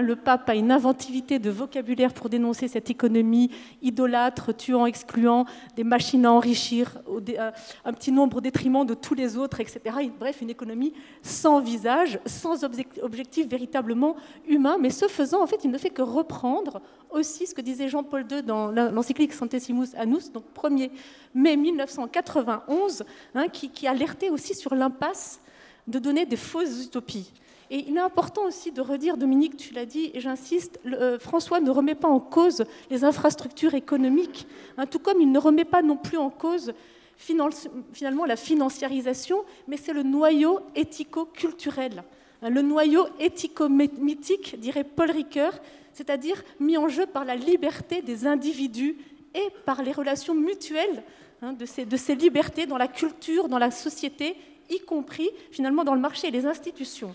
Le 0.00 0.16
pape 0.16 0.48
a 0.48 0.54
une 0.54 0.72
inventivité 0.72 1.38
de 1.38 1.50
vocabulaire 1.50 2.14
pour 2.14 2.30
dénoncer 2.30 2.66
cette 2.66 2.88
économie 2.88 3.50
idolâtre, 3.82 4.56
tuant, 4.56 4.86
excluant, 4.86 5.44
des 5.76 5.84
machines 5.84 6.24
à 6.24 6.32
enrichir, 6.32 6.98
euh, 7.10 7.50
un 7.84 7.92
petit 7.92 8.10
nombre 8.10 8.38
au 8.38 8.40
détriment 8.40 8.86
de 8.86 8.94
tous 8.94 9.12
les 9.12 9.36
autres, 9.36 9.60
etc. 9.60 9.80
Bref, 10.18 10.40
une 10.40 10.48
économie 10.48 10.94
sans 11.20 11.60
visage, 11.60 12.18
sans 12.24 12.64
objectif 12.64 13.46
véritablement 13.46 14.16
humain. 14.48 14.78
Mais 14.80 14.88
ce 14.88 15.08
faisant, 15.08 15.42
en 15.42 15.46
fait, 15.46 15.62
il 15.62 15.70
ne 15.70 15.76
fait 15.76 15.90
que 15.90 16.00
reprendre 16.00 16.80
aussi 17.10 17.46
ce 17.46 17.54
que 17.54 17.60
disait 17.60 17.90
Jean-Paul 17.90 18.24
II 18.30 18.42
dans 18.42 18.70
l'encyclique 18.70 19.34
Centesimus 19.34 19.88
Annus, 19.98 20.32
donc 20.32 20.44
1er 20.56 20.90
mai 21.34 21.54
1991, 21.58 23.04
hein, 23.34 23.48
qui 23.48 23.86
alertait 23.86 24.30
aussi 24.30 24.54
sur 24.54 24.74
l'impasse 24.74 25.38
de 25.86 25.98
donner 25.98 26.24
des 26.24 26.36
fausses 26.36 26.86
utopies. 26.86 27.30
Et 27.72 27.86
il 27.88 27.96
est 27.96 28.00
important 28.00 28.44
aussi 28.44 28.70
de 28.70 28.82
redire, 28.82 29.16
Dominique, 29.16 29.56
tu 29.56 29.72
l'as 29.72 29.86
dit, 29.86 30.10
et 30.12 30.20
j'insiste, 30.20 30.78
euh, 30.84 31.18
François 31.18 31.58
ne 31.58 31.70
remet 31.70 31.94
pas 31.94 32.06
en 32.06 32.20
cause 32.20 32.66
les 32.90 33.02
infrastructures 33.02 33.72
économiques, 33.72 34.46
hein, 34.76 34.84
tout 34.84 34.98
comme 34.98 35.22
il 35.22 35.32
ne 35.32 35.38
remet 35.38 35.64
pas 35.64 35.80
non 35.80 35.96
plus 35.96 36.18
en 36.18 36.28
cause 36.28 36.74
finalement 37.16 38.26
la 38.26 38.36
financiarisation, 38.36 39.42
mais 39.68 39.78
c'est 39.78 39.94
le 39.94 40.02
noyau 40.02 40.60
éthico-culturel, 40.74 42.04
hein, 42.42 42.50
le 42.50 42.60
noyau 42.60 43.06
éthico-mythique, 43.18 44.60
dirait 44.60 44.84
Paul 44.84 45.10
Ricoeur, 45.10 45.58
c'est-à-dire 45.94 46.44
mis 46.60 46.76
en 46.76 46.88
jeu 46.88 47.06
par 47.06 47.24
la 47.24 47.36
liberté 47.36 48.02
des 48.02 48.26
individus 48.26 48.98
et 49.34 49.48
par 49.64 49.82
les 49.82 49.92
relations 49.92 50.34
mutuelles 50.34 51.02
hein, 51.40 51.54
de, 51.54 51.64
ces, 51.64 51.86
de 51.86 51.96
ces 51.96 52.16
libertés 52.16 52.66
dans 52.66 52.76
la 52.76 52.88
culture, 52.88 53.48
dans 53.48 53.58
la 53.58 53.70
société, 53.70 54.36
y 54.68 54.80
compris 54.80 55.30
finalement 55.50 55.84
dans 55.84 55.94
le 55.94 56.00
marché 56.00 56.28
et 56.28 56.30
les 56.30 56.44
institutions. 56.44 57.14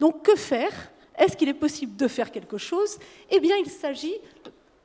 Donc 0.00 0.22
que 0.22 0.36
faire? 0.36 0.72
Est-ce 1.18 1.36
qu'il 1.36 1.48
est 1.48 1.54
possible 1.54 1.96
de 1.96 2.08
faire 2.08 2.30
quelque 2.30 2.58
chose? 2.58 2.98
Eh 3.30 3.38
bien, 3.38 3.56
il 3.56 3.70
s'agit, 3.70 4.14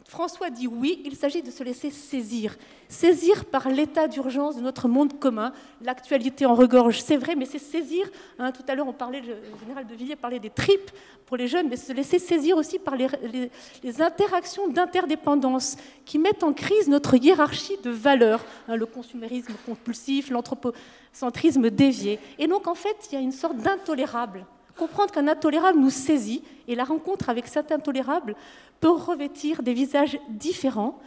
François 0.08 0.49
dit 0.49 0.67
oui, 0.67 1.02
il 1.03 1.16
s'agit 1.17 1.41
de 1.41 1.52
se 1.52 1.64
laisser 1.64 1.91
saisir. 1.91 2.55
Saisir 2.88 3.44
par 3.44 3.67
l'état 3.67 4.08
d'urgence 4.08 4.55
de 4.55 4.61
notre 4.61 4.88
monde 4.88 5.19
commun. 5.19 5.52
L'actualité 5.81 6.45
en 6.45 6.55
regorge, 6.55 7.02
c'est 7.02 7.17
vrai, 7.17 7.36
mais 7.36 7.45
c'est 7.45 7.59
saisir. 7.59 8.09
Hein, 8.39 8.53
tout 8.53 8.64
à 8.69 8.75
l'heure, 8.75 8.88
on 8.88 8.94
parlait, 8.94 9.19
le 9.19 9.36
général 9.59 9.86
de 9.86 9.94
Villiers 9.95 10.16
parlait 10.16 10.39
des 10.39 10.49
tripes 10.49 10.91
pour 11.25 11.36
les 11.36 11.49
jeunes, 11.49 11.67
mais 11.67 11.75
se 11.75 11.92
laisser 11.92 12.19
saisir 12.19 12.55
aussi 12.55 12.80
par 12.80 12.95
les, 12.95 14.02
interactions 14.02 14.69
d'interdépendance 14.69 15.75
qui 16.05 16.19
mettent 16.19 16.44
en 16.44 16.53
crise 16.53 16.88
notre 16.88 17.16
hiérarchie 17.16 17.77
de 17.83 17.89
valeurs. 17.89 18.45
Hein, 18.69 18.77
le 18.77 18.86
consumérisme 18.86 19.53
compulsif, 19.66 20.30
l'anthropocentrisme 20.30 21.69
dévié. 21.69 22.19
Et 22.39 22.47
donc, 22.47 22.67
en 22.67 22.75
fait, 22.75 22.95
il 23.11 23.16
y 23.16 23.17
a 23.17 23.21
une 23.21 23.33
sorte 23.33 23.58
d'intolérable 23.58 24.45
comprendre 24.78 25.11
qu'un 25.11 25.28
intolérable 25.28 25.80
nous 25.80 25.89
saisit 25.89 26.44
et 26.67 26.75
la 26.75 26.83
rencontre 26.83 27.30
avec 27.30 27.47
cet 27.47 27.72
intolérable 27.72 28.36
peut 28.80 28.89
revêtir 28.89 29.64
des 29.64 29.73
visages 29.73 30.20
différents. 30.30 31.00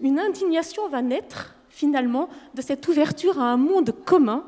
Une 0.00 0.18
indignation 0.18 0.88
va 0.88 1.02
naître 1.02 1.54
finalement 1.68 2.28
de 2.54 2.62
cette 2.62 2.88
ouverture 2.88 3.38
à 3.38 3.52
un 3.52 3.56
monde 3.56 3.94
commun 4.04 4.44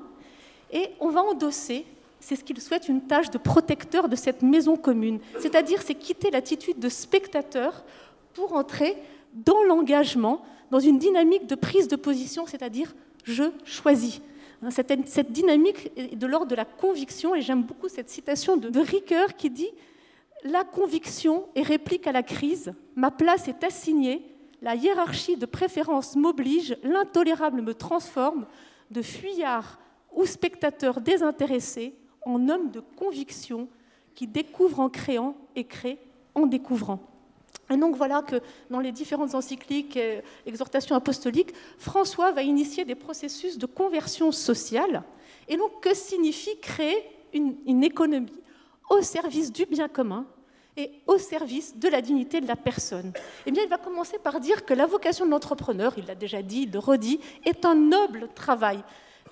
et 0.73 0.89
on 1.01 1.11
va 1.11 1.23
endosser, 1.23 1.85
c'est 2.21 2.37
ce 2.37 2.45
qu'il 2.45 2.61
souhaite, 2.61 2.89
une 2.89 3.03
tâche 3.03 3.31
de 3.31 3.39
protecteur 3.39 4.09
de 4.09 4.17
cette 4.17 4.43
maison 4.43 4.77
commune. 4.77 5.21
C'est-à-dire, 5.39 5.83
c'est 5.83 5.95
quitter 5.95 6.31
l'attitude 6.31 6.79
de 6.79 6.89
spectateur 6.89 7.85
pour 8.35 8.55
entrer 8.55 8.97
dans 9.35 9.63
l'engagement, 9.65 10.43
dans 10.71 10.81
une 10.81 10.99
dynamique 10.99 11.47
de 11.47 11.55
prise 11.55 11.89
de 11.89 11.97
position, 11.97 12.47
c'est-à-dire 12.47 12.95
je 13.25 13.45
choisis. 13.65 14.21
Hein, 14.63 14.71
cette, 14.71 15.33
dynamique 15.33 15.91
est 15.97 16.17
de 16.17 16.27
l'ordre 16.27 16.49
de 16.49 16.55
la 16.55 16.65
conviction, 16.65 17.35
et 17.35 17.41
j'aime 17.41 17.63
beaucoup 17.63 17.89
cette 17.89 18.11
citation 18.11 18.57
de, 18.57 18.69
de 18.69 18.81
Ricoeur 18.81 19.35
qui 19.37 19.51
dit 19.51 19.71
La 20.45 20.65
conviction 20.65 21.49
est 21.55 21.63
réplique 21.63 22.07
à 22.07 22.13
la 22.13 22.23
crise, 22.23 22.73
ma 22.95 23.11
place 23.11 23.49
est 23.49 23.65
assignée, 23.65 24.23
la 24.63 24.75
hiérarchie 24.75 25.37
de 25.37 25.47
préférence 25.47 26.17
m'oblige, 26.17 26.77
l'intolérable 26.83 27.63
me 27.63 27.73
transforme, 27.73 28.47
de 28.91 29.03
fuyard 29.03 29.79
ou 30.13 30.27
spectateur 30.27 31.01
désintéressé 31.01 31.95
en 32.27 32.49
homme 32.49 32.71
de 32.71 32.81
conviction 32.81 33.69
qui 34.15 34.27
découvre 34.27 34.81
en 34.81 34.91
créant 34.91 35.35
et 35.57 35.65
crée 35.65 35.99
en 36.35 36.47
découvrant. 36.47 36.99
Et 37.71 37.77
donc 37.77 37.97
voilà 37.97 38.23
que 38.23 38.37
dans 38.69 38.81
les 38.81 38.93
différentes 38.93 39.35
encycliques 39.35 39.97
et 39.97 40.23
exhortations 40.45 40.97
apostoliques, 40.97 41.55
François 41.79 42.33
va 42.33 42.43
initier 42.43 42.85
des 42.85 42.97
processus 42.97 43.59
de 43.59 43.67
conversion 43.67 44.33
sociale. 44.33 45.05
Et 45.49 45.57
donc 45.57 45.81
que 45.81 45.95
signifie 45.95 46.59
créer 46.61 46.97
une, 47.33 47.85
économie 47.85 48.41
au 48.89 49.03
service 49.03 49.53
du 49.53 49.67
bien 49.67 49.89
commun 49.89 50.27
et 50.77 50.91
au 51.07 51.19
service 51.19 51.77
de 51.77 51.89
la 51.89 52.01
dignité 52.01 52.41
de 52.41 52.49
la 52.49 52.57
personne? 52.57 53.13
Eh 53.47 53.53
bien, 53.53 53.63
il 53.63 53.69
va 53.69 53.79
commencer 53.79 54.19
par 54.19 54.41
dire 54.41 54.65
que 54.65 54.75
la 54.75 54.87
vocation 54.87 55.25
de 55.25 55.31
l'entrepreneur, 55.31 55.95
il 55.97 56.07
l'a 56.07 56.17
déjà 56.17 56.43
dit, 56.43 56.63
il 56.63 56.73
le 56.73 56.79
redit, 56.81 57.21
est 57.45 57.65
un 57.65 57.77
noble 57.77 58.29
travail 58.35 58.83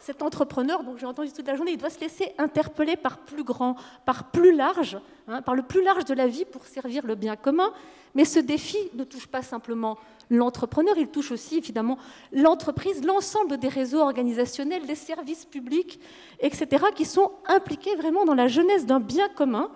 cet 0.01 0.23
entrepreneur, 0.23 0.85
donc 0.85 0.99
j'ai 0.99 1.07
entendu 1.07 1.31
toute 1.33 1.47
la 1.47 1.55
journée, 1.55 1.73
il 1.73 1.79
doit 1.79 1.91
se 1.91 2.01
laisser 2.01 2.33
interpeller 2.39 2.97
par 2.97 3.19
plus 3.19 3.45
grand, 3.45 3.77
par 4.05 4.31
plus 4.31 4.55
large, 4.55 4.99
hein, 5.27 5.43
par 5.43 5.55
le 5.55 5.63
plus 5.63 5.83
large 5.83 6.05
de 6.05 6.15
la 6.15 6.27
vie 6.27 6.45
pour 6.45 6.65
servir 6.65 7.07
le 7.07 7.15
bien 7.15 7.37
commun. 7.37 7.73
Mais 8.15 8.25
ce 8.25 8.39
défi 8.39 8.79
ne 8.95 9.05
touche 9.05 9.27
pas 9.27 9.43
simplement 9.43 9.99
l'entrepreneur, 10.31 10.97
il 10.97 11.09
touche 11.09 11.31
aussi 11.31 11.59
évidemment 11.59 11.99
l'entreprise, 12.33 13.05
l'ensemble 13.05 13.59
des 13.59 13.69
réseaux 13.69 14.01
organisationnels, 14.01 14.83
les 14.87 14.95
services 14.95 15.45
publics, 15.45 16.01
etc., 16.41 16.87
qui 16.95 17.05
sont 17.05 17.33
impliqués 17.47 17.97
vraiment 17.97 18.25
dans 18.25 18.35
la 18.35 18.49
jeunesse 18.49 18.87
d'un 18.87 19.01
bien 19.01 19.29
commun, 19.29 19.71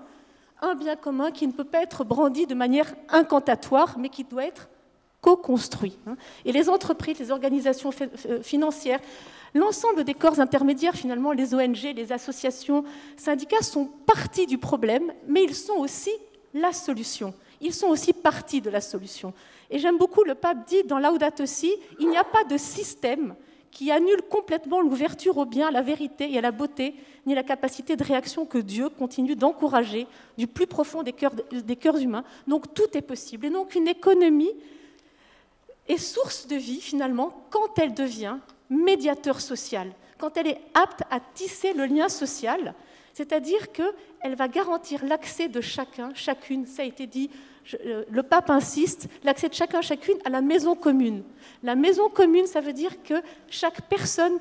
un 0.60 0.74
bien 0.74 0.96
commun 0.96 1.30
qui 1.30 1.46
ne 1.46 1.52
peut 1.52 1.64
pas 1.64 1.82
être 1.82 2.04
brandi 2.04 2.46
de 2.46 2.54
manière 2.54 2.94
incantatoire, 3.08 3.98
mais 3.98 4.08
qui 4.08 4.24
doit 4.24 4.44
être 4.44 4.68
co-construit. 5.22 5.98
Hein. 6.06 6.16
Et 6.44 6.52
les 6.52 6.68
entreprises, 6.68 7.18
les 7.18 7.30
organisations 7.30 7.90
euh, 8.28 8.42
financières, 8.42 9.00
L'ensemble 9.54 10.04
des 10.04 10.14
corps 10.14 10.40
intermédiaires, 10.40 10.94
finalement, 10.94 11.32
les 11.32 11.54
ONG, 11.54 11.92
les 11.94 12.10
associations, 12.10 12.84
syndicats, 13.16 13.62
sont 13.62 13.84
partie 13.84 14.46
du 14.46 14.56
problème, 14.56 15.12
mais 15.28 15.44
ils 15.44 15.54
sont 15.54 15.74
aussi 15.74 16.10
la 16.54 16.72
solution. 16.72 17.34
Ils 17.60 17.74
sont 17.74 17.88
aussi 17.88 18.14
partie 18.14 18.62
de 18.62 18.70
la 18.70 18.80
solution. 18.80 19.34
Et 19.70 19.78
j'aime 19.78 19.98
beaucoup, 19.98 20.24
le 20.24 20.34
pape 20.34 20.66
dit 20.66 20.82
dans 20.84 20.98
Laudato 20.98 21.44
Si, 21.44 21.74
il 22.00 22.08
n'y 22.08 22.16
a 22.16 22.24
pas 22.24 22.44
de 22.44 22.56
système 22.56 23.34
qui 23.70 23.90
annule 23.90 24.22
complètement 24.28 24.80
l'ouverture 24.80 25.36
au 25.36 25.44
bien, 25.44 25.68
à 25.68 25.70
la 25.70 25.82
vérité 25.82 26.30
et 26.32 26.38
à 26.38 26.42
la 26.42 26.50
beauté, 26.50 26.94
ni 27.26 27.34
la 27.34 27.42
capacité 27.42 27.96
de 27.96 28.04
réaction 28.04 28.46
que 28.46 28.58
Dieu 28.58 28.88
continue 28.88 29.36
d'encourager 29.36 30.06
du 30.36 30.46
plus 30.46 30.66
profond 30.66 31.02
des 31.02 31.12
cœurs, 31.12 31.32
des 31.50 31.76
cœurs 31.76 31.98
humains. 31.98 32.24
Donc 32.46 32.74
tout 32.74 32.96
est 32.96 33.02
possible. 33.02 33.46
Et 33.46 33.50
donc 33.50 33.74
une 33.74 33.88
économie 33.88 34.50
est 35.92 35.98
source 35.98 36.46
de 36.46 36.56
vie, 36.56 36.80
finalement, 36.80 37.44
quand 37.50 37.78
elle 37.78 37.94
devient 37.94 38.36
médiateur 38.70 39.40
social, 39.40 39.92
quand 40.18 40.36
elle 40.36 40.48
est 40.48 40.60
apte 40.74 41.02
à 41.10 41.20
tisser 41.20 41.72
le 41.72 41.84
lien 41.86 42.08
social, 42.08 42.74
c'est-à-dire 43.12 43.72
qu'elle 43.72 44.34
va 44.36 44.48
garantir 44.48 45.04
l'accès 45.04 45.48
de 45.48 45.60
chacun, 45.60 46.12
chacune, 46.14 46.66
ça 46.66 46.82
a 46.82 46.84
été 46.84 47.06
dit, 47.06 47.30
euh, 47.84 48.04
le 48.10 48.22
pape 48.22 48.50
insiste, 48.50 49.08
l'accès 49.22 49.48
de 49.48 49.54
chacun, 49.54 49.82
chacune 49.82 50.16
à 50.24 50.30
la 50.30 50.40
maison 50.40 50.74
commune. 50.74 51.22
La 51.62 51.74
maison 51.74 52.08
commune, 52.08 52.46
ça 52.46 52.60
veut 52.60 52.72
dire 52.72 53.02
que 53.02 53.14
chaque 53.48 53.82
personne 53.88 54.38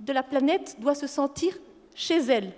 de 0.00 0.12
la 0.12 0.22
planète 0.22 0.76
doit 0.78 0.94
se 0.94 1.06
sentir 1.06 1.56
chez 1.94 2.18
elle. 2.18 2.52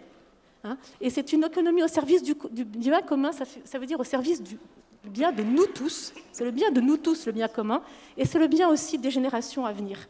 Hein. 0.65 0.77
et 1.01 1.09
c'est 1.09 1.33
une 1.33 1.45
économie 1.45 1.85
au 1.85 1.89
service 1.89 2.21
du, 2.21 2.35
bien 2.65 3.01
commun, 3.01 3.31
ça, 3.31 3.79
veut 3.79 3.87
dire 3.87 4.01
au 4.01 4.05
service 4.05 4.43
du, 4.43 4.59
du 5.05 5.11
bien 5.11 5.33
de 5.33 5.43
nous 5.43 5.67
tous. 5.67 6.13
C'est 6.33 6.45
le 6.45 6.51
bien 6.51 6.71
de 6.71 6.81
nous 6.81 6.97
tous, 6.97 7.27
le 7.27 7.33
bien 7.33 7.49
commun, 7.49 7.83
et 8.17 8.25
c'est 8.25 8.39
le 8.39 8.47
bien 8.47 8.69
aussi 8.69 8.99
des 8.99 9.11
générations 9.11 9.65
à 9.65 9.73
venir. 9.73 10.09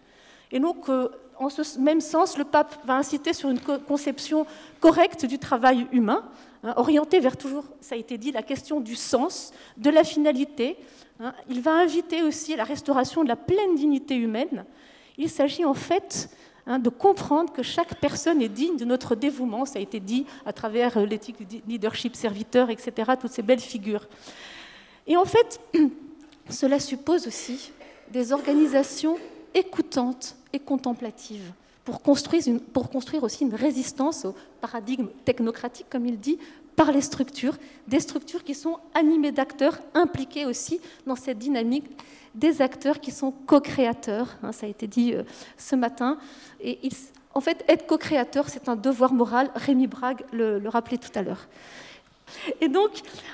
Et 0.51 0.61
donc, 0.61 0.89
euh, 0.89 1.09
en 1.39 1.49
ce 1.49 1.79
même 1.79 2.01
sens, 2.01 2.37
le 2.37 2.45
pape 2.45 2.75
va 2.85 2.97
inciter 2.97 3.33
sur 3.33 3.51
une 3.51 3.61
conception 3.61 4.47
correcte 4.81 5.25
du 5.25 5.39
travail 5.39 5.87
humain, 5.93 6.25
hein, 6.65 6.75
orientée 6.77 7.21
vers 7.21 7.37
toujours, 7.37 7.65
ça 7.81 7.95
a 7.95 7.99
été 7.99 8.19
dit, 8.19 8.33
la 8.33 8.43
question 8.43 8.81
du 8.81 8.97
sens, 8.97 9.53
de 9.77 9.91
la 9.91 10.05
finalité. 10.05 10.77
Hein. 11.21 11.33
Il 11.49 11.61
va 11.61 11.73
inviter 11.73 12.23
aussi 12.23 12.55
à 12.55 12.57
la 12.57 12.65
restauration 12.65 13.23
de 13.23 13.29
la 13.29 13.37
pleine 13.37 13.75
dignité 13.77 14.17
humaine. 14.17 14.65
Il 15.17 15.31
s'agit 15.31 15.65
en 15.65 15.75
fait 15.75 16.31
hein, 16.67 16.79
de 16.79 16.89
comprendre 16.89 17.53
que 17.53 17.63
chaque 17.63 18.01
personne 18.01 18.43
est 18.43 18.49
digne 18.49 18.77
de 18.77 18.85
notre 18.85 19.15
dévouement, 19.15 19.65
ça 19.65 19.79
a 19.79 19.83
été 19.83 20.01
dit 20.01 20.27
à 20.47 20.53
travers 20.53 20.97
euh, 20.97 21.07
l'éthique 21.07 21.47
du 21.47 21.61
leadership 21.69 22.17
serviteur, 22.17 22.71
etc., 22.71 23.13
toutes 23.21 23.33
ces 23.33 23.43
belles 23.43 23.61
figures. 23.61 24.09
Et 25.09 25.17
en 25.17 25.25
fait, 25.25 25.61
cela 26.51 26.79
suppose 26.79 27.27
aussi 27.27 27.73
des 28.11 28.33
organisations 28.33 29.17
écoutantes 29.55 30.37
et 30.53 30.61
contemplative 30.61 31.43
pour 31.85 32.03
construire, 32.03 33.23
aussi 33.23 33.45
une 33.45 33.55
résistance 33.55 34.27
au 34.27 34.35
paradigme 34.61 35.09
technocratique, 35.25 35.87
comme 35.89 36.05
il 36.05 36.21
dit, 36.21 36.39
par 36.77 36.93
les 36.93 37.01
structures, 37.01 37.57
des 37.89 37.99
structures 37.99 38.45
qui 38.45 38.55
sont 38.55 38.77
animées 38.95 39.33
d'acteurs 39.33 39.79
impliqués 39.95 40.45
aussi 40.45 40.81
dans 41.07 41.17
cette 41.17 41.39
dynamique, 41.39 41.87
des 42.35 42.61
acteurs 42.61 43.01
qui 43.01 43.11
sont 43.11 43.33
co-créateurs, 43.47 44.37
hein, 44.43 44.53
ça 44.53 44.67
a 44.67 44.69
été 44.69 44.87
dit 44.87 45.15
euh, 45.15 45.23
ce 45.57 45.77
matin. 45.77 46.19
En 47.35 47.41
fait, 47.41 47.65
être 47.69 47.87
co-créateur, 47.87 48.51
c'est 48.51 48.69
un 48.69 48.77
devoir 48.77 49.15
moral, 49.15 49.51
Rémi 49.55 49.87
Brague 49.87 50.25
le 50.33 50.69
rappelait 50.69 50.99
tout 50.99 51.11
à 51.15 51.23
l'heure. 51.23 51.49
Et 52.61 52.69
donc, 52.69 52.91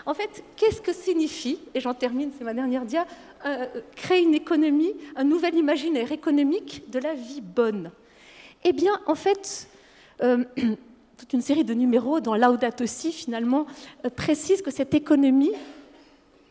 en 0.06 0.14
fait, 0.14 0.44
qu'est-ce 0.56 0.80
que 0.80 0.92
signifie, 0.92 1.58
et 1.74 1.80
j'en 1.80 1.94
termine, 1.94 2.30
c'est 2.36 2.44
ma 2.44 2.54
dernière 2.54 2.84
dia, 2.84 3.06
euh, 3.46 3.66
créer 3.96 4.22
une 4.22 4.34
économie, 4.34 4.92
un 5.16 5.24
nouvel 5.24 5.54
imaginaire 5.54 6.12
économique 6.12 6.90
de 6.90 6.98
la 6.98 7.14
vie 7.14 7.40
bonne? 7.40 7.90
Eh 8.64 8.72
bien, 8.72 9.00
en 9.06 9.14
fait, 9.14 9.68
euh, 10.22 10.44
toute 11.18 11.32
une 11.32 11.42
série 11.42 11.64
de 11.64 11.74
numéros 11.74 12.20
dans 12.20 12.34
Laudato 12.34 12.86
Si, 12.86 13.12
finalement, 13.12 13.66
euh, 14.04 14.10
précise 14.10 14.62
que 14.62 14.70
cette 14.70 14.94
économie, 14.94 15.52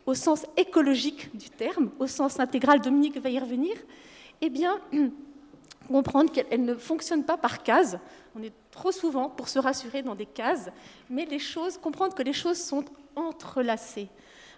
au 0.06 0.14
sens 0.14 0.46
écologique 0.58 1.36
du 1.36 1.50
terme, 1.50 1.90
au 2.00 2.08
sens 2.08 2.40
intégral, 2.40 2.82
Dominique 2.82 3.18
va 3.18 3.30
y 3.30 3.40
revenir, 3.40 3.76
eh 4.42 4.50
bien, 4.50 4.80
comprendre 5.88 6.32
qu'elle 6.32 6.64
ne 6.64 6.76
fonctionne 6.76 7.24
pas 7.24 7.38
par 7.38 7.64
est 8.44 8.54
trop 8.74 8.92
souvent 8.92 9.30
pour 9.30 9.48
se 9.48 9.60
rassurer 9.60 10.02
dans 10.02 10.16
des 10.16 10.26
cases, 10.26 10.70
mais 11.10 11.28
comprendre 11.82 12.16
que 12.16 12.24
les 12.24 12.34
choses 12.34 12.58
sont 12.58 12.84
entrelacées. 13.16 14.10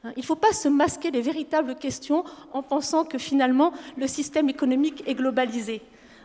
Hein, 0.03 0.13
il 0.15 0.21
ne 0.21 0.25
faut 0.25 0.35
pas 0.35 0.53
se 0.53 0.67
masquer 0.67 1.12
les 1.12 1.21
véritables 1.21 1.75
questions 1.75 2.23
en 2.53 2.63
pensant 2.63 3.03
que 3.03 3.17
finalement 3.17 3.73
le 3.97 4.07
système 4.07 4.50
économique 4.50 5.03
est 5.06 5.15
globalisé. 5.15 5.81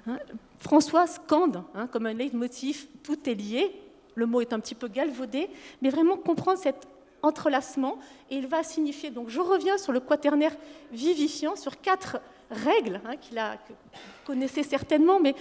Hein, 0.07 0.19
François 0.59 1.07
scande 1.07 1.63
hein, 1.75 1.87
comme 1.89 2.07
un 2.07 2.15
leitmotiv 2.15 2.87
tout 3.03 3.29
est 3.29 3.35
lié. 3.35 3.75
Le 4.15 4.27
mot 4.27 4.41
est 4.41 4.53
un 4.53 4.61
petit 4.61 4.75
peu 4.75 4.89
galvaudé, 4.89 5.49
mais 5.83 5.91
vraiment 5.91 6.17
comprendre 6.17 6.59
cet 6.59 6.87
entrelacement 7.23 7.99
et 8.31 8.37
il 8.37 8.47
va 8.47 8.63
signifier. 8.63 9.11
Donc 9.11 9.29
je 9.29 9.41
reviens 9.41 9.79
sur 9.79 9.93
le 9.93 10.01
quaternaire 10.01 10.55
vivifiant, 10.93 11.57
sur 11.57 11.81
quatre 11.81 12.21
règles 12.51 13.01
qu'il 13.21 13.39
a, 13.39 13.57
que 13.57 13.73
vous 13.73 14.27
connaissez 14.27 14.63
certainement, 14.63 15.21
mais 15.21 15.35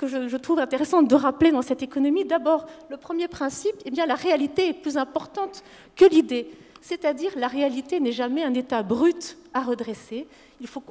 que 0.00 0.06
je, 0.06 0.36
trouve 0.38 0.58
intéressant 0.60 1.02
de 1.02 1.14
rappeler 1.14 1.52
dans 1.52 1.60
cette 1.60 1.82
économie. 1.82 2.24
D'abord, 2.24 2.64
le 2.88 2.96
premier 2.96 3.28
principe, 3.28 3.74
eh 3.84 3.90
la 3.90 4.14
réalité 4.14 4.68
est 4.68 4.72
plus 4.72 4.96
importante 4.96 5.62
que 5.94 6.06
l'idée. 6.06 6.50
C'est-à-dire, 6.80 7.32
la 7.36 7.48
réalité 7.48 8.00
n'est 8.00 8.10
jamais 8.10 8.42
un 8.42 8.54
état 8.54 8.82
brut 8.82 9.36
à 9.52 9.60
redresser. 9.60 10.26
Il 10.62 10.68
faut 10.68 10.82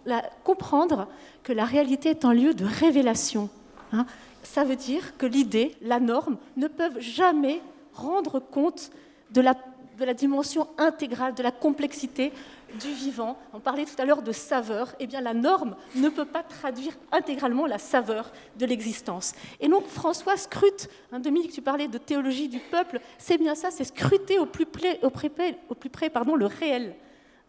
comprendre 0.44 1.08
que 1.42 1.52
la 1.52 1.66
réalité 1.66 2.10
est 2.10 2.24
un 2.24 2.36
lieu 2.36 2.54
de 2.54 2.66
révélation. 2.66 3.50
Hein. 3.94 4.06
Ça 4.44 4.64
veut 4.64 4.76
dire 4.76 5.18
que 5.18 5.26
l'idée, 5.26 5.76
la 5.82 6.00
norme, 6.00 6.38
ne 6.56 6.68
peuvent 6.68 7.00
jamais 7.00 7.62
rendre 7.96 8.38
compte 8.40 8.92
de 9.32 9.42
la 9.42 10.14
dimension 10.14 10.68
intégrale, 10.78 11.34
de 11.34 11.42
la 11.42 11.52
complexité 11.52 12.32
du 12.80 12.94
vivant. 12.94 13.38
On 13.54 13.60
parlait 13.60 13.86
tout 13.86 14.00
à 14.00 14.06
l'heure 14.06 14.22
de 14.22 14.32
saveur. 14.32 14.94
Eh 15.00 15.08
bien, 15.08 15.22
la 15.22 15.34
norme 15.34 15.76
ne 15.96 16.10
peut 16.10 16.26
pas 16.26 16.44
traduire 16.44 16.94
intégralement 17.12 17.66
la 17.66 17.78
saveur 17.78 18.32
de 18.58 18.66
l'existence. 18.66 19.34
Et 19.60 19.68
donc, 19.68 19.88
François 19.88 20.38
scrute. 20.38 20.90
Hein, 21.12 21.20
Dominique, 21.20 21.52
tu 21.52 21.62
parlais 21.62 21.88
de 21.88 21.98
théologie 21.98 22.50
du 22.50 22.60
peuple. 22.60 23.00
C'est 23.18 23.38
bien 23.38 23.56
ça, 23.56 23.72
c'est 23.72 23.84
scruter 23.84 24.40
au 24.40 24.46
plus 24.46 24.66
près, 24.66 25.00
au 25.02 25.10
plus 25.10 25.90
près, 25.90 26.10
pardon, 26.10 26.36
le 26.36 26.46
réel. 26.46 26.96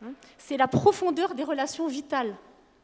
Hein. 0.03 0.13
c'est 0.39 0.57
la 0.57 0.67
profondeur 0.67 1.35
des 1.35 1.45
relations 1.45 1.87
vitales. 1.87 2.35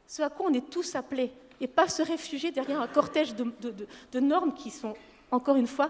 Ce 0.07 0.23
à 0.23 0.29
quoi 0.29 0.47
on 0.51 0.53
est 0.53 0.69
tous 0.69 0.95
appelés. 0.95 1.33
Et 1.61 1.67
pas 1.67 1.89
se 1.89 2.03
réfugier 2.03 2.51
derrière 2.51 2.81
un 2.81 2.87
cortège 2.87 3.35
de, 3.35 4.21
normes 4.21 4.53
qui 4.53 4.71
sont, 4.71 4.95
encore 5.31 5.57
une 5.57 5.67
fois, 5.67 5.89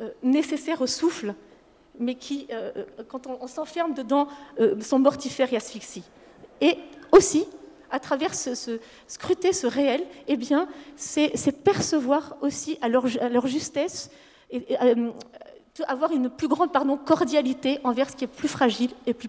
euh, 0.00 0.10
nécessaires 0.22 0.82
au 0.82 0.86
souffle 0.86 1.34
mais 1.98 2.14
qui, 2.14 2.46
euh, 2.50 2.72
euh, 2.76 2.84
quand 3.08 3.26
on, 3.26 3.46
s'enferme 3.46 3.94
dedans, 3.94 4.28
euh, 4.60 4.80
sont 4.80 4.98
mortifères 4.98 5.52
et 5.52 5.56
asphyxient. 5.56 6.04
Et 6.60 6.78
aussi, 7.12 7.44
à 7.90 8.00
travers 8.00 8.34
ce, 8.34 8.78
scruter 9.06 9.52
ce 9.52 9.66
réel, 9.66 10.02
eh 10.28 10.36
bien, 10.36 10.68
c'est 10.96 11.62
percevoir 11.62 12.36
aussi 12.40 12.78
à 12.80 12.88
leur, 12.88 13.06
justesse 13.46 14.10
et, 14.50 14.64
avoir 15.86 16.12
une 16.12 16.30
plus 16.30 16.48
grande 16.48 16.72
pardon, 16.72 16.96
cordialité 16.96 17.78
envers 17.84 18.10
ce 18.10 18.16
qui 18.16 18.24
est 18.24 18.28
plus 18.28 18.48
fragile 18.48 18.90
et 19.06 19.12
plus, 19.12 19.28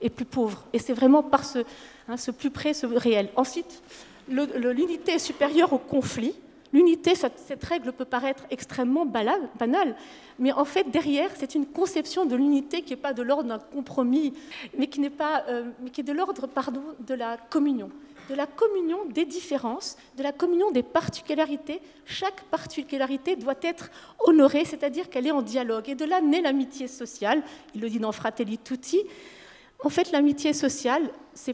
et 0.00 0.08
plus 0.08 0.24
pauvre. 0.24 0.64
Et 0.72 0.78
c'est 0.78 0.92
vraiment 0.92 1.22
par 1.22 1.44
ce, 1.44 1.58
hein, 2.08 2.16
ce, 2.16 2.30
plus 2.30 2.50
près, 2.50 2.74
ce 2.74 2.86
réel. 2.86 3.28
Ensuite, 3.34 3.82
l'unité 4.28 5.12
est 5.12 5.18
supérieure 5.18 5.72
au 5.72 5.78
conflit. 5.78 6.34
L'unité, 6.72 7.14
cette 7.14 7.64
règle 7.64 7.92
peut 7.92 8.04
paraître 8.04 8.44
extrêmement 8.50 9.06
banale, 9.06 9.96
mais 10.38 10.52
en 10.52 10.64
fait, 10.64 10.90
derrière, 10.90 11.30
c'est 11.34 11.54
une 11.54 11.66
conception 11.66 12.26
de 12.26 12.36
l'unité 12.36 12.82
qui 12.82 12.92
n'est 12.92 13.00
pas 13.00 13.14
de 13.14 13.22
l'ordre 13.22 13.48
d'un 13.48 13.58
compromis, 13.58 14.34
mais 14.76 14.86
qui, 14.86 15.00
pas, 15.08 15.44
euh, 15.48 15.70
mais 15.80 15.90
qui 15.90 16.02
est 16.02 16.04
de 16.04 16.12
l'ordre 16.12 16.48
de 17.00 17.14
la 17.14 17.36
communion. 17.36 17.90
De 18.28 18.34
la 18.34 18.46
communion 18.46 19.06
des 19.06 19.24
différences, 19.24 19.96
de 20.18 20.22
la 20.22 20.32
communion 20.32 20.70
des 20.70 20.82
particularités. 20.82 21.80
Chaque 22.04 22.42
particularité 22.44 23.36
doit 23.36 23.54
être 23.62 23.90
honorée, 24.20 24.66
c'est-à-dire 24.66 25.08
qu'elle 25.08 25.26
est 25.26 25.32
en 25.32 25.40
dialogue. 25.40 25.88
Et 25.88 25.94
de 25.94 26.04
là 26.04 26.20
naît 26.20 26.42
l'amitié 26.42 26.88
sociale. 26.88 27.42
Il 27.74 27.80
le 27.80 27.88
dit 27.88 27.98
dans 27.98 28.12
Fratelli 28.12 28.58
Tutti. 28.58 29.00
En 29.82 29.88
fait, 29.88 30.10
l'amitié 30.10 30.52
sociale, 30.52 31.10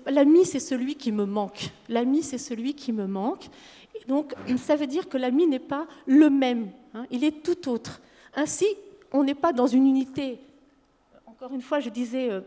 l'ami, 0.06 0.46
c'est 0.46 0.58
celui 0.58 0.96
qui 0.96 1.12
me 1.12 1.26
manque. 1.26 1.70
L'ami, 1.88 2.22
c'est 2.22 2.38
celui 2.38 2.74
qui 2.74 2.92
me 2.92 3.06
manque. 3.06 3.44
Donc, 4.08 4.34
ça 4.56 4.76
veut 4.76 4.86
dire 4.86 5.08
que 5.08 5.16
l'ami 5.16 5.46
n'est 5.46 5.58
pas 5.58 5.86
le 6.06 6.30
même, 6.30 6.70
hein, 6.94 7.06
il 7.10 7.24
est 7.24 7.42
tout 7.42 7.68
autre. 7.68 8.00
Ainsi, 8.34 8.66
on 9.12 9.22
n'est 9.22 9.34
pas 9.34 9.52
dans 9.52 9.66
une 9.66 9.86
unité, 9.86 10.38
encore 11.26 11.52
une 11.52 11.62
fois, 11.62 11.80
je 11.80 11.90
disais 11.90 12.30
euh, 12.30 12.40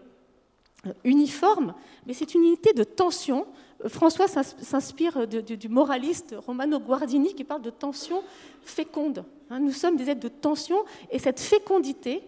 uniforme, 1.04 1.74
mais 2.06 2.14
c'est 2.14 2.34
une 2.34 2.44
unité 2.44 2.74
de 2.74 2.84
tension. 2.84 3.46
François 3.88 4.28
s'inspire 4.28 5.28
du 5.28 5.70
moraliste 5.70 6.36
Romano 6.38 6.80
Guardini 6.80 7.36
qui 7.36 7.44
parle 7.44 7.62
de 7.62 7.70
tension 7.70 8.24
féconde. 8.64 9.24
Hein. 9.50 9.60
nous 9.60 9.72
sommes 9.72 9.98
des 9.98 10.10
êtres 10.10 10.22
de 10.22 10.28
tension 10.30 10.84
et 11.12 11.20
cette 11.20 11.40
fécondité 11.40 12.24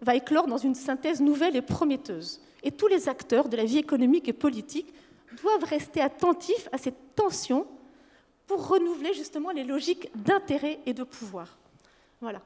va 0.00 0.14
éclore 0.14 0.46
dans 0.46 0.56
une 0.56 0.74
synthèse 0.74 1.20
nouvelle 1.20 1.56
et 1.56 1.62
prometteuse. 1.62 2.40
Et 2.62 2.70
tous 2.70 2.86
les 2.86 3.08
acteurs 3.08 3.48
de 3.48 3.56
la 3.56 3.64
vie 3.64 3.78
économique 3.78 4.28
et 4.28 4.32
politique 4.32 4.92
doivent 5.42 5.64
rester 5.64 6.00
attentifs 6.00 6.68
à 6.72 6.78
cette 6.78 7.14
tension 7.14 7.66
pour 8.46 8.68
renouveler 8.68 9.14
justement 9.14 9.50
les 9.50 9.64
logiques 9.64 10.10
d'intérêt 10.14 10.80
et 10.86 10.94
de 10.94 11.02
pouvoir. 11.02 11.56
Voilà. 12.20 12.40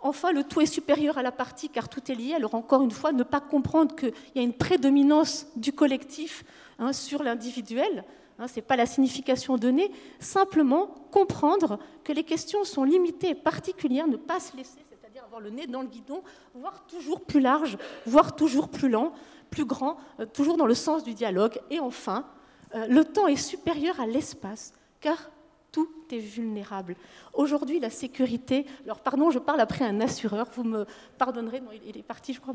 Enfin, 0.00 0.32
le 0.32 0.44
tout 0.44 0.60
est 0.60 0.66
supérieur 0.66 1.16
à 1.16 1.22
la 1.22 1.32
partie 1.32 1.70
car 1.70 1.88
tout 1.88 2.12
est 2.12 2.14
lié. 2.14 2.34
Alors 2.34 2.54
encore 2.54 2.82
une 2.82 2.90
fois, 2.90 3.12
ne 3.12 3.22
pas 3.22 3.40
comprendre 3.40 3.96
qu'il 3.96 4.12
y 4.34 4.38
a 4.38 4.42
une 4.42 4.52
prédominance 4.52 5.46
du 5.56 5.72
collectif 5.72 6.44
hein, 6.78 6.92
sur 6.92 7.22
l'individuel, 7.22 8.04
hein, 8.38 8.46
ce 8.46 8.56
n'est 8.56 8.62
pas 8.62 8.76
la 8.76 8.84
signification 8.84 9.56
donnée, 9.56 9.90
simplement 10.20 10.88
comprendre 11.10 11.78
que 12.04 12.12
les 12.12 12.22
questions 12.22 12.64
sont 12.64 12.84
limitées 12.84 13.30
et 13.30 13.34
particulières, 13.34 14.06
ne 14.06 14.16
pas 14.16 14.40
se 14.40 14.54
laisser, 14.56 14.84
c'est-à-dire 14.90 15.24
avoir 15.24 15.40
le 15.40 15.48
nez 15.48 15.66
dans 15.66 15.80
le 15.80 15.88
guidon, 15.88 16.22
voire 16.54 16.84
toujours 16.86 17.22
plus 17.22 17.40
large, 17.40 17.78
voire 18.04 18.36
toujours 18.36 18.68
plus 18.68 18.90
lent, 18.90 19.14
plus 19.50 19.64
grand, 19.64 19.96
euh, 20.20 20.26
toujours 20.26 20.58
dans 20.58 20.66
le 20.66 20.74
sens 20.74 21.02
du 21.02 21.14
dialogue. 21.14 21.58
Et 21.70 21.80
enfin, 21.80 22.26
euh, 22.74 22.86
le 22.88 23.04
temps 23.04 23.26
est 23.26 23.36
supérieur 23.36 24.00
à 24.00 24.06
l'espace, 24.06 24.74
car 25.00 25.30
tout 25.74 25.88
est 26.12 26.18
vulnérable. 26.18 26.94
Aujourd'hui, 27.32 27.80
la 27.80 27.90
sécurité, 27.90 28.64
alors 28.84 29.00
pardon, 29.00 29.32
je 29.32 29.40
parle 29.40 29.60
après 29.60 29.84
un 29.84 30.00
assureur, 30.00 30.46
vous 30.54 30.62
me 30.62 30.86
pardonnerez, 31.18 31.60
il 31.84 31.98
est 31.98 32.04
parti, 32.04 32.32
je 32.32 32.40
crois, 32.40 32.54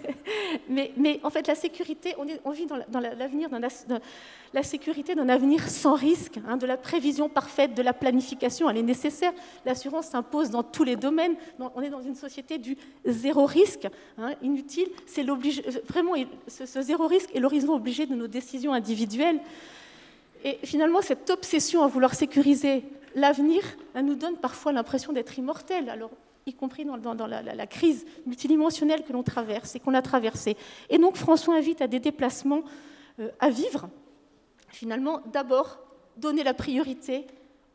mais, 0.70 0.92
mais, 0.96 1.20
en 1.22 1.28
fait, 1.28 1.46
la 1.46 1.54
sécurité, 1.54 2.14
on, 2.16 2.26
est, 2.26 2.40
vit 2.54 2.66
dans 2.66 3.00
l'avenir 3.00 3.50
d'un 3.50 3.60
la 4.54 4.62
sécurité 4.62 5.14
d'un 5.14 5.28
avenir 5.28 5.68
sans 5.68 5.94
risque, 5.94 6.40
hein, 6.48 6.56
de 6.56 6.64
la 6.64 6.78
prévision 6.78 7.28
parfaite, 7.28 7.74
de 7.74 7.82
la 7.82 7.92
planification, 7.92 8.70
elle 8.70 8.78
est 8.78 8.82
nécessaire. 8.82 9.32
L'assurance 9.66 10.06
s'impose 10.06 10.48
dans 10.48 10.62
tous 10.62 10.84
les 10.84 10.96
domaines. 10.96 11.36
On 11.58 11.82
est 11.82 11.90
dans 11.90 12.00
une 12.00 12.14
société 12.14 12.56
du 12.56 12.78
zéro 13.04 13.44
risque, 13.44 13.86
hein, 14.16 14.32
inutile. 14.40 14.88
C'est 15.04 15.24
vraiment 15.24 16.14
ce, 16.48 16.64
ce 16.64 16.80
zéro 16.80 17.06
risque 17.06 17.36
est 17.36 17.40
l'horizon 17.40 17.74
obligé 17.74 18.06
de 18.06 18.14
nos 18.14 18.28
décisions 18.28 18.72
individuelles. 18.72 19.40
Et 20.44 20.58
finalement, 20.64 21.02
cette 21.02 21.28
obsession 21.30 21.82
à 21.82 21.86
vouloir 21.86 22.14
sécuriser 22.14 22.84
l'avenir 23.14 23.62
nous 24.02 24.14
donne 24.14 24.36
parfois 24.36 24.72
l'impression 24.72 25.12
d'être 25.12 25.38
immortel, 25.38 25.88
alors, 25.90 26.10
y 26.46 26.54
compris 26.54 26.84
dans, 26.84 27.26
la, 27.26 27.66
crise 27.66 28.06
multidimensionnelle 28.26 29.04
que 29.04 29.12
l'on 29.12 29.22
traverse 29.22 29.76
et 29.76 29.80
qu'on 29.80 29.94
a 29.94 30.02
traversée. 30.02 30.56
Et 30.88 30.98
donc 30.98 31.16
François 31.16 31.54
invite 31.54 31.82
à 31.82 31.86
des 31.86 32.00
déplacements 32.00 32.62
euh, 33.18 33.28
à 33.38 33.50
vivre. 33.50 33.88
Finalement, 34.68 35.20
d'abord, 35.32 35.78
donner 36.16 36.42
la 36.42 36.54
priorité 36.54 37.26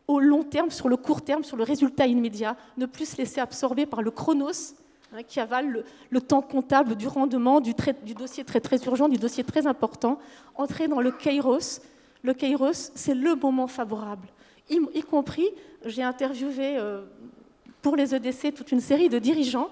au 0.08 0.20
long 0.20 0.44
terme, 0.44 0.70
sur 0.72 0.90
le 0.90 0.98
court 0.98 1.24
terme, 1.24 1.44
sur 1.44 1.58
le 1.58 1.64
résultat 1.64 2.08
immédiat, 2.08 2.56
ne 2.78 2.86
plus 2.86 3.10
se 3.10 3.18
laisser 3.18 3.40
absorber 3.40 3.86
par 3.86 4.02
le 4.02 4.12
chronos, 4.12 4.76
hein, 5.14 5.24
qui 5.24 5.40
avale 5.40 5.84
le, 6.10 6.22
temps 6.22 6.42
comptable 6.42 6.96
du 6.96 7.08
rendement, 7.08 7.60
du, 7.60 7.74
dossier 8.14 8.44
très 8.44 8.60
très 8.60 8.78
urgent, 8.86 9.10
du 9.10 9.18
dossier 9.18 9.44
très 9.44 9.68
important, 9.68 10.20
entrer 10.56 10.88
dans 10.88 11.02
le 11.02 11.12
kairos, 11.12 11.82
le 12.26 12.34
Kairos, 12.34 12.92
c'est 12.96 13.14
le 13.14 13.36
moment 13.36 13.68
favorable. 13.68 14.28
Y, 14.70 15.04
compris, 15.04 15.48
j'ai 15.86 16.02
interviewé 16.02 16.78
euh, 16.78 17.06
pour 17.82 17.96
les 17.96 18.16
EDC 18.16 18.54
toute 18.54 18.72
une 18.72 18.80
série 18.80 19.10
de 19.10 19.20
dirigeants, 19.20 19.70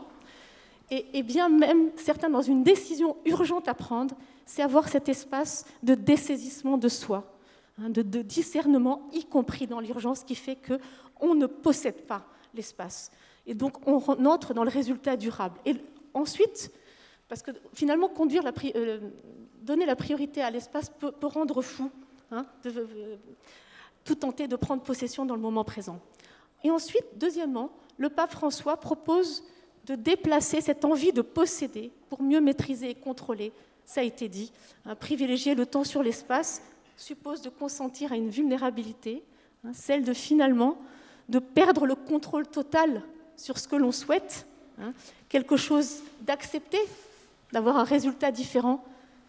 et, 0.92 1.24
bien 1.24 1.50
même 1.50 1.90
certains 1.96 2.30
dans 2.30 2.44
une 2.44 2.64
décision 2.64 3.18
urgente 3.26 3.68
à 3.68 3.74
prendre, 3.74 4.16
c'est 4.46 4.62
avoir 4.62 4.88
cet 4.88 5.10
espace 5.10 5.66
de 5.82 5.96
dessaisissement 5.96 6.78
de 6.78 6.88
soi, 6.88 7.34
hein, 7.82 7.90
de, 7.90 8.22
discernement, 8.22 9.10
y 9.14 9.26
compris 9.26 9.66
dans 9.66 9.80
l'urgence, 9.80 10.24
qui 10.24 10.36
fait 10.36 10.58
qu'on 10.58 11.34
ne 11.34 11.48
possède 11.48 12.06
pas 12.06 12.28
l'espace. 12.54 13.10
Et 13.48 13.56
donc 13.56 13.88
on 13.88 13.98
entre 14.26 14.54
dans 14.54 14.64
le 14.64 14.70
résultat 14.70 15.18
durable. 15.18 15.60
Et 15.66 15.76
ensuite, 16.14 16.72
Parce 17.28 17.42
que 17.42 17.52
finalement, 17.74 18.10
conduire 18.10 18.44
euh, 18.76 19.00
donner 19.64 19.88
la 19.88 19.96
priorité 19.96 20.42
à 20.44 20.52
l'espace 20.52 20.92
peut, 21.00 21.14
rendre 21.24 21.64
fou, 21.64 21.90
hein, 22.34 22.46
tout 24.04 24.16
tenter 24.16 24.48
de 24.48 24.56
prendre 24.56 24.84
possession 24.84 25.26
dans 25.26 25.36
le 25.36 25.42
moment 25.42 25.64
présent. 25.64 26.00
Et 26.64 26.72
ensuite, 26.72 27.06
deuxièmement, 27.16 27.72
le 27.98 28.10
pape 28.10 28.32
François 28.32 28.78
propose 28.78 29.44
de 29.86 29.96
déplacer 29.96 30.62
cette 30.62 30.86
envie 30.86 31.12
de 31.12 31.22
posséder 31.22 31.92
pour 32.10 32.22
mieux 32.22 32.42
maîtriser 32.42 32.90
et 32.90 32.96
contrôler. 32.96 33.52
Ça 33.86 34.02
a 34.02 34.04
été 34.04 34.30
dit. 34.30 34.52
Hein, 34.86 34.96
privilégier 34.96 35.56
le 35.56 35.66
temps 35.66 35.84
sur 35.84 36.04
l'espace 36.04 36.62
suppose 36.96 37.42
de 37.42 37.50
consentir 37.50 38.14
à 38.14 38.16
une 38.16 38.30
vulnérabilité, 38.30 39.24
hein, 39.66 39.72
celle 39.74 40.04
de 40.04 40.14
finalement 40.14 40.78
de 41.30 41.40
perdre 41.40 41.86
le 41.86 41.96
contrôle 41.96 42.48
total 42.48 43.02
sur 43.38 43.58
ce 43.58 43.68
que 43.68 43.76
l'on 43.76 43.92
souhaite, 43.92 44.46
quelque 45.30 45.58
chose 45.58 46.04
d'accepté, 46.22 46.78
d'avoir 47.52 47.78
un 47.78 47.84
résultat 47.84 48.32
différent, 48.32 48.84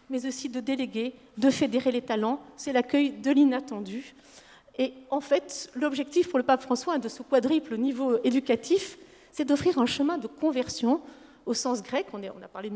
mais 0.09 0.25
aussi 0.25 0.49
de 0.49 0.59
déléguer, 0.59 1.13
de 1.37 1.49
fédérer 1.49 1.91
les 1.91 2.01
talents. 2.01 2.39
C'est 2.57 2.73
l'accueil 2.73 3.11
de 3.11 3.31
l'inattendu. 3.31 4.15
Et 4.77 4.93
en 5.09 5.21
fait, 5.21 5.69
l'objectif 5.75 6.29
pour 6.29 6.39
le 6.39 6.45
pape 6.45 6.61
François 6.61 6.97
de 6.97 7.07
ce 7.07 7.23
quadruple 7.23 7.77
niveau 7.77 8.17
éducatif, 8.23 8.97
c'est 9.31 9.45
d'offrir 9.45 9.79
un 9.79 9.85
chemin 9.85 10.17
de 10.17 10.27
conversion 10.27 11.01
au 11.45 11.53
sens 11.53 11.83
grec, 11.83 12.07
on, 12.13 12.21
a 12.23 12.47
parlé 12.47 12.71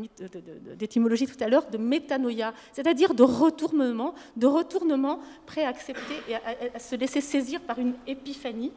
d'étymologie 0.76 1.26
tout 1.26 1.42
à 1.42 1.48
l'heure, 1.48 1.68
de 1.68 1.78
métanoïa, 1.78 2.54
c'est-à-dire 2.72 3.14
de 3.14 3.22
retournement, 3.22 4.14
de 4.36 4.46
retournement 4.46 5.18
prêt 5.46 5.64
à 5.64 5.68
accepter 5.68 6.14
et 6.28 6.34
à, 6.36 6.78
se 6.78 6.94
laisser 6.94 7.20
saisir 7.20 7.60
par 7.60 7.78
une 7.78 7.94
épiphanie. 8.06 8.72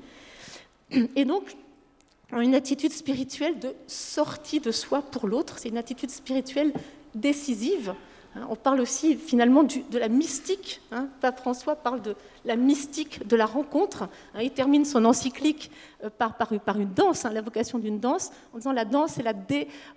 Et 1.16 1.26
donc, 1.26 1.56
une 2.32 2.56
attitude 2.56 2.92
spirituelle 2.92 3.60
de 3.60 3.76
sortie 3.86 4.60
de 4.60 4.72
soi 4.72 5.02
pour 5.02 5.28
l'autre, 5.28 5.60
c'est 5.60 5.70
une 5.70 5.78
attitude 5.78 6.10
spirituelle 6.10 6.74
décisive 7.14 7.94
on 8.50 8.56
parle 8.56 8.82
aussi 8.82 9.16
finalement 9.16 9.64
de 9.64 9.98
la 9.98 10.08
mystique. 10.08 10.82
Hein. 10.92 11.08
Pape 11.22 11.40
François 11.40 11.76
parle 11.76 12.02
de 12.02 12.16
la 12.46 12.56
mystique 12.56 13.28
de 13.28 13.36
la 13.36 13.46
rencontre. 13.46 14.04
Hein. 14.34 14.42
il 14.42 14.52
termine 14.52 14.86
son 14.86 15.06
encyclique 15.06 15.70
euh, 16.04 16.10
par, 16.10 16.36
une 16.78 16.94
danse, 16.94 17.24
la 17.24 17.42
vocation 17.42 17.80
d'une 17.80 18.00
danse, 18.00 18.32
en 18.54 18.58
disant 18.58 18.72
la 18.72 18.86
danse, 18.86 19.20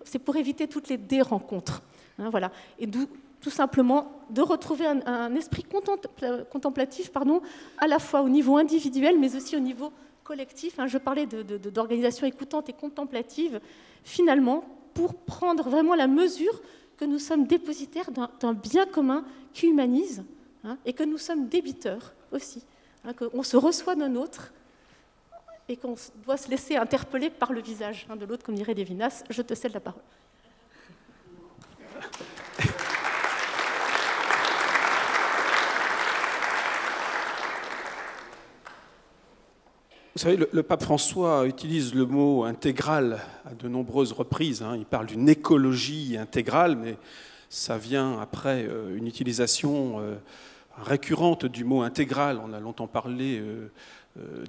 c'est 0.04 0.18
pour 0.18 0.36
éviter 0.36 0.68
toutes 0.68 0.88
les 0.88 0.98
dé-rencontres. 0.98 1.82
voilà. 2.18 2.50
Et 2.78 2.86
tout 2.86 3.50
simplement 3.50 4.10
de 4.30 4.42
retrouver 4.42 4.86
un, 4.86 5.34
esprit 5.34 5.64
contemplatif 6.50 7.12
pardon, 7.12 7.40
à 7.78 7.86
la 7.86 7.98
fois 7.98 8.22
au 8.22 8.28
niveau 8.28 8.56
individuel, 8.56 9.18
mais 9.18 9.36
aussi 9.36 9.56
au 9.56 9.60
niveau 9.60 9.92
collectif. 10.24 10.78
je 10.86 10.98
parlais 10.98 11.26
d'organisation 11.26 12.26
écoutante 12.26 12.68
et 12.68 12.72
contemplative, 12.72 13.60
finalement, 14.02 14.64
pour 14.94 15.14
prendre 15.14 15.68
vraiment 15.68 15.94
la 15.94 16.06
mesure 16.06 16.60
que 16.96 17.04
nous 17.04 17.18
sommes 17.18 17.46
dépositaires 17.46 18.10
d'un 18.10 18.52
bien 18.52 18.86
commun 18.86 19.24
qui 19.52 19.66
humanise 19.66 20.24
hein, 20.64 20.78
et 20.84 20.92
que 20.92 21.02
nous 21.02 21.18
sommes 21.18 21.48
débiteurs 21.48 22.14
aussi, 22.32 22.64
hein, 23.04 23.12
qu'on 23.12 23.42
se 23.42 23.56
reçoit 23.56 23.94
d'un 23.94 24.14
autre 24.16 24.52
et 25.68 25.76
qu'on 25.76 25.94
doit 26.24 26.36
se 26.36 26.48
laisser 26.48 26.76
interpeller 26.76 27.30
par 27.30 27.52
le 27.52 27.60
visage 27.60 28.06
hein, 28.08 28.16
de 28.16 28.24
l'autre, 28.24 28.44
comme 28.44 28.54
dirait 28.54 28.74
Lévinas. 28.74 29.24
Je 29.28 29.42
te 29.42 29.54
cède 29.54 29.74
la 29.74 29.80
parole. 29.80 30.02
Vous 40.16 40.22
savez, 40.22 40.38
le, 40.50 40.62
pape 40.62 40.82
François 40.82 41.46
utilise 41.46 41.94
le 41.94 42.06
mot 42.06 42.44
intégral 42.44 43.18
à 43.44 43.52
de 43.52 43.68
nombreuses 43.68 44.12
reprises. 44.12 44.62
Hein. 44.62 44.74
Il 44.78 44.86
parle 44.86 45.04
d'une 45.04 45.28
écologie 45.28 46.16
intégrale, 46.16 46.74
mais 46.74 46.96
ça 47.50 47.76
vient 47.76 48.18
après 48.18 48.64
euh, 48.64 48.96
une 48.96 49.06
utilisation 49.06 50.00
euh, 50.00 50.14
récurrente 50.78 51.44
du 51.44 51.64
mot 51.64 51.82
intégral. 51.82 52.40
On 52.42 52.54
a 52.54 52.60
longtemps 52.60 52.86
parlé 52.86 53.42
euh, 53.42 53.68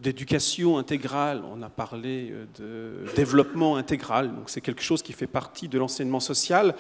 d'éducation 0.01 0.77
intégrale, 0.77 1.43
on 1.51 1.61
a 1.61 1.67
parlé 1.67 2.33
de 2.57 3.03
développement 3.17 3.75
intégral. 3.75 4.33
Donc 4.33 4.49
c'est 4.49 4.61
quelque 4.61 4.81
chose 4.81 5.01
qui 5.01 5.11
fait 5.11 5.27
partie 5.27 5.67
de 5.67 5.77
l'enseignement 5.77 6.21
social. 6.21 6.75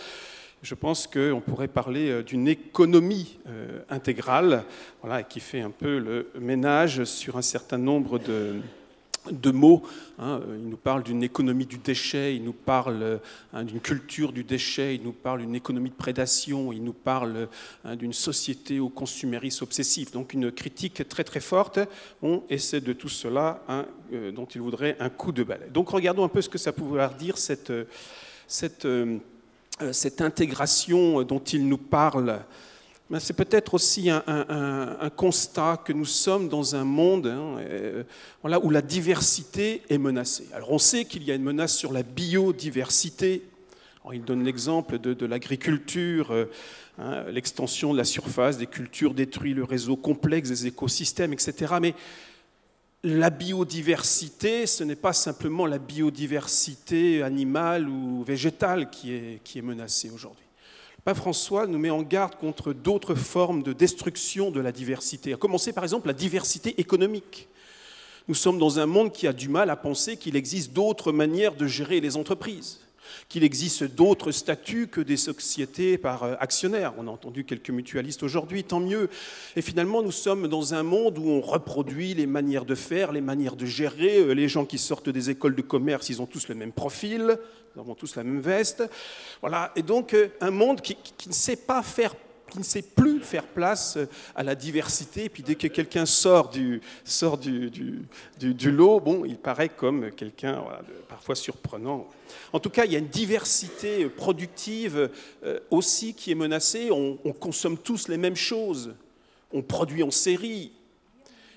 Je 0.63 0.73
pense 0.73 1.05
qu'on 1.05 1.39
pourrait 1.39 1.67
parler 1.67 2.23
d'une 2.23 2.47
économie 2.47 3.37
intégrale, 3.89 4.63
voilà, 5.03 5.21
qui 5.21 5.39
fait 5.39 5.61
un 5.61 5.69
peu 5.69 5.99
le 5.99 6.31
ménage 6.39 7.03
sur 7.03 7.37
un 7.37 7.43
certain 7.43 7.77
nombre 7.77 8.17
de, 8.17 9.51
mots. 9.51 9.83
Hein. 10.17 10.41
Il 10.57 10.67
nous 10.67 10.77
parle 10.77 11.03
d'une 11.03 11.21
économie 11.21 11.67
du 11.67 11.77
déchet, 11.77 12.35
il 12.35 12.43
nous 12.43 12.53
parle 12.53 13.19
hein, 13.53 13.65
d'une 13.65 13.79
culture 13.79 14.31
du 14.31 14.43
déchet, 14.43 14.95
il 14.95 15.03
nous 15.03 15.11
parle 15.11 15.41
d'une 15.41 15.53
économie 15.53 15.91
de 15.91 15.95
prédation, 15.95 16.73
il 16.73 16.83
nous 16.83 16.93
parle 16.93 17.49
hein, 17.85 17.95
d'une 17.95 18.13
société 18.13 18.79
au 18.79 18.89
consumérisme 18.89 19.63
obsessif. 19.63 20.11
Donc 20.11 20.33
une 20.33 20.51
critique 20.51 21.07
très 21.07 21.23
très 21.23 21.39
forte. 21.39 21.79
On 22.23 22.41
essaie 22.49 22.81
de 22.81 22.93
tout 22.93 23.09
cela 23.09 23.61
euh, 24.11 24.31
dont 24.31 24.45
il 24.45 24.61
voudrait 24.61 24.97
un 24.99 25.09
coup 25.09 25.31
de 25.31 25.43
balai. 25.43 25.67
Donc 25.69 25.89
regardons 25.89 26.23
un 26.23 26.29
peu 26.29 26.41
ce 26.41 26.49
que 26.49 26.57
ça 26.57 26.73
pourrait 26.73 27.09
dire 27.19 27.37
cette, 27.37 27.71
cette, 28.47 28.85
euh, 28.85 29.19
cette 29.91 30.21
intégration 30.21 31.21
dont 31.23 31.39
il 31.39 31.67
nous 31.67 31.77
parle 31.77 32.39
c'est 33.19 33.35
peut-être 33.35 33.73
aussi 33.73 34.09
un, 34.09 35.09
constat 35.15 35.81
que 35.85 35.93
nous 35.93 36.05
sommes 36.05 36.49
dans 36.49 36.75
un 36.75 36.83
monde 36.83 37.27
hein, 37.27 37.57
euh, 37.59 38.03
où 38.43 38.69
la 38.69 38.81
diversité 38.81 39.81
est 39.89 39.97
menacée. 39.97 40.47
Alors 40.53 40.71
on 40.71 40.77
sait 40.77 41.05
qu'il 41.05 41.23
y 41.23 41.31
a 41.31 41.35
une 41.35 41.43
menace 41.43 41.75
sur 41.75 41.93
la 41.93 42.03
biodiversité. 42.03 43.43
il 44.11 44.23
donne 44.23 44.43
l'exemple 44.43 44.99
de, 44.99 45.25
l'agriculture, 45.25 46.31
euh, 46.31 46.45
hein, 46.99 47.23
l'extension 47.31 47.93
de 47.93 47.97
la 47.97 48.03
surface 48.03 48.57
des 48.57 48.67
cultures 48.67 49.13
détruit 49.13 49.53
le 49.53 49.63
réseau 49.63 49.95
complexe 49.95 50.49
des 50.49 50.67
écosystèmes, 50.67 51.31
etc. 51.31 51.75
Mais 51.81 51.95
la 53.07 53.29
biodiversité, 53.29 54.67
ce 54.67 54.83
n'est 54.83 54.95
pas 54.95 55.13
simplement 55.13 55.65
la 55.65 55.77
biodiversité 55.77 57.23
animale 57.23 57.87
ou 57.87 58.23
végétale 58.23 58.89
qui 58.89 59.13
est, 59.13 59.41
qui 59.43 59.59
est 59.59 59.61
menacée 59.61 60.09
aujourd'hui. 60.09 60.43
Pape 61.05 61.17
François 61.17 61.67
nous 61.67 61.77
met 61.77 61.89
en 61.89 62.01
garde 62.01 62.35
contre 62.35 62.73
d'autres 62.73 63.15
formes 63.15 63.63
de 63.63 63.71
destruction 63.71 64.51
de 64.51 64.59
la 64.59 64.73
diversité, 64.73 65.33
à 65.33 65.37
commencer 65.37 65.71
par 65.71 65.85
exemple 65.85 66.07
la 66.07 66.13
diversité 66.13 66.79
économique. 66.81 67.47
Nous 68.27 68.35
sommes 68.35 68.59
dans 68.59 68.79
un 68.79 68.85
monde 68.85 69.13
qui 69.13 69.25
a 69.25 69.31
du 69.31 69.47
mal 69.47 69.69
à 69.69 69.77
penser 69.77 70.17
qu'il 70.17 70.35
existe 70.35 70.73
d'autres 70.73 71.13
manières 71.13 71.55
de 71.55 71.65
gérer 71.65 72.01
les 72.01 72.17
entreprises 72.17 72.81
qu'il 73.29 73.43
existe 73.43 73.83
d'autres 73.83 74.31
statuts 74.31 74.87
que 74.87 75.01
des 75.01 75.17
sociétés 75.17 75.97
par 75.97 76.23
euh, 76.23 76.35
actionnaires. 76.39 76.93
On 76.97 77.07
a 77.07 77.11
entendu 77.11 77.43
quelques 77.43 77.69
mutualistes 77.69 78.23
aujourd'hui, 78.23 78.63
tant 78.63 78.79
mieux. 78.79 79.09
Et 79.55 79.61
finalement, 79.61 80.01
nous 80.01 80.11
sommes 80.11 80.47
dans 80.47 80.73
un 80.73 80.83
monde 80.83 81.17
où 81.17 81.29
on 81.29 81.41
reproduit 81.41 82.13
les 82.13 82.27
manières 82.27 82.65
de 82.65 82.75
faire, 82.75 83.11
les 83.11 83.21
manières 83.21 83.55
de 83.55 83.65
gérer. 83.65 84.19
Euh, 84.19 84.33
les 84.33 84.47
gens 84.47 84.65
qui 84.65 84.77
sortent 84.77 85.09
des 85.09 85.29
écoles 85.29 85.55
de 85.55 85.61
commerce, 85.61 86.09
ils 86.09 86.21
ont 86.21 86.25
tous 86.25 86.47
le 86.47 86.55
même 86.55 86.71
profil, 86.71 87.37
ils 87.75 87.81
ont 87.81 87.95
tous 87.95 88.15
la 88.15 88.23
même 88.23 88.39
veste. 88.39 88.83
Voilà. 89.41 89.71
Et 89.75 89.81
donc, 89.81 90.13
euh, 90.13 90.29
un 90.41 90.51
monde 90.51 90.81
qui, 90.81 90.97
qui 91.17 91.29
ne 91.29 91.33
sait 91.33 91.55
pas 91.55 91.81
faire 91.83 92.13
qui 92.49 92.59
ne 92.59 92.63
sait 92.63 92.81
plus 92.81 93.19
faire 93.19 93.43
place 93.43 93.97
à 94.35 94.43
la 94.43 94.55
diversité. 94.55 95.25
Et 95.25 95.29
puis 95.29 95.43
dès 95.43 95.55
que 95.55 95.67
quelqu'un 95.67 96.05
sort 96.05 96.49
du, 96.49 96.81
sort 97.03 97.37
du, 97.37 98.07
lot, 98.65 98.99
bon, 98.99 99.25
il 99.25 99.37
paraît 99.37 99.69
comme 99.69 100.11
quelqu'un 100.11 100.63
parfois 101.07 101.35
surprenant. 101.35 102.07
En 102.53 102.59
tout 102.59 102.69
cas, 102.69 102.85
il 102.85 102.91
y 102.91 102.95
a 102.95 102.99
une 102.99 103.07
diversité 103.07 104.05
productive 104.07 105.09
euh, 105.43 105.59
aussi 105.71 106.13
qui 106.13 106.31
est 106.31 106.35
menacée. 106.35 106.89
On, 106.91 107.17
on 107.23 107.33
consomme 107.33 107.77
tous 107.77 108.07
les 108.07 108.17
mêmes 108.17 108.35
choses. 108.35 108.93
On 109.51 109.61
produit 109.61 110.03
en 110.03 110.11
série. 110.11 110.71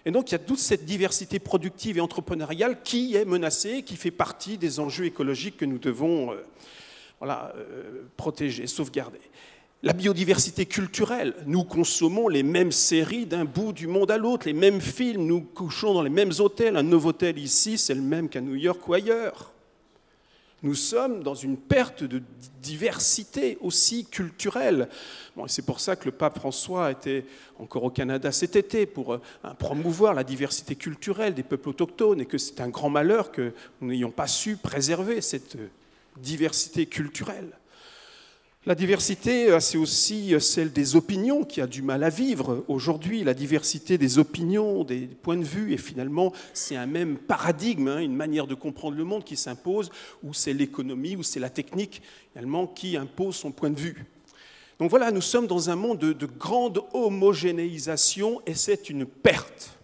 Et 0.07 0.11
donc, 0.11 0.31
il 0.31 0.33
y 0.33 0.37
a 0.37 0.39
toute 0.39 0.59
cette 0.59 0.85
diversité 0.85 1.39
productive 1.39 1.99
et 1.99 2.01
entrepreneuriale 2.01 2.83
qui 2.83 3.17
est 3.17 3.25
menacée, 3.25 3.83
qui 3.83 3.97
fait 3.97 4.11
partie 4.11 4.57
des 4.57 4.81
enjeux 4.81 5.05
écologiques 5.05 5.59
que 5.59 5.67
nous 5.67 5.79
devons 5.79 6.33
euh, 6.33 6.37
euh, 7.23 8.03
protéger, 8.17 8.67
sauvegarder. 8.67 9.21
La 9.83 9.95
biodiversité 9.95 10.67
culturelle, 10.67 11.35
nous 11.47 11.65
consommons 11.65 12.29
les 12.29 12.43
mêmes 12.43 12.71
séries 12.71 13.25
d'un 13.25 13.47
bout 13.47 13.73
du 13.73 13.87
monde 13.87 14.11
à 14.11 14.19
l'autre, 14.19 14.47
les 14.47 14.53
mêmes 14.53 14.83
films, 14.83 15.25
nous 15.25 15.41
couchons 15.41 15.95
dans 15.95 16.03
les 16.03 16.11
mêmes 16.11 16.33
hôtels. 16.39 16.77
Un 16.77 16.93
hôtel 16.93 17.39
ici, 17.39 17.79
c'est 17.79 17.95
le 17.95 18.03
même 18.03 18.29
qu'à 18.29 18.43
New 18.43 18.57
York 18.57 18.87
ou 18.87 18.93
ailleurs. 18.93 19.55
Nous 20.63 20.75
sommes 20.75 21.23
dans 21.23 21.35
une 21.35 21.57
perte 21.57 22.05
de 22.05 22.23
diversité 22.61 23.57
aussi 23.63 24.05
culturelle. 24.05 24.91
c'est 25.47 25.65
pour 25.65 25.81
ça 25.81 25.97
que 25.97 26.05
le 26.05 26.13
pape 26.13 26.39
François 26.39 26.91
était 26.91 27.25
encore 27.59 27.85
au 27.85 27.91
Canada 27.91 28.31
cet 28.33 28.57
été 28.57 28.85
pour 28.85 29.15
euh, 29.15 29.21
promouvoir 29.59 30.13
la 30.13 30.25
diversité 30.25 30.77
culturelle 30.77 31.33
des 31.33 31.43
peuples 31.43 31.71
autochtones 31.71 32.21
et 32.21 32.27
que 32.27 32.37
c'est 32.37 32.61
un 32.61 32.69
grand 32.69 32.91
malheur 32.91 33.33
que 33.33 33.55
nous 33.81 33.89
n'ayons 33.89 34.11
pas 34.11 34.27
su 34.27 34.57
préserver 34.57 35.23
cette 35.23 35.57
diversité 36.19 36.85
culturelle. 36.85 37.57
La 38.67 38.75
diversité, 38.75 39.59
c'est 39.59 39.79
aussi 39.79 40.35
celle 40.39 40.71
des 40.71 40.95
opinions 40.95 41.45
qui 41.45 41.63
a 41.63 41.67
du 41.67 41.81
mal 41.81 42.05
à 42.05 42.11
vivre 42.11 42.63
aujourd'hui. 42.69 43.25
La 43.25 43.33
diversité 43.33 43.97
des 43.97 44.19
opinions, 44.19 44.85
des 44.85 45.07
points 45.07 45.39
de 45.39 45.45
vue, 45.45 45.73
et 45.73 45.79
finalement, 45.79 46.35
c'est 46.53 46.77
un 46.77 46.85
même 46.85 47.17
paradigme, 47.17 47.89
hein, 47.89 48.01
une 48.01 48.15
manière 48.15 48.47
de 48.47 48.55
comprendre 48.55 48.99
le 48.99 49.05
monde 49.05 49.25
qui 49.25 49.39
s'impose, 49.39 49.91
où 50.23 50.35
c'est 50.35 50.53
l'économie, 50.53 51.17
où 51.17 51.23
c'est 51.23 51.41
la 51.41 51.49
technique, 51.49 52.03
finalement, 52.33 52.67
qui 52.67 52.99
impose 52.99 53.37
son 53.37 53.51
point 53.51 53.71
de 53.71 53.81
vue. 53.81 54.05
Donc 54.79 54.91
voilà, 54.91 55.11
nous 55.11 55.23
sommes 55.23 55.47
dans 55.47 55.71
un 55.71 55.77
monde 55.77 55.99
de, 55.99 56.27
grande 56.27 56.83
homogénéisation, 56.93 58.43
et 58.45 58.53
c'est 58.53 58.91
une 58.91 59.07
perte 59.07 59.81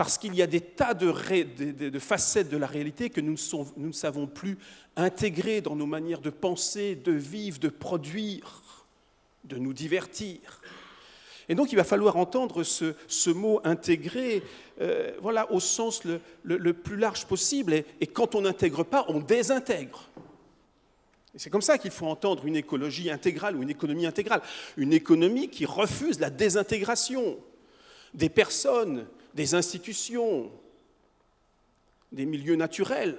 parce 0.00 0.16
qu'il 0.16 0.34
y 0.34 0.40
a 0.40 0.46
des 0.46 0.62
tas 0.62 0.94
de, 0.94 1.12
facettes 1.98 2.48
de 2.48 2.56
la 2.56 2.66
réalité 2.66 3.10
que 3.10 3.20
nous 3.20 3.36
ne, 3.76 3.92
savons 3.92 4.26
plus 4.26 4.56
intégrer 5.00 5.60
dans 5.60 5.76
nos 5.76 5.86
manières 5.86 6.20
de 6.20 6.30
penser, 6.30 6.94
de 6.94 7.12
vivre, 7.12 7.58
de 7.58 7.68
produire, 7.68 8.62
de 9.44 9.56
nous 9.56 9.72
divertir. 9.72 10.60
Et 11.48 11.54
donc 11.54 11.72
il 11.72 11.76
va 11.76 11.84
falloir 11.84 12.16
entendre 12.16 12.62
ce, 12.62 13.30
mot 13.30 13.60
intégrer 13.64 14.42
euh, 14.80 15.12
voilà, 15.20 15.50
au 15.50 15.58
sens 15.58 16.02
le, 16.44 16.72
plus 16.72 16.96
large 16.96 17.26
possible. 17.26 17.74
Et, 17.74 17.84
et 18.00 18.06
quand 18.06 18.34
on 18.34 18.42
n'intègre 18.42 18.84
pas, 18.84 19.04
on 19.08 19.18
désintègre. 19.18 20.08
C'est 21.36 21.50
comme 21.50 21.62
ça 21.62 21.78
qu'il 21.78 21.90
faut 21.90 22.06
entendre 22.06 22.46
une 22.46 22.56
écologie 22.56 23.10
intégrale 23.10 23.56
ou 23.56 23.62
une 23.62 23.70
économie 23.70 24.06
intégrale. 24.06 24.42
Une 24.76 24.92
économie 24.92 25.48
qui 25.48 25.64
refuse 25.64 26.18
la 26.18 26.30
désintégration 26.30 27.38
des 28.14 28.28
personnes, 28.28 29.06
des 29.34 29.54
institutions, 29.54 30.50
des 32.12 32.26
milieux 32.26 32.56
naturels, 32.56 33.18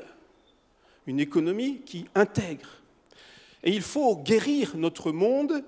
une 1.07 1.19
économie 1.19 1.81
qui 1.81 2.05
intègre. 2.15 2.69
Et 3.63 3.71
il 3.71 3.81
faut 3.81 4.15
guérir 4.17 4.75
notre 4.75 5.11
monde, 5.11 5.63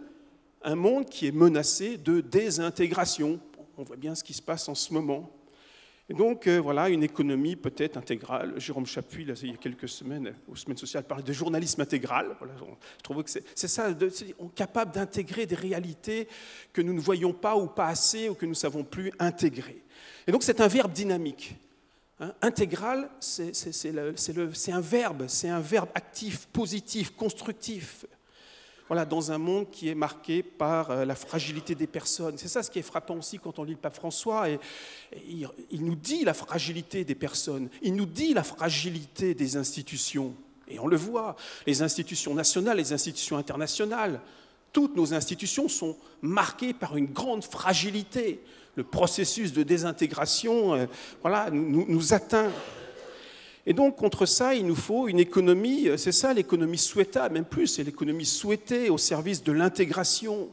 un 0.64 0.76
monde 0.76 1.06
qui 1.06 1.28
est 1.28 1.32
menacé 1.32 1.98
de 1.98 2.22
désintégration. 2.22 3.40
On 3.78 3.84
voit 3.84 3.96
bien 3.96 4.16
ce 4.16 4.24
qui 4.24 4.34
se 4.34 4.42
passe 4.42 4.68
en 4.70 4.76
ce 4.76 4.94
moment. 4.94 5.30
Et 6.10 6.14
donc, 6.14 6.48
euh, 6.48 6.60
voilà, 6.60 6.90
une 6.90 7.04
économie 7.04 7.56
peut-être 7.56 7.96
intégrale. 7.98 8.60
Jérôme 8.60 8.86
Chapuis, 8.86 9.24
il 9.24 9.52
y 9.52 9.54
a 9.54 9.58
quelques 9.58 9.88
semaines, 9.88 10.34
aux 10.50 10.56
semaines 10.56 10.78
sociales, 10.78 11.06
parlait 11.06 11.24
de 11.24 11.32
journalisme 11.32 11.80
intégral. 11.80 12.36
je 12.42 13.04
trouve 13.04 13.24
que 13.24 13.30
c'est 13.30 13.68
ça, 13.68 13.96
on 14.40 14.48
est 14.48 14.54
capable 14.54 14.92
d'intégrer 14.92 15.46
des 15.46 15.56
réalités 15.56 16.28
que 16.74 16.82
nous 16.82 16.94
ne 16.94 17.00
voyons 17.00 17.32
pas 17.32 17.56
ou 17.56 17.68
pas 17.68 17.88
assez 17.88 18.28
ou 18.28 18.36
que 18.36 18.46
nous 18.46 18.52
ne 18.52 18.56
savons 18.56 18.84
plus 18.84 19.14
intégrer. 19.18 19.82
Et 20.28 20.32
donc 20.32 20.44
c'est 20.44 20.60
un 20.60 20.68
verbe 20.68 20.92
dynamique. 20.92 21.56
Hein, 22.24 22.34
intégral, 22.42 23.10
c'est 23.20 23.52
un 24.72 24.80
verbe, 24.80 25.26
c'est 25.28 25.50
un 25.50 25.60
verbe 25.60 25.90
actif, 25.94 26.46
positif, 26.54 27.14
constructif. 27.18 28.06
Voilà, 28.88 29.04
dans 29.04 29.32
un 29.32 29.38
monde 29.38 29.70
qui 29.70 29.90
est 29.90 29.96
marqué 29.96 30.42
par 30.42 30.92
euh, 30.92 31.04
la 31.04 31.16
fragilité 31.16 31.76
des 31.76 31.88
personnes. 31.88 32.38
C'est 32.38 32.48
ça 32.48 32.64
ce 32.64 32.72
qui 32.72 32.80
est 32.80 32.84
frappant 32.84 33.16
aussi 33.16 33.40
quand 33.40 33.60
on 33.60 33.64
lit 33.64 33.74
le 33.74 33.78
pape 33.78 33.96
François. 33.96 34.50
Et, 34.50 34.60
il, 35.28 35.50
il, 35.72 35.84
nous 35.84 35.96
dit 35.96 36.24
la 36.24 36.34
fragilité 36.34 37.04
des 37.04 37.16
personnes, 37.16 37.70
il 37.82 37.94
nous 37.94 38.06
dit 38.06 38.34
la 38.34 38.44
fragilité 38.44 39.34
des 39.34 39.58
institutions. 39.58 40.34
Et 40.70 40.80
on 40.80 40.88
le 40.88 40.96
voit, 40.96 41.36
les 41.68 41.82
institutions 41.82 42.34
nationales, 42.34 42.78
les 42.78 42.94
institutions 42.94 43.38
internationales, 43.38 44.22
toutes 44.74 44.96
nos 44.96 45.14
institutions 45.14 45.70
sont 45.70 45.96
marquées 46.22 46.74
par 46.74 46.98
une 46.98 47.06
grande 47.06 47.44
fragilité 47.44 48.42
le 48.76 48.84
processus 48.84 49.54
de 49.54 49.64
désintégration 49.64 50.74
euh, 50.74 50.86
voilà, 51.22 51.50
nous, 51.52 52.14
atteint. 52.14 52.52
Et 53.66 53.74
donc, 53.74 53.96
contre 53.96 54.26
ça, 54.26 54.56
il 54.56 54.66
nous 54.66 54.76
faut 54.76 55.08
une 55.08 55.20
économie, 55.20 55.88
euh, 55.88 55.98
c'est 55.98 56.12
ça 56.12 56.34
l'économie 56.34 56.78
souhaitable, 56.78 57.36
même 57.36 57.46
plus, 57.46 57.68
c'est 57.68 57.84
l'économie 57.84 58.26
souhaitée 58.26 58.90
au 58.90 58.98
service 58.98 59.44
de 59.44 59.52
l'intégration. 59.52 60.50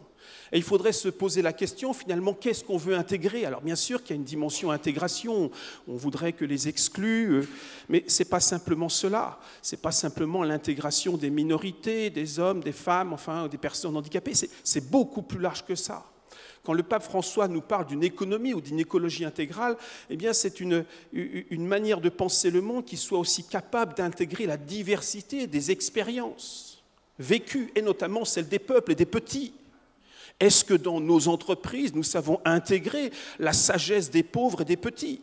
Et 0.53 0.57
il 0.57 0.63
faudrait 0.63 0.93
se 0.93 1.09
poser 1.09 1.43
la 1.43 1.53
question, 1.53 1.93
finalement, 1.93 2.35
qu'est-ce 2.35 2.65
qu'on 2.65 2.77
veut 2.77 2.97
intégrer? 2.97 3.45
Alors, 3.45 3.61
bien 3.61 3.77
sûr 3.77 4.03
qu'il 4.03 4.11
y 4.11 4.19
a 4.19 4.21
une 4.21 4.25
dimension 4.25 4.71
intégration, 4.71 5.51
on 5.87 5.97
voudrait 5.97 6.33
que 6.33 6.45
les 6.45 6.69
exclus, 6.69 7.31
euh, 7.31 7.49
mais 7.89 8.05
ce 8.09 8.23
n'est 8.23 8.29
pas 8.29 8.41
simplement 8.41 8.89
cela. 8.89 9.39
Ce 9.63 9.75
n'est 9.75 9.81
pas 9.81 9.93
simplement 9.93 10.43
l'intégration 10.43 11.17
des 11.17 11.31
minorités, 11.31 12.11
des 12.11 12.39
hommes, 12.39 12.63
des 12.63 12.73
femmes, 12.73 13.13
enfin, 13.13 13.47
des 13.49 13.59
personnes 13.59 13.97
handicapées. 13.97 14.33
C'est 14.65 14.91
beaucoup 14.91 15.23
plus 15.23 15.39
large 15.39 15.65
que 15.65 15.75
ça. 15.75 16.05
Quand 16.63 16.75
le 16.75 16.83
pape 16.83 17.03
François 17.03 17.49
nous 17.49 17.63
parle 17.63 17.87
d'une 17.87 18.05
économie 18.05 18.53
ou 18.53 18.61
d'une 18.61 18.79
écologie 18.79 19.25
intégrale, 19.25 19.77
eh 20.11 20.17
bien 20.17 20.33
c'est 20.33 20.61
une, 20.61 20.85
une 21.13 21.67
manière 21.67 22.01
de 22.01 22.11
penser 22.11 22.51
le 22.51 22.61
monde 22.61 22.85
qui 22.85 22.99
soit 22.99 23.19
aussi 23.19 23.45
capable 23.45 23.95
d'intégrer 23.95 24.47
la 24.47 24.59
diversité 24.59 25.47
des 25.47 25.71
expériences 25.71 26.83
vécues, 27.19 27.71
et 27.75 27.83
notamment 27.83 28.25
celle 28.25 28.49
des 28.49 28.59
peuples 28.59 28.93
et 28.93 28.95
des 28.95 29.07
petits. 29.07 29.55
Est-ce 30.41 30.65
que 30.65 30.75
dans 30.75 31.01
nos 31.01 31.29
entreprises, 31.29 31.95
nous 31.95 32.03
savons 32.03 32.41
intégrer 32.45 33.13
la 33.39 33.53
sagesse 33.53 34.11
des 34.11 34.23
pauvres 34.23 34.63
et 34.63 34.65
des 34.65 34.79
petits? 34.79 35.21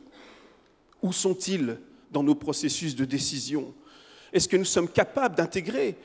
Où 1.01 1.12
sont-ils 1.12 1.80
dans 2.12 2.23
nos 2.23 2.36
processus 2.36 2.95
de 2.95 3.03
décision? 3.03 3.73
Est-ce 4.32 4.47
que 4.47 4.58
nous 4.58 4.65
sommes 4.65 4.89
capables 4.89 5.36
d'intégrer? 5.36 5.95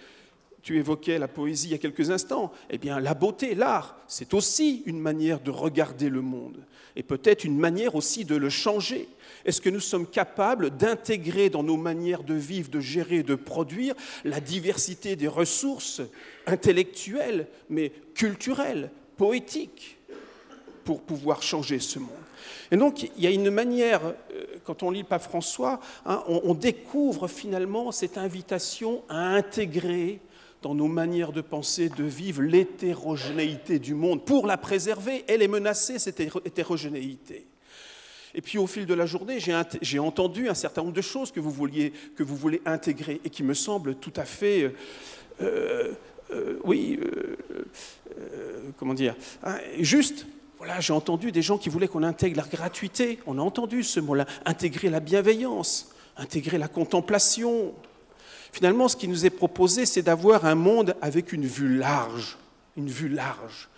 Tu 0.63 0.79
évoquais 0.79 1.19
la 1.19 1.29
poésie 1.29 1.69
il 1.69 1.73
y 1.73 1.75
a 1.75 1.79
quelques 1.79 2.11
instants, 2.11 2.53
eh 2.71 2.79
bien 2.79 3.01
la 3.01 3.15
beauté, 3.15 3.55
l'art, 3.55 3.97
c'est 4.07 4.33
aussi 4.33 4.83
une 4.87 5.01
manière 5.01 5.41
de 5.41 5.51
regarder 5.51 6.09
le 6.09 6.21
monde 6.21 6.65
et 6.95 7.03
peut-être 7.03 7.45
une 7.45 7.59
manière 7.59 7.95
aussi 7.95 8.25
de 8.25 8.37
le 8.37 8.49
changer. 8.49 9.09
Est-ce 9.45 9.61
que 9.61 9.71
nous 9.71 9.81
sommes 9.81 10.07
capables 10.07 10.71
d'intégrer 10.71 11.51
dans 11.51 11.63
nos 11.63 11.77
manières 11.77 12.23
de 12.23 12.35
vivre, 12.35 12.71
de 12.71 12.81
gérer, 12.81 13.23
de 13.23 13.35
produire 13.35 13.95
la 14.25 14.41
diversité 14.41 15.17
des 15.17 15.29
ressources 15.29 16.03
intellectuelles, 16.47 17.49
mais 17.69 17.93
culturelles, 18.15 18.91
poétiques, 19.23 19.99
pour 20.85 21.01
pouvoir 21.03 21.45
changer 21.45 21.79
ce 21.79 22.01
monde 22.01 22.11
et 22.73 22.77
donc, 22.77 23.03
il 23.03 23.23
y 23.23 23.27
a 23.29 23.31
une 23.31 23.51
manière, 23.51 24.01
euh, 24.05 24.45
quand 24.65 24.83
on 24.83 24.91
lit 24.91 25.05
pas 25.05 25.21
François, 25.21 25.79
hein, 26.07 26.25
on, 26.27 26.55
découvre 26.55 27.29
finalement 27.29 27.93
cette 27.93 28.19
invitation 28.19 29.05
à 29.09 29.19
intégrer 29.19 30.19
dans 30.61 30.75
nos 30.75 30.89
manières 30.89 31.33
de 31.33 31.41
penser, 31.41 31.89
de 31.89 32.03
vivre 32.03 32.43
l'hétérogénéité 32.43 33.79
du 33.79 33.95
monde. 33.95 34.25
Pour 34.25 34.49
la 34.49 34.57
préserver, 34.57 35.25
elle 35.29 35.43
est 35.43 35.49
menacée, 35.49 36.01
cette 36.01 36.19
hétérogénéité. 36.19 37.47
Et 38.35 38.41
puis 38.41 38.59
au 38.59 38.67
fil 38.67 38.87
de 38.87 38.95
la 38.95 39.07
journée, 39.07 39.39
j'ai 39.83 39.99
entendu 40.01 40.49
un 40.49 40.55
certain 40.55 40.83
nombre 40.83 40.95
de 40.95 41.03
choses 41.03 41.31
que 41.31 41.39
vous, 41.39 41.51
vouliez, 41.53 41.93
que 42.17 42.25
vous 42.25 42.37
voulez 42.37 42.61
intégrer 42.65 43.21
et 43.25 43.31
qui 43.31 43.45
me 43.45 43.55
semblent 43.55 43.95
tout 43.95 44.15
à 44.17 44.25
fait, 44.25 44.75
euh, 45.43 45.93
euh, 46.33 46.35
euh, 46.35 46.59
oui, 46.65 46.99
comment 48.79 48.95
dire, 48.95 49.15
hein, 49.43 49.57
juste. 49.79 50.27
Voilà, 50.59 50.79
j'ai 50.79 50.93
entendu 50.93 51.33
des 51.33 51.43
gens 51.43 51.59
qui 51.59 51.69
voulaient 51.69 51.89
qu'on 51.89 52.05
intègre 52.05 52.37
la 52.37 52.47
gratuité. 52.47 53.19
On 53.27 53.37
a 53.39 53.43
entendu 53.43 53.83
ce 53.83 53.99
mot-là, 53.99 54.27
intégrer 54.45 54.91
la 54.91 55.01
bienveillance, 55.01 55.93
intégrer 56.17 56.57
la 56.57 56.69
contemplation, 56.69 57.75
Finalement, 58.53 58.87
ce 58.87 58.97
qui 58.97 59.09
nous 59.09 59.25
est 59.25 59.31
proposé, 59.31 59.87
c'est 59.87 60.03
d'avoir 60.03 60.45
un 60.45 60.55
monde 60.55 60.95
avec 61.01 61.33
une 61.33 61.47
vue 61.47 61.79
large, 61.79 62.37
une 62.77 62.89
vue 62.89 63.09
large, 63.09 63.71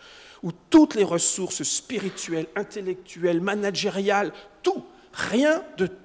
où 0.43 0.51
toutes 0.69 0.97
les 0.97 1.05
ressources 1.05 1.63
spirituelles, 1.63 2.49
intellectuelles, 2.57 3.41
managériales, 3.41 4.33
tout, 4.65 4.85
rien 5.13 5.63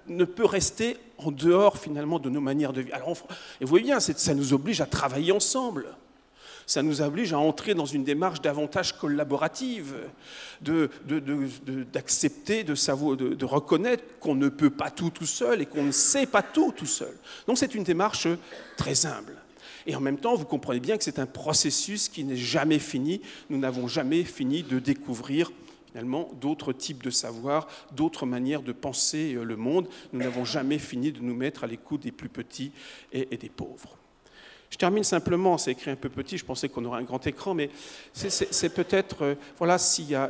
ne 0.07 0.23
peut 0.23 0.45
rester 0.45 0.97
en 1.17 1.31
dehors 1.31 1.79
finalement 1.79 2.19
de 2.19 2.29
nos 2.29 2.41
manières 2.41 2.71
de. 2.71 2.85
Alors, 2.93 3.17
et 3.59 3.65
vous 3.65 3.69
voyez 3.69 3.85
bien, 3.85 3.99
ça 3.99 4.35
nous 4.35 4.53
oblige 4.53 4.81
à 4.81 4.85
travailler 4.85 5.31
ensemble 5.31 5.87
ça 6.69 6.83
nous 6.83 7.01
oblige 7.01 7.33
à 7.33 7.39
entrer 7.39 7.73
dans 7.73 7.87
une 7.87 8.03
démarche 8.03 8.41
davantage 8.41 8.95
collaborative, 8.95 9.95
d'accepter, 10.61 12.63
de, 12.63 13.45
reconnaître 13.45 14.03
qu'on 14.19 14.35
ne 14.35 14.49
peut 14.49 14.69
pas 14.69 14.91
tout 14.91 15.09
tout 15.09 15.25
seul 15.25 15.61
et 15.61 15.65
qu'on 15.65 15.81
ne 15.81 15.91
sait 15.91 16.27
pas 16.27 16.43
tout 16.43 16.71
tout 16.71 16.85
seul. 16.85 17.15
Donc 17.47 17.57
c'est 17.57 17.73
une 17.73 17.83
démarche 17.83 18.27
très 18.77 19.07
humble. 19.07 19.35
Et 19.87 19.95
en 19.95 19.99
même 19.99 20.19
temps, 20.19 20.35
vous 20.35 20.45
comprenez 20.45 20.79
bien 20.79 20.95
que 20.95 21.03
c'est 21.03 21.17
un 21.17 21.25
processus 21.25 22.07
qui 22.07 22.23
n'est 22.23 22.35
jamais 22.35 22.77
fini. 22.77 23.21
Nous 23.49 23.57
n'avons 23.57 23.87
jamais 23.87 24.23
fini 24.23 24.61
de 24.61 24.77
découvrir 24.77 25.51
finalement 25.87 26.29
d'autres 26.39 26.71
types 26.71 27.03
de 27.03 27.09
savoirs, 27.09 27.67
d'autres 27.95 28.27
manières 28.27 28.61
de 28.61 28.73
penser 28.73 29.33
le 29.33 29.55
monde. 29.55 29.87
Nous 30.13 30.19
n'avons 30.19 30.45
jamais 30.45 30.77
fini 30.77 31.11
de 31.11 31.19
nous 31.19 31.35
mettre 31.35 31.63
à 31.63 31.67
l'écoute 31.67 32.03
des 32.03 32.11
plus 32.11 32.29
petits 32.29 32.71
et 33.11 33.37
des 33.37 33.49
pauvres. 33.49 33.98
Je 34.69 34.77
termine 34.77 35.03
simplement, 35.03 35.57
c'est 35.57 35.71
écrit 35.71 35.91
un 35.91 35.95
peu 35.95 36.09
petit, 36.09 36.37
je 36.37 36.45
pensais 36.45 36.69
qu'on 36.69 36.85
aurait 36.85 36.99
un 36.99 37.03
grand 37.03 37.25
écran, 37.25 37.53
mais 37.53 37.69
c'est 38.13 38.73
peut-être, 38.73 39.23
euh, 39.23 39.35
voilà, 39.57 39.77
s'il 39.77 40.09
y, 40.09 40.15
a 40.15 40.27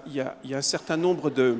un 0.51 0.61
certain 0.61 0.97
nombre 0.97 1.29
de... 1.29 1.57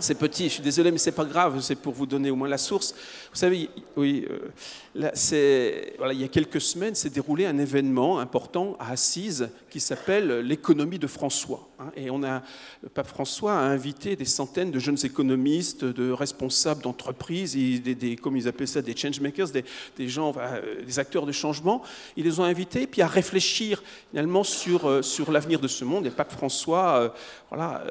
C'est 0.00 0.18
petit, 0.18 0.48
je 0.48 0.54
suis 0.54 0.62
désolé, 0.62 0.90
mais 0.90 0.98
c'est 0.98 1.12
pas 1.12 1.24
grave, 1.24 1.60
c'est 1.60 1.76
pour 1.76 1.94
vous 1.94 2.04
donner 2.04 2.28
au 2.28 2.34
moins 2.34 2.48
la 2.48 2.58
source. 2.58 2.94
Vous 3.30 3.38
savez, 3.38 3.70
oui, 3.96 4.26
euh, 4.28 5.92
voilà, 5.98 6.12
il 6.12 6.20
y 6.20 6.24
a 6.24 6.28
quelques 6.28 6.60
semaines 6.60 6.96
s'est 6.96 7.10
déroulé 7.10 7.46
un 7.46 7.58
événement 7.58 8.18
important 8.18 8.76
à 8.80 8.90
Assise 8.90 9.48
qui 9.70 9.78
s'appelle 9.78 10.40
l'économie 10.40 10.98
de 10.98 11.06
François. 11.06 11.68
Hein. 11.84 11.92
Et 11.96 12.10
on 12.10 12.22
a, 12.22 12.42
le 12.82 12.88
pape 12.88 13.06
François 13.06 13.54
a 13.54 13.62
invité 13.62 14.16
des 14.16 14.24
centaines 14.24 14.70
de 14.70 14.78
jeunes 14.78 14.98
économistes, 15.04 15.84
de 15.84 16.10
responsables 16.10 16.82
d'entreprises, 16.82 17.54
des, 17.54 18.16
comme 18.16 18.36
ils 18.36 18.48
appellent 18.48 18.68
ça, 18.68 18.82
des 18.82 18.96
changemakers, 18.96 19.48
des, 19.48 19.64
des 19.96 20.08
gens, 20.08 20.32
euh, 20.36 20.84
des 20.84 20.98
acteurs 20.98 21.26
de 21.26 21.32
changement. 21.32 21.82
Ils 22.16 22.24
les 22.24 22.40
ont 22.40 22.44
invités 22.44 22.86
puis 22.86 23.02
à 23.02 23.06
réfléchir 23.06 23.82
finalement 24.10 24.44
sur, 24.44 24.86
euh, 24.86 25.02
sur 25.02 25.30
l'avenir 25.30 25.60
de 25.60 25.68
ce 25.68 25.84
monde. 25.84 26.06
Et 26.06 26.10
le 26.10 26.14
pape 26.14 26.32
François 26.32 26.96
euh, 26.96 27.08
voilà, 27.50 27.84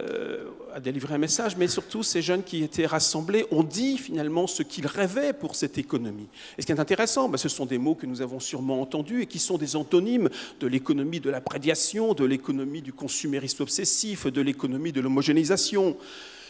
a 0.74 0.80
délivré 0.80 1.16
un 1.16 1.20
message, 1.20 1.56
mais 1.58 1.68
surtout 1.68 2.04
ces 2.04 2.22
jeunes 2.22 2.44
qui 2.44 2.64
étaient 2.64 2.86
rassemblés 2.86 3.46
ont 3.52 3.64
dit 3.64 3.98
finalement 3.98 4.48
ce 4.48 4.64
qu'ils 4.64 4.88
rêvaient 4.88 5.34
pour 5.34 5.56
cette 5.56 5.78
économie. 5.78 6.28
Et 6.58 6.62
ce 6.62 6.66
qui 6.66 6.72
est 6.72 6.80
intéressant, 6.80 7.30
ben, 7.30 7.38
ce 7.38 7.50
sont 7.50 7.66
des 7.66 7.78
mots 7.78 7.96
que 7.96 8.06
nous 8.06 8.22
avons 8.22 8.40
sûrement 8.40 8.82
entendus 8.82 9.22
et 9.22 9.26
qui 9.26 9.40
sont 9.40 9.58
des 9.58 9.76
antonymes 9.76 10.30
de 10.60 10.68
l'économie 10.68 11.20
de 11.20 11.30
la 11.30 11.42
prédiation, 11.42 12.14
de 12.14 12.26
l'économie 12.26 12.82
du 12.82 12.94
consumérisme 12.94 13.64
obsessif, 13.64 13.83
de 13.84 14.42
l'économie 14.42 14.92
de 14.92 15.02
l'homogénéisation. 15.02 15.98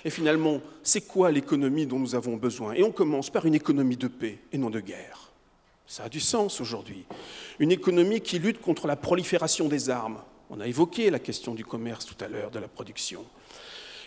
Et 0.05 0.09
finalement, 0.09 0.61
c'est 0.83 1.01
quoi 1.01 1.31
l'économie 1.31 1.85
dont 1.85 1.99
nous 1.99 2.15
avons 2.15 2.35
besoin? 2.35 2.73
Et 2.73 2.83
on 2.83 2.91
commence 2.91 3.29
par 3.29 3.45
une 3.45 3.55
économie 3.55 3.97
de 3.97 4.07
paix 4.07 4.39
et 4.51 4.57
non 4.57 4.69
de 4.69 4.79
guerre. 4.79 5.31
Ça 5.87 6.03
a 6.03 6.09
du 6.09 6.19
sens 6.19 6.59
aujourd'hui. 6.61 7.05
Une 7.59 7.71
économie 7.71 8.21
qui 8.21 8.39
lutte 8.39 8.61
contre 8.61 8.87
la 8.87 8.95
prolifération 8.95 9.67
des 9.67 9.89
armes. 9.89 10.19
On 10.49 10.59
a 10.59 10.67
évoqué 10.67 11.09
la 11.09 11.19
question 11.19 11.53
du 11.53 11.63
commerce 11.63 12.05
tout 12.05 12.21
à 12.23 12.27
l'heure, 12.27 12.51
de 12.51 12.59
la 12.59 12.67
production. 12.67 13.25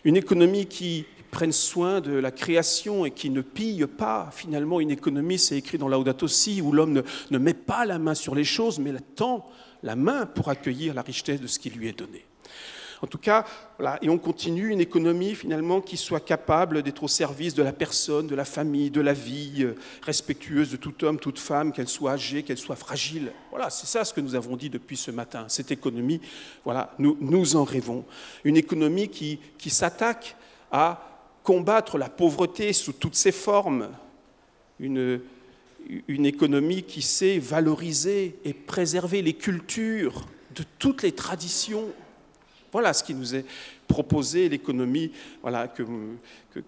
Une 0.04 0.16
économie 0.16 0.66
qui 0.66 1.06
prenne 1.30 1.52
soin 1.52 2.00
de 2.00 2.12
la 2.12 2.30
création 2.30 3.06
et 3.06 3.10
qui 3.10 3.30
ne 3.30 3.40
pille 3.40 3.86
pas. 3.86 4.30
Finalement, 4.32 4.80
une 4.80 4.90
économie, 4.90 5.38
c'est 5.38 5.56
écrit 5.56 5.78
dans 5.78 5.88
Laudato 5.88 6.28
Si, 6.28 6.60
où 6.60 6.72
l'homme 6.72 6.92
ne, 6.92 7.02
ne, 7.30 7.38
met 7.38 7.54
pas 7.54 7.84
la 7.84 7.98
main 7.98 8.14
sur 8.14 8.34
les 8.34 8.44
choses, 8.44 8.78
mais 8.78 8.92
tend 9.14 9.48
la 9.82 9.96
main 9.96 10.26
pour 10.26 10.48
accueillir 10.48 10.94
la 10.94 11.02
richesse 11.02 11.40
de 11.40 11.46
ce 11.46 11.58
qui 11.58 11.70
lui 11.70 11.88
est 11.88 11.98
donné. 11.98 12.24
En 13.02 13.06
tout 13.06 13.18
cas, 13.18 13.44
et 14.00 14.08
on 14.08 14.16
continue 14.18 14.70
une 14.70 14.80
économie 14.80 15.34
finalement 15.34 15.80
qui 15.80 15.96
soit 15.96 16.20
capable 16.20 16.82
d'être 16.82 17.02
au 17.02 17.08
service 17.08 17.54
de 17.54 17.62
la 17.62 17.72
personne, 17.72 18.26
de 18.26 18.34
la 18.34 18.46
famille, 18.46 18.90
de 18.90 19.02
la 19.02 19.12
vie, 19.12 19.64
euh, 19.64 19.74
respectueuse 20.02 20.70
de 20.70 20.76
tout 20.76 21.04
homme, 21.04 21.18
toute 21.18 21.38
femme, 21.38 21.72
qu'elle 21.72 21.88
soit 21.88 22.12
âgée, 22.12 22.42
qu'elle 22.42 22.58
soit 22.58 22.76
fragile. 22.76 23.32
Voilà, 23.50 23.68
c'est 23.68 23.86
ça 23.86 24.04
ce 24.04 24.14
que 24.14 24.20
nous 24.20 24.34
avons 24.34 24.56
dit 24.56 24.70
depuis 24.70 24.96
ce 24.96 25.10
matin. 25.10 25.44
Cette 25.48 25.70
économie, 25.70 26.20
voilà, 26.64 26.94
nous, 26.98 27.18
nous 27.20 27.56
en 27.56 27.64
rêvons. 27.64 28.04
Une 28.44 28.56
économie 28.56 29.08
qui, 29.08 29.40
qui 29.58 29.68
s'attaque 29.68 30.36
à 30.72 31.02
combattre 31.42 31.98
la 31.98 32.08
pauvreté 32.08 32.72
sous 32.72 32.94
toutes 32.94 33.14
ses 33.14 33.32
formes. 33.32 33.90
Une, 34.80 35.20
une 36.08 36.26
économie 36.26 36.82
qui 36.82 37.02
sait 37.02 37.38
valoriser 37.38 38.38
et 38.44 38.54
préserver 38.54 39.20
les 39.20 39.34
cultures 39.34 40.26
de 40.54 40.64
toutes 40.78 41.02
les 41.02 41.12
traditions 41.12 41.84
voilà 42.76 42.92
ce 42.92 43.02
qui 43.02 43.14
nous 43.14 43.34
est 43.34 43.46
proposé, 43.88 44.50
l'économie 44.50 45.10
voilà, 45.40 45.66
que, 45.66 45.82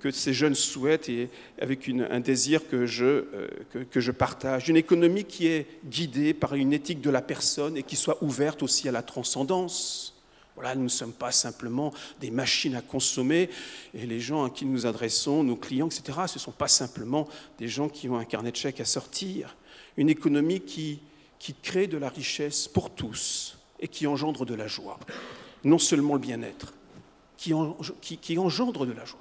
que, 0.00 0.10
ces 0.10 0.32
jeunes 0.32 0.54
souhaitent 0.54 1.10
et 1.10 1.28
avec 1.60 1.86
un 1.86 2.20
désir 2.20 2.66
que 2.66 2.86
je, 2.86 3.04
euh, 3.04 3.48
que, 3.90 4.00
je 4.00 4.10
partage. 4.10 4.70
Une 4.70 4.78
économie 4.78 5.24
qui 5.24 5.48
est 5.48 5.66
guidée 5.84 6.32
par 6.32 6.54
une 6.54 6.72
éthique 6.72 7.02
de 7.02 7.10
la 7.10 7.20
personne 7.20 7.76
et 7.76 7.82
qui 7.82 7.94
soit 7.94 8.16
ouverte 8.22 8.62
aussi 8.62 8.88
à 8.88 8.90
la 8.90 9.02
transcendance. 9.02 10.18
Voilà, 10.54 10.74
nous 10.76 10.84
ne 10.84 10.88
sommes 10.88 11.12
pas 11.12 11.30
simplement 11.30 11.92
des 12.22 12.30
machines 12.30 12.74
à 12.74 12.80
consommer 12.80 13.50
et 13.92 14.06
les 14.06 14.18
gens 14.18 14.44
à 14.44 14.48
qui 14.48 14.64
nous 14.64 14.86
adressons, 14.86 15.44
nos 15.44 15.56
clients, 15.56 15.88
etc., 15.88 16.20
ce 16.26 16.36
ne 16.36 16.40
sont 16.40 16.52
pas 16.52 16.68
simplement 16.68 17.28
des 17.58 17.68
gens 17.68 17.90
qui 17.90 18.08
ont 18.08 18.16
un 18.16 18.24
carnet 18.24 18.50
de 18.50 18.56
chèques 18.56 18.80
à 18.80 18.86
sortir. 18.86 19.56
Une 19.98 20.08
économie 20.08 20.60
qui, 20.60 21.00
qui 21.38 21.52
crée 21.52 21.86
de 21.86 21.98
la 21.98 22.08
richesse 22.08 22.66
pour 22.66 22.88
tous 22.88 23.58
et 23.78 23.88
qui 23.88 24.06
engendre 24.06 24.46
de 24.46 24.54
la 24.54 24.68
joie 24.68 24.98
non 25.64 25.78
seulement 25.78 26.14
le 26.14 26.20
bien-être, 26.20 26.72
qui, 27.36 27.52
engendre 28.38 28.86
de 28.86 28.92
la 28.92 29.04
joie. 29.04 29.20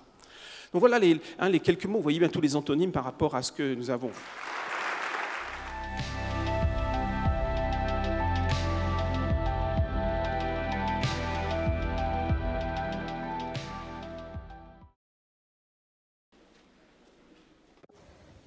Donc 0.73 0.81
voilà 0.81 0.99
les, 0.99 1.19
les 1.49 1.59
quelques 1.59 1.85
mots, 1.85 1.97
vous 1.97 2.03
voyez 2.03 2.19
bien 2.19 2.29
tous 2.29 2.41
les 2.41 2.55
antonymes 2.55 2.91
par 2.91 3.03
rapport 3.03 3.35
à 3.35 3.41
ce 3.41 3.51
que 3.51 3.73
nous 3.75 3.89
avons. 3.89 4.11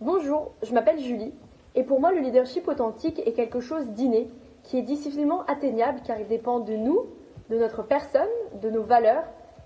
Bonjour, 0.03 0.53
je 0.63 0.73
m'appelle 0.73 0.99
Julie, 0.99 1.33
et 1.75 1.83
pour 1.83 2.01
moi 2.01 2.11
le 2.11 2.21
leadership 2.21 2.67
authentique 2.69 3.21
est 3.27 3.33
quelque 3.33 3.61
chose 3.61 3.89
d'inné, 3.91 4.29
qui 4.65 4.79
est 4.79 4.83
difficilement 4.83 5.45
atteignable 5.47 6.01
car 6.07 6.19
il 6.19 6.27
dépend 6.27 6.61
de 6.61 6.73
nous, 6.73 7.07
de 7.51 7.59
notre 7.59 7.83
personne, 7.83 8.29
de 8.63 8.71
nos 8.71 8.83
valeurs 8.83 9.25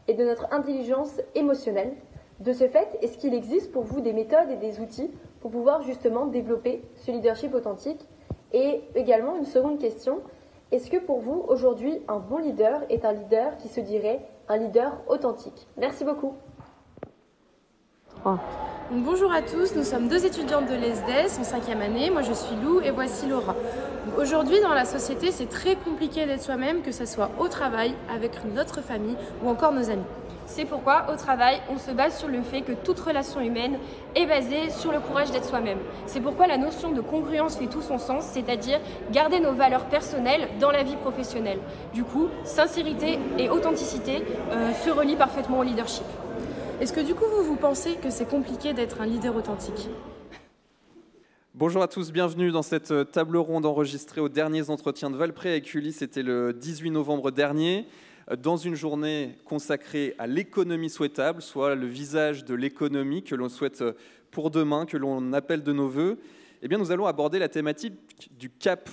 et 0.09 0.15
de 0.15 0.25
notre 0.25 0.53
intelligence 0.53 1.21
émotionnelle. 1.35 1.95
De 2.41 2.53
ce 2.53 2.67
fait, 2.67 2.89
est-ce 3.01 3.17
qu'il 3.19 3.35
existe 3.35 3.71
pour 3.71 3.85
vous 3.85 4.01
des 4.01 4.13
méthodes 4.13 4.51
et 4.51 4.57
des 4.57 4.81
outils 4.81 5.11
pour 5.41 5.51
pouvoir 5.51 5.83
justement 5.83 6.27
développer 6.27 6.83
ce 6.97 7.13
leadership 7.13 7.55
authentique? 7.55 8.09
Et 8.53 8.83
également 8.95 9.37
une 9.37 9.45
seconde 9.45 9.79
question, 9.79 10.21
est-ce 10.73 10.91
que 10.91 10.97
pour 10.97 11.21
vous 11.21 11.45
aujourd'hui 11.49 12.03
un 12.09 12.19
bon 12.19 12.39
leader 12.39 12.83
est 12.89 13.05
un 13.05 13.13
leader 13.13 13.57
qui 13.59 13.69
se 13.69 13.81
dirait 13.81 14.21
un 14.49 14.57
leader 14.57 15.01
authentique? 15.09 15.69
Merci 15.77 16.05
beaucoup. 16.05 16.35
Bonjour 18.91 19.33
à 19.33 19.43
tous, 19.43 19.75
nous 19.77 19.85
sommes 19.85 20.09
deux 20.09 20.25
étudiantes 20.25 20.67
de 20.67 20.75
l'ESDES 20.75 21.41
en 21.41 21.45
cinquième 21.45 21.83
année. 21.83 22.11
Moi 22.11 22.23
je 22.23 22.33
suis 22.33 22.57
Lou 22.57 22.81
et 22.81 22.91
voici 22.91 23.27
Laura. 23.27 23.55
Aujourd'hui, 24.19 24.61
dans 24.61 24.73
la 24.73 24.85
société, 24.85 25.31
c'est 25.31 25.49
très 25.49 25.77
compliqué 25.77 26.25
d'être 26.25 26.43
soi-même, 26.43 26.83
que 26.83 26.93
ce 26.93 27.05
soit 27.05 27.31
au 27.39 27.49
travail, 27.49 27.95
avec 28.15 28.33
notre 28.55 28.81
famille 28.81 29.17
ou 29.43 29.49
encore 29.49 29.73
nos 29.73 29.91
amis. 29.91 30.05
C'est 30.47 30.67
pourquoi, 30.67 31.07
au 31.13 31.17
travail, 31.17 31.61
on 31.71 31.79
se 31.79 31.91
base 31.91 32.19
sur 32.19 32.29
le 32.29 32.43
fait 32.43 32.61
que 32.61 32.73
toute 32.73 33.01
relation 33.01 33.41
humaine 33.41 33.79
est 34.15 34.27
basée 34.27 34.71
sur 34.71 34.93
le 34.93 35.01
courage 35.01 35.31
d'être 35.31 35.47
soi-même. 35.47 35.79
C'est 36.07 36.21
pourquoi 36.21 36.47
la 36.47 36.59
notion 36.59 36.93
de 36.93 37.01
congruence 37.01 37.57
fait 37.57 37.67
tout 37.67 37.81
son 37.81 37.99
sens, 37.99 38.25
c'est-à-dire 38.25 38.79
garder 39.11 39.41
nos 39.41 39.53
valeurs 39.53 39.87
personnelles 39.87 40.49
dans 40.61 40.71
la 40.71 40.83
vie 40.83 40.97
professionnelle. 40.97 41.59
Du 41.95 42.05
coup, 42.05 42.29
sincérité 42.45 43.19
et 43.39 43.49
authenticité 43.49 44.23
euh, 44.53 44.73
se 44.85 44.91
relient 44.91 45.17
parfaitement 45.17 45.59
au 45.59 45.63
leadership. 45.63 46.05
Est-ce 46.81 46.93
que 46.93 47.01
du 47.01 47.15
coup, 47.15 47.25
vous, 47.31 47.45
vous 47.45 47.57
pensez 47.57 47.95
que 47.95 48.11
c'est 48.11 48.29
compliqué 48.29 48.73
d'être 48.73 49.01
un 49.01 49.07
leader 49.07 49.37
authentique 49.37 49.89
Bonjour 51.55 51.83
à 51.83 51.89
tous, 51.89 52.11
bienvenue 52.11 52.51
dans 52.51 52.63
cette 52.63 52.91
euh, 52.91 53.05
table 53.05 53.37
ronde 53.37 53.65
enregistrée 53.65 54.21
aux 54.21 54.29
derniers 54.29 54.71
entretiens 54.71 55.09
de 55.09 55.17
Valpré 55.17 55.51
avec 55.51 55.73
Uli. 55.73 55.93
C'était 55.93 56.25
le 56.25 56.53
18 56.53 56.91
novembre 56.91 57.31
dernier, 57.31 57.87
euh, 58.29 58.35
dans 58.35 58.57
une 58.57 58.75
journée 58.75 59.37
consacrée 59.45 60.17
à 60.19 60.27
l'économie 60.27 60.91
souhaitable, 60.91 61.43
soit 61.43 61.77
le 61.77 61.87
visage 61.87 62.45
de 62.45 62.55
l'économie 62.55 63.23
que 63.23 63.37
l'on 63.37 63.49
souhaite 63.49 63.83
euh, 63.83 63.93
pour 64.33 64.51
demain, 64.51 64.85
que 64.85 64.97
l'on 64.97 65.33
appelle 65.33 65.63
de 65.63 65.73
nos 65.73 65.89
voeux. 65.89 66.19
Eh 66.61 66.67
bien, 66.67 66.79
nous 66.79 66.91
allons 66.91 67.07
aborder 67.07 67.39
la 67.39 67.49
thématique 67.49 67.95
du 68.37 68.51
cap 68.51 68.91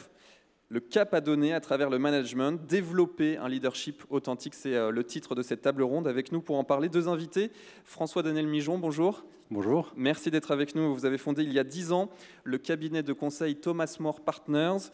le 0.72 0.80
cap 0.80 1.14
à 1.14 1.20
donner 1.20 1.54
à 1.54 1.60
travers 1.60 1.90
le 1.90 2.00
management, 2.00 2.54
développer 2.66 3.36
un 3.36 3.50
leadership 3.50 4.06
authentique, 4.10 4.54
c'est 4.54 4.74
euh, 4.74 4.90
le 4.90 5.04
titre 5.04 5.36
de 5.36 5.44
cette 5.44 5.62
table 5.62 5.84
ronde. 5.84 6.08
Avec 6.08 6.32
nous 6.32 6.40
pour 6.40 6.58
en 6.58 6.64
parler, 6.64 6.88
deux 6.88 7.10
invités. 7.10 7.52
François-Daniel 7.84 8.48
Mijon, 8.48 8.78
bonjour. 8.78 9.26
Bonjour. 9.50 9.92
Merci 9.98 10.32
d'être 10.32 10.50
avec 10.52 10.74
nous. 10.74 10.96
Vous 10.96 11.06
avez 11.06 11.18
fondé 11.18 11.44
il 11.44 11.52
y 11.52 11.60
a 11.60 11.66
dix 11.66 11.92
ans 11.92 12.10
le 12.46 12.58
cabinet 12.58 13.04
de 13.04 13.12
conseil 13.12 13.58
Thomas 13.58 13.98
More 14.00 14.22
Partners. 14.22 14.92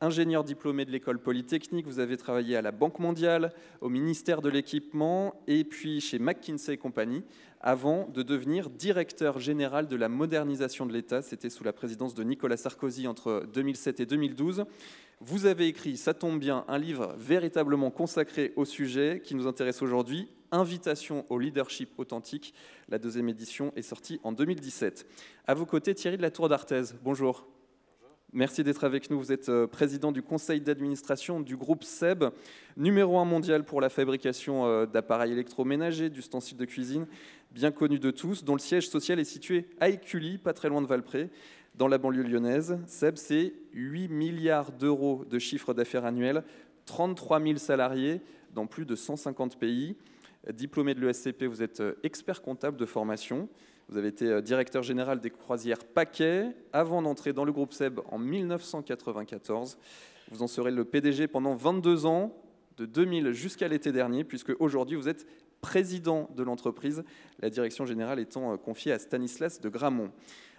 Ingénieur 0.00 0.42
diplômé 0.42 0.84
de 0.84 0.90
l'école 0.90 1.20
polytechnique, 1.20 1.86
vous 1.86 2.00
avez 2.00 2.16
travaillé 2.16 2.56
à 2.56 2.62
la 2.62 2.72
Banque 2.72 2.98
mondiale, 2.98 3.52
au 3.82 3.90
ministère 3.90 4.40
de 4.40 4.48
l'équipement 4.48 5.34
et 5.46 5.62
puis 5.62 6.00
chez 6.00 6.18
McKinsey 6.18 6.78
Company 6.78 7.22
avant 7.60 8.08
de 8.08 8.22
devenir 8.22 8.70
directeur 8.70 9.38
général 9.38 9.86
de 9.86 9.96
la 9.96 10.08
modernisation 10.08 10.86
de 10.86 10.92
l'État. 10.92 11.22
C'était 11.22 11.50
sous 11.50 11.64
la 11.64 11.72
présidence 11.72 12.14
de 12.14 12.24
Nicolas 12.24 12.56
Sarkozy 12.56 13.06
entre 13.06 13.46
2007 13.52 14.00
et 14.00 14.06
2012. 14.06 14.64
Vous 15.20 15.46
avez 15.46 15.66
écrit, 15.66 15.96
ça 15.96 16.14
tombe 16.14 16.38
bien, 16.38 16.64
un 16.68 16.78
livre 16.78 17.14
véritablement 17.18 17.90
consacré 17.90 18.52
au 18.56 18.64
sujet 18.64 19.20
qui 19.22 19.34
nous 19.34 19.46
intéresse 19.46 19.82
aujourd'hui, 19.82 20.28
Invitation 20.52 21.24
au 21.28 21.38
leadership 21.38 21.90
authentique. 21.96 22.54
La 22.88 22.98
deuxième 22.98 23.28
édition 23.28 23.72
est 23.76 23.82
sortie 23.82 24.18
en 24.24 24.32
2017. 24.32 25.06
À 25.46 25.54
vos 25.54 25.64
côtés, 25.64 25.94
Thierry 25.94 26.16
de 26.16 26.22
la 26.22 26.32
Tour 26.32 26.48
d'Arthez. 26.48 26.82
Bonjour. 27.04 27.46
Merci 28.32 28.64
d'être 28.64 28.82
avec 28.82 29.10
nous. 29.10 29.18
Vous 29.18 29.32
êtes 29.32 29.48
euh, 29.48 29.68
président 29.68 30.10
du 30.10 30.22
conseil 30.22 30.60
d'administration 30.60 31.40
du 31.40 31.56
groupe 31.56 31.84
SEB, 31.84 32.26
numéro 32.76 33.18
un 33.18 33.24
mondial 33.24 33.64
pour 33.64 33.80
la 33.80 33.88
fabrication 33.88 34.66
euh, 34.66 34.86
d'appareils 34.86 35.32
électroménagers, 35.32 36.10
d'ustensiles 36.10 36.56
de 36.56 36.64
cuisine, 36.64 37.06
bien 37.50 37.70
connu 37.70 37.98
de 37.98 38.10
tous, 38.10 38.44
dont 38.44 38.54
le 38.54 38.60
siège 38.60 38.88
social 38.88 39.18
est 39.18 39.24
situé 39.24 39.66
à 39.80 39.88
Écully, 39.88 40.38
pas 40.38 40.52
très 40.52 40.68
loin 40.68 40.82
de 40.82 40.86
Valpré 40.86 41.30
dans 41.74 41.88
la 41.88 41.98
banlieue 41.98 42.22
lyonnaise. 42.22 42.78
SEB, 42.86 43.16
c'est 43.16 43.52
8 43.72 44.08
milliards 44.08 44.72
d'euros 44.72 45.24
de 45.28 45.38
chiffre 45.38 45.74
d'affaires 45.74 46.04
annuel, 46.04 46.42
33 46.86 47.40
000 47.40 47.56
salariés 47.56 48.20
dans 48.54 48.66
plus 48.66 48.84
de 48.84 48.96
150 48.96 49.58
pays. 49.58 49.96
Diplômé 50.52 50.94
de 50.94 51.00
l'ESCP, 51.00 51.44
vous 51.44 51.62
êtes 51.62 51.80
euh, 51.80 51.94
expert 52.02 52.40
comptable 52.40 52.76
de 52.78 52.86
formation. 52.86 53.48
Vous 53.88 53.98
avez 53.98 54.08
été 54.08 54.26
euh, 54.26 54.40
directeur 54.40 54.82
général 54.82 55.20
des 55.20 55.30
croisières 55.30 55.84
Paquet 55.84 56.46
avant 56.72 57.02
d'entrer 57.02 57.32
dans 57.32 57.44
le 57.44 57.52
groupe 57.52 57.72
SEB 57.72 58.00
en 58.10 58.18
1994. 58.18 59.76
Vous 60.30 60.42
en 60.42 60.46
serez 60.46 60.70
le 60.70 60.84
PDG 60.84 61.28
pendant 61.28 61.54
22 61.54 62.06
ans. 62.06 62.34
de 62.78 62.86
2000 62.86 63.32
jusqu'à 63.32 63.68
l'été 63.68 63.92
dernier, 63.92 64.24
puisque 64.24 64.52
aujourd'hui 64.58 64.96
vous 64.96 65.08
êtes 65.08 65.26
président 65.60 66.28
de 66.36 66.42
l'entreprise, 66.42 67.04
la 67.40 67.50
direction 67.50 67.86
générale 67.86 68.18
étant 68.18 68.56
confiée 68.56 68.92
à 68.92 68.98
Stanislas 68.98 69.60
de 69.60 69.68
Gramont. 69.68 70.10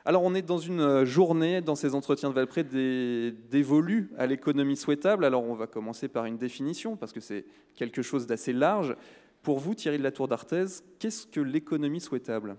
Alors 0.03 0.23
on 0.23 0.33
est 0.33 0.41
dans 0.41 0.57
une 0.57 1.05
journée, 1.05 1.61
dans 1.61 1.75
ces 1.75 1.93
entretiens 1.93 2.29
de 2.29 2.33
Valpré, 2.33 2.63
dévolus 2.63 4.09
à 4.17 4.25
l'économie 4.25 4.75
souhaitable. 4.75 5.25
Alors 5.25 5.43
on 5.43 5.53
va 5.53 5.67
commencer 5.67 6.07
par 6.07 6.25
une 6.25 6.37
définition, 6.37 6.95
parce 6.95 7.11
que 7.11 7.19
c'est 7.19 7.45
quelque 7.75 8.01
chose 8.01 8.25
d'assez 8.25 8.53
large. 8.53 8.95
Pour 9.43 9.59
vous, 9.59 9.75
Thierry 9.75 9.97
de 9.97 10.03
la 10.03 10.11
Tour 10.11 10.27
d'Arthez, 10.27 10.65
qu'est-ce 10.99 11.25
que 11.25 11.39
l'économie 11.39 12.01
souhaitable? 12.01 12.55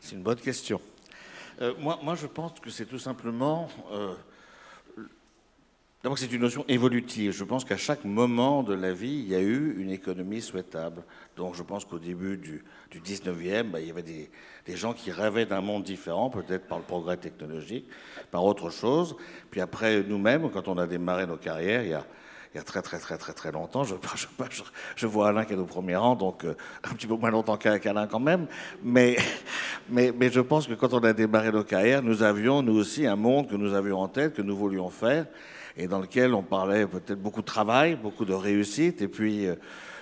C'est 0.00 0.14
une 0.14 0.22
bonne 0.22 0.36
question. 0.36 0.80
Euh, 1.60 1.74
moi, 1.80 2.14
je 2.14 2.26
pense 2.26 2.60
que 2.60 2.70
c'est 2.70 2.86
tout 2.86 2.98
simplement 2.98 3.68
euh, 3.90 4.14
D'abord, 6.00 6.16
c'est 6.16 6.30
une 6.30 6.42
notion 6.42 6.64
évolutive. 6.68 7.32
Je 7.32 7.42
pense 7.42 7.64
qu'à 7.64 7.76
chaque 7.76 8.04
moment 8.04 8.62
de 8.62 8.72
la 8.72 8.92
vie, 8.92 9.24
il 9.26 9.28
y 9.28 9.34
a 9.34 9.40
eu 9.40 9.74
une 9.80 9.90
économie 9.90 10.40
souhaitable. 10.40 11.02
Donc, 11.36 11.56
je 11.56 11.62
pense 11.64 11.84
qu'au 11.84 11.98
début 11.98 12.36
du, 12.36 12.62
19e, 12.94 13.64
bah, 13.64 13.80
il 13.80 13.88
y 13.88 13.90
avait 13.90 14.04
des, 14.04 14.30
gens 14.76 14.92
qui 14.92 15.10
rêvaient 15.10 15.44
d'un 15.44 15.60
monde 15.60 15.82
différent, 15.82 16.30
peut-être 16.30 16.68
par 16.68 16.78
le 16.78 16.84
progrès 16.84 17.16
technologique, 17.16 17.88
par 18.30 18.44
autre 18.44 18.70
chose. 18.70 19.16
Puis 19.50 19.60
après, 19.60 20.04
nous-mêmes, 20.04 20.48
quand 20.52 20.68
on 20.68 20.78
a 20.78 20.86
démarré 20.86 21.26
nos 21.26 21.36
carrières, 21.36 21.82
il 21.82 21.88
y 21.88 21.94
a, 21.94 22.62
très 22.62 22.80
très 22.80 22.98
très 23.00 23.18
très 23.18 23.32
très 23.32 23.50
longtemps. 23.50 23.82
Je, 24.96 25.06
vois 25.08 25.30
Alain 25.30 25.44
qui 25.44 25.54
est 25.54 25.56
au 25.56 25.64
premier 25.64 25.96
rang, 25.96 26.14
donc 26.14 26.44
euh, 26.44 26.54
un 26.84 26.94
petit 26.94 27.08
peu 27.08 27.16
moins 27.16 27.30
longtemps 27.30 27.56
qu'Alain 27.56 28.06
quand 28.06 28.20
même. 28.20 28.46
Mais 28.84 29.16
je 29.90 30.40
pense 30.40 30.68
que 30.68 30.74
quand 30.74 30.94
on 30.94 31.00
a 31.00 31.12
démarré 31.12 31.50
nos 31.50 31.64
carrières, 31.64 32.02
nous 32.04 32.22
avions 32.22 32.62
nous 32.62 32.76
aussi 32.76 33.04
un 33.04 33.16
monde 33.16 33.48
que 33.48 33.56
nous 33.56 33.74
avions 33.74 33.98
en 33.98 34.08
tête, 34.08 34.34
que 34.34 34.42
nous 34.42 34.56
voulions 34.56 34.90
faire 34.90 35.26
et 35.78 35.86
dans 35.86 36.00
lequel 36.00 36.34
on 36.34 36.42
parlait 36.42 36.86
peut-être 36.86 37.22
beaucoup 37.22 37.40
de 37.40 37.46
travail, 37.46 37.94
beaucoup 37.94 38.24
de 38.24 38.34
réussite, 38.34 39.00
et 39.00 39.08
puis 39.08 39.46
euh, 39.46 39.54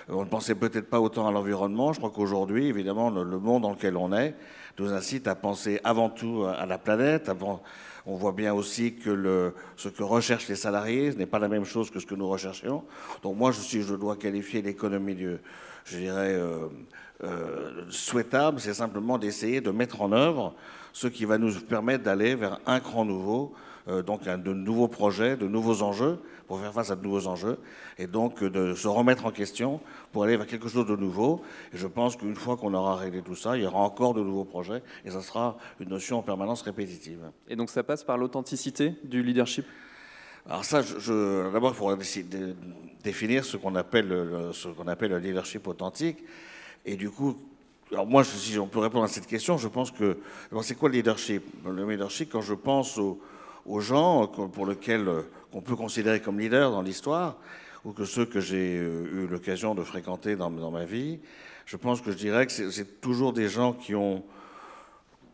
on 0.09 0.23
ne 0.23 0.29
pensait 0.29 0.55
peut-être 0.55 0.89
pas 0.89 0.99
autant 0.99 1.27
à 1.27 1.31
l'environnement. 1.31 1.93
Je 1.93 1.99
crois 1.99 2.09
qu'aujourd'hui, 2.09 2.67
évidemment, 2.67 3.11
le, 3.11 3.39
monde 3.39 3.61
dans 3.61 3.71
lequel 3.71 3.95
on 3.95 4.11
est 4.11 4.35
nous 4.79 4.91
incite 4.91 5.27
à 5.27 5.35
penser 5.35 5.79
avant 5.83 6.09
tout 6.09 6.45
à 6.45 6.65
la 6.65 6.77
planète. 6.77 7.31
on 8.05 8.15
voit 8.15 8.31
bien 8.31 8.53
aussi 8.53 8.95
que 8.95 9.53
ce 9.75 9.89
que 9.89 10.03
recherchent 10.03 10.47
les 10.47 10.55
salariés 10.55 11.13
n'est 11.15 11.25
pas 11.25 11.39
la 11.39 11.47
même 11.47 11.65
chose 11.65 11.89
que 11.89 11.99
ce 11.99 12.05
que 12.05 12.15
nous 12.15 12.27
recherchions. 12.27 12.83
Donc 13.23 13.37
moi, 13.37 13.51
je, 13.51 13.95
dois 13.95 14.15
qualifier 14.15 14.61
l'économie 14.61 15.15
du, 15.15 15.37
je 15.83 15.97
dirais, 15.97 16.35
euh, 16.35 16.67
euh, 17.23 17.85
souhaitable, 17.89 18.59
c'est 18.59 18.75
simplement 18.75 19.17
d'essayer 19.17 19.61
de 19.61 19.71
mettre 19.71 20.01
en 20.01 20.11
œuvre 20.11 20.53
ce 20.93 21.07
qui 21.07 21.25
va 21.25 21.37
nous 21.37 21.53
permettre 21.61 22.03
d'aller 22.03 22.35
vers 22.35 22.59
un 22.65 22.79
cran 22.79 23.03
nouveau 23.03 23.55
donc 23.87 24.23
de 24.23 24.53
nouveaux 24.53 24.87
projets, 24.87 25.37
de 25.37 25.47
nouveaux 25.47 25.81
enjeux, 25.81 26.19
pour 26.47 26.59
faire 26.61 26.73
face 26.73 26.91
à 26.91 26.95
de 26.95 27.03
nouveaux 27.03 27.27
enjeux, 27.27 27.57
et 27.97 28.07
donc 28.07 28.41
euh, 28.41 28.49
de 28.49 28.73
se 28.73 28.87
remettre 28.87 29.25
en 29.25 29.31
question 29.31 29.81
pour 30.11 30.23
aller 30.23 30.37
vers 30.37 30.47
quelque 30.47 30.69
chose 30.69 30.85
de 30.85 30.95
nouveau. 30.95 31.41
Et 31.73 31.77
je 31.77 31.87
pense 31.87 32.15
qu'une 32.15 32.35
fois 32.35 32.55
qu'on 32.55 32.73
aura 32.73 32.95
réglé 32.95 33.21
tout 33.21 33.35
ça, 33.35 33.57
il 33.57 33.63
y 33.63 33.65
aura 33.65 33.79
encore 33.79 34.13
de 34.13 34.21
nouveaux 34.21 34.45
projets, 34.45 34.81
et 35.03 35.11
ça 35.11 35.21
sera 35.21 35.57
une 35.79 35.89
notion 35.89 36.19
en 36.19 36.21
permanence 36.21 36.61
répétitive. 36.61 37.19
Et 37.49 37.55
donc 37.55 37.69
ça 37.69 37.83
passe 37.83 38.03
par 38.03 38.17
l'authenticité 38.17 38.93
du 39.03 39.23
leadership? 39.23 39.65
Alors 40.49 40.63
ça, 40.63 40.81
je, 40.81 41.51
d'abord, 41.51 41.71
il 41.71 41.75
faudra 41.75 41.97
définir 43.03 43.43
ce 43.43 43.57
qu'on 43.57 43.75
appelle, 43.75 44.07
ce 44.53 44.69
qu'on 44.69 44.87
appelle 44.87 45.11
le 45.11 45.19
leadership 45.19 45.67
authentique. 45.67 46.23
Et 46.85 46.95
du 46.95 47.09
coup, 47.09 47.35
alors 47.91 48.07
moi, 48.07 48.23
si 48.23 48.57
on 48.57 48.67
peut 48.67 48.79
répondre 48.79 49.03
à 49.03 49.09
cette 49.09 49.27
question, 49.27 49.57
je 49.57 49.67
pense 49.67 49.91
que 49.91 50.17
c'est 50.61 50.75
quoi 50.75 50.87
le 50.87 50.95
leadership? 50.95 51.43
Le 51.65 51.89
leadership, 51.89 52.29
quand 52.31 52.39
je 52.39 52.53
pense 52.53 52.97
au, 52.97 53.19
aux 53.67 53.81
gens 53.81 54.27
pour 54.27 54.65
lesquels 54.65 55.07
euh, 55.07 55.21
qu'on 55.51 55.61
peut 55.61 55.75
considérer 55.75 56.21
comme 56.21 56.39
leaders 56.39 56.71
dans 56.71 56.81
l'histoire, 56.81 57.37
ou 57.85 57.91
que 57.91 58.05
ceux 58.05 58.25
que 58.25 58.39
j'ai 58.39 58.77
euh, 58.77 59.23
eu 59.23 59.27
l'occasion 59.27 59.75
de 59.75 59.83
fréquenter 59.83 60.35
dans, 60.35 60.49
ma 60.49 60.85
vie, 60.85 61.19
je 61.65 61.77
pense 61.77 62.01
que 62.01 62.11
je 62.11 62.17
dirais 62.17 62.47
que 62.47 62.51
c'est 62.51 63.01
toujours 63.01 63.33
des 63.33 63.49
gens 63.49 63.73
qui 63.73 63.93
ont, 63.93 64.23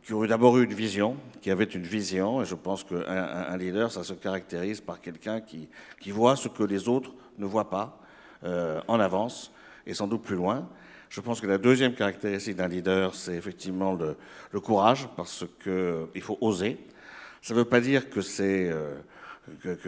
qui 0.04 0.14
ont 0.14 0.26
d'abord 0.26 0.58
eu 0.58 0.66
une 0.66 0.74
vision, 0.74 1.16
qui 1.42 1.52
avaient 1.52 1.64
une 1.64 1.84
vision, 1.84 2.42
et 2.42 2.46
je 2.46 2.56
pense 2.56 2.84
qu'un 2.84 3.04
un 3.08 3.58
leader, 3.58 3.92
ça 3.92 4.04
se 4.04 4.14
caractérise 4.14 4.82
par 4.82 5.00
quelqu'un 5.00 5.40
qui, 5.40 5.70
qui 6.00 6.12
voit 6.12 6.36
ce 6.36 6.48
que 6.48 6.64
les 6.64 6.90
autres 6.90 7.12
ne 7.38 7.46
voient 7.46 7.70
pas 7.70 8.00
euh, 8.44 8.82
en 8.88 9.00
avance, 9.00 9.52
et 9.86 9.94
sans 9.94 10.08
doute 10.08 10.24
plus 10.24 10.36
loin. 10.36 10.68
Je 11.10 11.22
pense 11.22 11.40
que 11.40 11.46
la 11.46 11.60
deuxième 11.60 11.94
caractéristique 11.94 12.56
d'un 12.56 12.68
leader, 12.68 13.14
c'est 13.14 13.36
effectivement 13.36 13.94
le, 13.94 14.16
le, 14.52 14.60
courage, 14.60 15.08
parce 15.16 15.46
qu'il 15.64 16.22
faut 16.22 16.40
oser. 16.42 16.80
Ça 17.44 17.54
ne 17.54 17.60
veut 17.60 17.66
pas 17.66 17.82
dire 17.82 18.10
que 18.10 18.22
euh, 18.40 18.96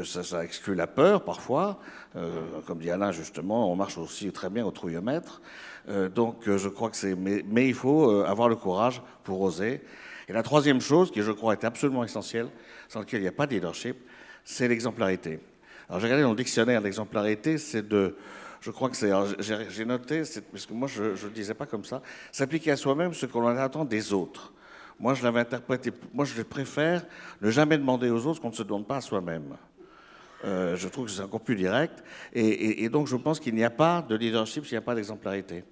ça, 0.03 0.43
exclut 0.43 0.75
la 0.75 0.87
peur 0.87 1.23
parfois. 1.23 1.79
Euh, 2.17 2.41
comme 2.67 2.79
dit 2.79 2.91
Alain 2.91 3.13
justement, 3.13 3.71
on 3.71 3.77
marche 3.77 3.97
aussi 3.97 4.29
très 4.33 4.49
bien 4.49 4.65
au 4.65 4.71
trouillomètre. 4.71 5.41
Euh, 5.87 6.09
donc 6.09 6.41
je 6.45 6.67
crois 6.67 6.89
que 6.89 6.97
c'est. 6.97 7.15
Mais, 7.15 7.45
mais, 7.47 7.69
il 7.69 7.73
faut 7.73 8.11
avoir 8.25 8.49
le 8.49 8.57
courage 8.57 9.01
pour 9.23 9.39
oser. 9.39 9.81
Et 10.27 10.33
la 10.33 10.43
troisième 10.43 10.81
chose, 10.81 11.11
qui 11.11 11.21
je 11.21 11.31
crois 11.31 11.53
est 11.53 11.63
absolument 11.63 12.03
essentielle, 12.03 12.49
sans 12.89 12.99
laquelle 12.99 13.21
il 13.21 13.23
n'y 13.23 13.29
a 13.29 13.31
pas 13.31 13.47
de 13.47 13.53
leadership, 13.53 13.95
c'est 14.43 14.67
l'exemplarité. 14.67 15.39
Alors 15.87 16.01
j'ai 16.01 16.07
regardé 16.07 16.23
dans 16.23 16.31
le 16.31 16.35
dictionnaire 16.35 16.81
l'exemplarité, 16.81 17.57
c'est 17.57 17.87
de. 17.87 18.17
Je 18.59 18.69
crois 18.69 18.89
que 18.89 18.97
c'est. 18.97 19.11
J'ai 19.69 19.85
noté, 19.85 20.23
parce 20.51 20.65
que 20.65 20.73
moi 20.73 20.89
je 20.89 21.03
ne 21.03 21.09
le 21.09 21.29
disais 21.29 21.53
pas 21.53 21.67
comme 21.67 21.85
ça, 21.85 22.01
s'appliquer 22.33 22.71
à 22.71 22.75
soi-même 22.75 23.13
ce 23.13 23.25
qu'on 23.27 23.47
attend 23.47 23.85
des 23.85 24.11
autres. 24.11 24.51
Moi, 24.99 25.13
je 25.13 25.23
l'avais 25.23 25.41
interprété. 25.41 25.91
Moi, 26.13 26.25
je 26.25 26.41
préfère 26.41 27.05
ne 27.41 27.51
jamais 27.51 27.77
demander 27.77 28.09
aux 28.09 28.25
autres 28.25 28.41
qu'on 28.41 28.49
ne 28.49 28.55
se 28.55 28.63
demande 28.63 28.87
pas 28.87 28.97
à 28.97 29.01
soi-même. 29.01 29.57
Euh, 30.45 30.75
je 30.75 30.87
trouve 30.87 31.05
que 31.05 31.11
c'est 31.11 31.21
encore 31.21 31.41
plus 31.41 31.55
direct. 31.55 32.03
Et, 32.33 32.87
donc, 32.89 33.07
je 33.07 33.15
pense 33.15 33.39
qu'il 33.39 33.55
n'y 33.55 33.63
a 33.63 33.69
pas 33.69 34.05
de 34.07 34.15
leadership 34.15 34.65
s'il 34.65 34.73
n'y 34.73 34.79
a 34.79 34.81
pas 34.81 34.95
d'exemplarité. 34.95 35.63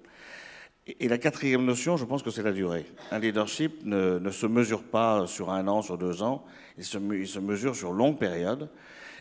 Et, 0.86 1.08
la 1.08 1.16
quatrième 1.16 1.64
notion, 1.64 1.96
je 1.96 2.04
pense 2.04 2.22
que 2.22 2.30
c'est 2.30 2.42
la 2.42 2.52
durée. 2.52 2.84
Un 3.10 3.18
leadership 3.18 3.84
ne, 3.84 4.30
se 4.30 4.46
mesure 4.46 4.82
pas 4.82 5.26
sur 5.26 5.50
un 5.50 5.66
an, 5.68 5.80
sur 5.80 5.96
deux 5.96 6.22
ans. 6.22 6.44
Il 6.76 6.84
se 6.84 7.38
mesure 7.38 7.74
sur 7.74 7.92
longue 7.92 8.18
période. 8.18 8.68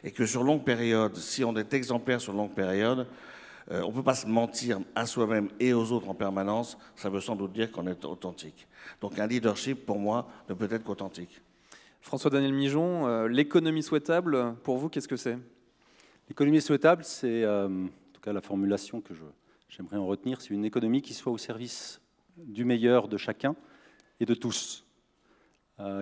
Et 0.03 0.11
que 0.11 0.25
sur 0.25 0.43
longue 0.43 0.65
période, 0.65 1.15
si 1.15 1.45
on 1.45 1.55
est 1.55 1.73
exemplaire 1.73 2.19
sur 2.19 2.33
longue 2.33 2.53
période, 2.53 3.07
euh, 3.71 3.81
on 3.83 3.89
ne 3.89 3.93
peut 3.93 4.03
pas 4.03 4.15
se 4.15 4.27
mentir 4.27 4.79
à 4.95 5.05
soi-même 5.05 5.49
et 5.59 5.73
aux 5.73 5.91
autres 5.91 6.09
en 6.09 6.13
permanence. 6.13 6.77
Ça 6.95 7.09
veut 7.09 7.21
sans 7.21 7.35
doute 7.35 7.53
dire 7.53 7.71
qu'on 7.71 7.87
est 7.87 8.05
authentique. 8.05 8.67
Donc 9.01 9.17
un 9.19 9.27
leadership, 9.27 9.85
pour 9.85 9.99
moi, 9.99 10.27
ne 10.49 10.53
peut 10.53 10.67
être 10.71 10.83
qu'authentique. 10.83 11.41
François-Daniel 12.01 12.53
Mijon, 12.53 13.07
euh, 13.07 13.27
l'économie 13.27 13.83
souhaitable, 13.83 14.55
pour 14.63 14.77
vous, 14.77 14.89
qu'est-ce 14.89 15.07
que 15.07 15.15
c'est? 15.15 15.37
L'économie 16.27 16.61
souhaitable, 16.61 17.03
c'est, 17.03 17.43
euh, 17.43 17.67
en 17.67 18.13
tout 18.13 18.21
cas 18.21 18.33
la 18.33 18.41
formulation 18.41 18.99
que 18.99 19.13
j'aimerais 19.69 19.97
en 19.97 20.05
retenir, 20.05 20.41
c'est 20.41 20.53
une 20.53 20.65
économie 20.65 21.01
qui 21.01 21.13
soit 21.13 21.31
au 21.31 21.37
service 21.37 22.01
du 22.37 22.65
meilleur 22.65 23.07
de 23.07 23.17
chacun 23.17 23.55
et 24.19 24.25
de 24.25 24.33
tous, 24.33 24.85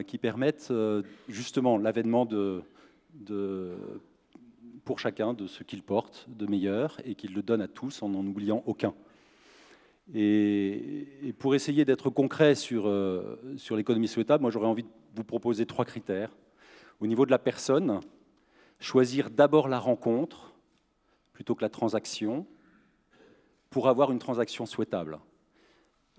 qui 0.07 0.17
permette 0.17 0.71
justement 1.27 1.77
l'avènement 1.77 2.25
de, 2.25 2.63
de 3.13 3.73
pour 4.83 4.99
chacun 4.99 5.33
de 5.33 5.47
ce 5.47 5.63
qu'il 5.63 5.83
porte 5.83 6.25
de 6.29 6.45
meilleur 6.45 6.97
et 7.05 7.15
qu'il 7.15 7.33
le 7.33 7.41
donne 7.41 7.61
à 7.61 7.67
tous 7.67 8.01
en 8.01 8.09
n'en 8.09 8.25
oubliant 8.25 8.63
aucun. 8.65 8.93
Et, 10.13 11.33
pour 11.39 11.55
essayer 11.55 11.85
d'être 11.85 12.09
concret 12.09 12.55
sur, 12.55 12.87
euh, 12.87 13.39
sur 13.57 13.75
l'économie 13.75 14.07
souhaitable, 14.07 14.41
moi 14.41 14.51
j'aurais 14.51 14.67
envie 14.67 14.83
de 14.83 14.89
vous 15.15 15.23
proposer 15.23 15.65
trois 15.65 15.85
critères. 15.85 16.35
Au 16.99 17.07
niveau 17.07 17.25
de 17.25 17.31
la 17.31 17.39
personne, 17.39 18.01
choisir 18.79 19.29
d'abord 19.29 19.67
la 19.67 19.79
rencontre 19.79 20.53
plutôt 21.31 21.55
que 21.55 21.61
la 21.61 21.69
transaction 21.69 22.45
pour 23.69 23.87
avoir 23.87 24.11
une 24.11 24.19
transaction 24.19 24.65
souhaitable. 24.65 25.19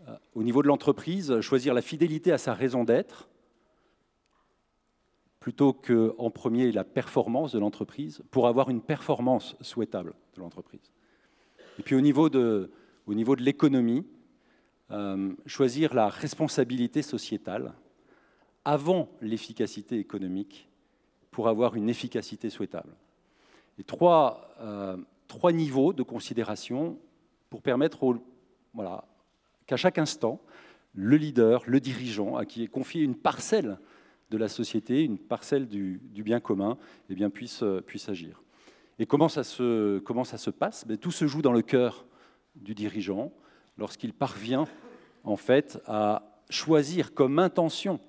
Euh, 0.09 0.17
au 0.35 0.43
niveau 0.43 0.63
de 0.63 0.69
l'entreprise, 0.69 1.41
choisir 1.41 1.75
la 1.75 1.83
fidélité 1.83 2.33
à 2.33 2.39
sa 2.39 2.55
raison 2.55 2.85
d'être 2.85 3.29
plutôt 5.43 5.73
qu'en 5.73 6.31
premier 6.31 6.71
la 6.71 6.85
performance 6.85 7.51
de 7.51 7.59
l'entreprise 7.59 8.23
pour 8.31 8.47
avoir 8.47 8.71
une 8.71 8.81
performance 8.81 9.57
souhaitable 9.61 10.15
de 10.37 10.41
l'entreprise. 10.41 10.93
Et 11.81 11.83
puis 11.83 11.97
au 11.97 12.01
niveau 12.01 12.29
de, 12.29 12.71
l'économie, 13.09 14.07
euh, 14.93 15.33
choisir 15.47 15.95
la 15.95 16.09
responsabilité 16.09 17.03
sociétale 17.03 17.75
avant 18.65 19.09
l'efficacité 19.21 19.99
économique 19.99 20.69
pour 21.33 21.49
avoir 21.49 21.75
une 21.75 21.89
efficacité 21.89 22.49
souhaitable. 22.49 22.95
Et 23.81 23.83
trois, 23.83 24.55
euh, 24.61 24.97
niveaux 25.53 25.93
de 25.93 26.05
considération 26.05 27.01
pour 27.51 27.63
permettre 27.63 28.17
qu'à 29.67 29.77
chaque 29.77 29.99
instant, 29.99 30.41
le 30.95 31.17
leader, 31.17 31.65
le 31.67 31.81
dirigeant, 31.81 32.37
à 32.37 32.45
qui 32.45 32.63
est 32.63 32.69
confié 32.69 33.03
une 33.03 33.17
parcelle 33.17 33.79
de 34.33 34.39
la 34.39 34.49
société, 34.49 35.05
une 35.05 35.19
parcelle 35.19 35.69
du, 35.69 36.01
bien 36.15 36.41
commun, 36.41 36.79
eh 37.11 37.15
bien, 37.15 37.29
puisse, 37.29 37.63
euh, 37.63 37.83
puisse 37.83 38.09
agir. 38.09 38.43
Et 38.99 39.05
comment 39.05 39.29
ça 39.29 39.45
se, 39.45 39.99
comment 39.99 40.25
ça 40.25 40.39
se 40.39 40.51
passe? 40.51 40.87
Tout 41.01 41.11
se 41.11 41.27
joue 41.27 41.43
dans 41.43 41.53
le 41.53 41.61
cœur 41.63 42.07
du 42.57 42.75
dirigeant 42.75 43.31
lorsqu'il 43.77 44.15
parvient 44.15 44.65
en 45.25 45.37
fait 45.37 45.79
à 45.87 46.41
choisir 46.49 47.15
comme 47.15 47.39
intention 47.39 48.01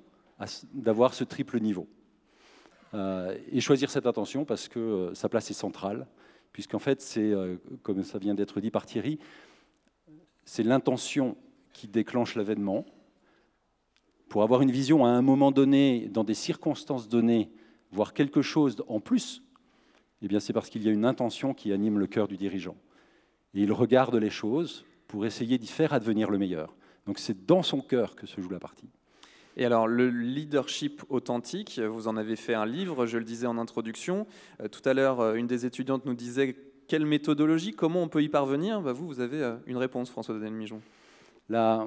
d'avoir 0.74 1.14
ce 1.14 1.24
triple 1.24 1.60
niveau. 1.60 1.88
Euh, 2.94 3.38
et 3.52 3.60
choisir 3.60 3.90
cette 3.90 4.06
intention 4.06 4.46
parce 4.46 4.68
que 4.68 4.80
euh, 4.80 5.14
sa 5.14 5.30
place 5.30 5.50
est 5.52 5.56
centrale. 5.56 6.08
puisqu'en 6.54 6.80
fait, 6.80 7.02
c'est, 7.02 7.34
comme 7.82 8.04
ça 8.04 8.20
vient 8.20 8.36
d'être 8.36 8.62
dit 8.62 8.72
par 8.72 8.86
Thierry, 8.86 9.20
c'est 10.46 10.64
l'intention 10.64 11.36
qui 11.74 11.88
déclenche 11.88 12.36
l'avènement. 12.36 12.86
Pour 14.34 14.42
avoir 14.42 14.64
une 14.64 14.72
vision 14.72 15.06
à 15.06 15.10
un 15.10 15.22
moment 15.22 15.52
donné, 15.52 16.10
dans 16.12 16.24
des 16.24 16.34
circonstances 16.34 17.08
données, 17.08 17.52
voir 17.92 18.16
quelque 18.16 18.42
chose 18.42 18.84
en 18.88 19.00
plus, 19.00 19.44
eh 20.24 20.28
bien 20.28 20.40
c'est 20.40 20.54
parce 20.54 20.72
qu'il 20.72 20.82
y 20.82 20.90
a 20.90 20.92
une 20.92 21.06
intention 21.06 21.54
qui 21.54 21.72
anime 21.72 22.00
le 22.00 22.08
cœur 22.08 22.28
du 22.28 22.36
dirigeant. 22.36 22.76
Et 23.54 23.62
il 23.62 23.72
regarde 23.72 24.16
les 24.16 24.32
choses 24.32 24.86
pour 25.08 25.28
essayer 25.28 25.60
d'y 25.60 25.68
faire 25.68 25.94
advenir 25.94 26.32
le 26.32 26.40
meilleur. 26.40 26.76
Donc 27.06 27.20
c'est 27.20 27.46
dans 27.46 27.62
son 27.62 27.80
cœur 27.80 28.16
que 28.16 28.26
se 28.26 28.42
joue 28.42 28.50
la 28.50 28.58
partie. 28.58 28.90
Et 29.56 29.66
alors, 29.66 29.88
le 29.88 30.10
leadership 30.10 31.04
authentique, 31.10 31.80
vous 31.80 32.08
en 32.08 32.18
avez 32.18 32.36
fait 32.36 32.56
un 32.56 32.66
livre, 32.66 33.06
je 33.06 33.20
le 33.20 33.26
disais 33.26 33.46
en 33.46 33.60
introduction. 33.60 34.26
Euh, 34.62 34.68
tout 34.68 34.82
à 34.90 34.96
l'heure, 34.96 35.20
euh, 35.20 35.36
une 35.36 35.46
des 35.46 35.68
étudiantes 35.68 36.08
nous 36.08 36.16
disait 36.16 36.56
quelle 36.88 37.06
méthodologie, 37.06 37.74
comment 37.74 38.02
on 38.02 38.08
peut 38.08 38.24
y 38.24 38.30
parvenir 38.30 38.82
bah, 38.82 38.94
Vous, 38.94 39.06
vous 39.06 39.20
avez 39.20 39.44
euh, 39.44 39.58
une 39.68 39.78
réponse, 39.78 40.10
François 40.10 40.34
Daniel 40.34 40.54
Mijon. 40.54 40.82
La, 41.50 41.86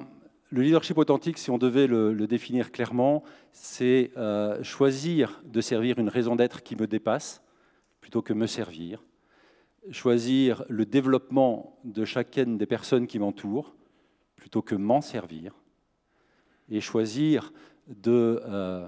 le 0.49 0.61
leadership 0.61 0.97
authentique, 0.97 1.37
si 1.37 1.51
on 1.51 1.57
devait 1.57 1.87
le, 1.87 2.13
définir 2.27 2.71
clairement, 2.71 3.23
c'est 3.51 4.11
choisir 4.63 5.41
de 5.45 5.61
servir 5.61 5.99
une 5.99 6.09
raison 6.09 6.35
d'être 6.35 6.63
qui 6.63 6.75
me 6.75 6.87
dépasse 6.87 7.41
plutôt 7.99 8.21
que 8.21 8.33
me 8.33 8.47
servir. 8.47 9.03
Choisir 9.91 10.63
le 10.69 10.85
développement 10.85 11.77
de 11.83 12.05
chacune 12.05 12.57
des 12.57 12.65
personnes 12.65 13.07
qui 13.07 13.19
m'entourent 13.19 13.75
plutôt 14.37 14.61
que 14.61 14.75
m'en 14.75 15.01
servir 15.01 15.53
et 16.69 16.79
choisir 16.79 17.51
de 17.87 18.41
euh, 18.45 18.87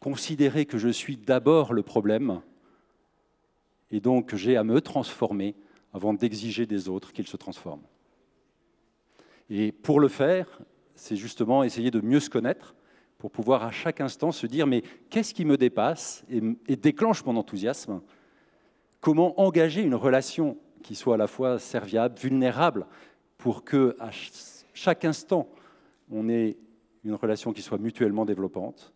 considérer 0.00 0.66
que 0.66 0.78
je 0.78 0.88
suis 0.88 1.16
d'abord 1.16 1.72
le 1.72 1.82
problème 1.82 2.40
et 3.90 4.00
donc 4.00 4.34
j'ai 4.34 4.56
à 4.56 4.64
me 4.64 4.80
transformer 4.80 5.54
avant 5.92 6.12
d'exiger 6.14 6.66
des 6.66 6.88
autres 6.88 7.12
qu'ils 7.12 7.26
se 7.26 7.36
transforment. 7.36 7.86
Et 9.50 9.72
pour 9.72 10.00
le 10.00 10.08
faire, 10.08 10.60
c'est 10.94 11.16
justement 11.16 11.62
essayer 11.62 11.90
de 11.90 12.00
mieux 12.00 12.20
se 12.20 12.30
connaître 12.30 12.74
pour 13.18 13.30
pouvoir 13.30 13.64
à 13.64 13.70
chaque 13.70 14.00
instant 14.00 14.30
se 14.32 14.46
dire 14.46 14.66
mais 14.66 14.82
qu'est-ce 15.10 15.34
qui 15.34 15.44
me 15.44 15.56
dépasse 15.56 16.24
et, 16.30 16.76
déclenche 16.76 17.24
mon 17.24 17.36
enthousiasme? 17.36 18.00
Comment 19.00 19.40
engager 19.40 19.82
une 19.82 19.94
relation 19.94 20.56
qui 20.82 20.94
soit 20.94 21.14
à 21.14 21.18
la 21.18 21.26
fois 21.26 21.58
serviable, 21.58 22.18
vulnérable, 22.18 22.86
pour 23.36 23.64
que 23.64 23.96
à 23.98 24.10
chaque 24.74 25.04
instant 25.04 25.48
on 26.10 26.28
ait 26.28 26.56
une 27.04 27.14
relation 27.14 27.52
qui 27.52 27.62
soit 27.62 27.78
mutuellement 27.78 28.24
développante? 28.24 28.92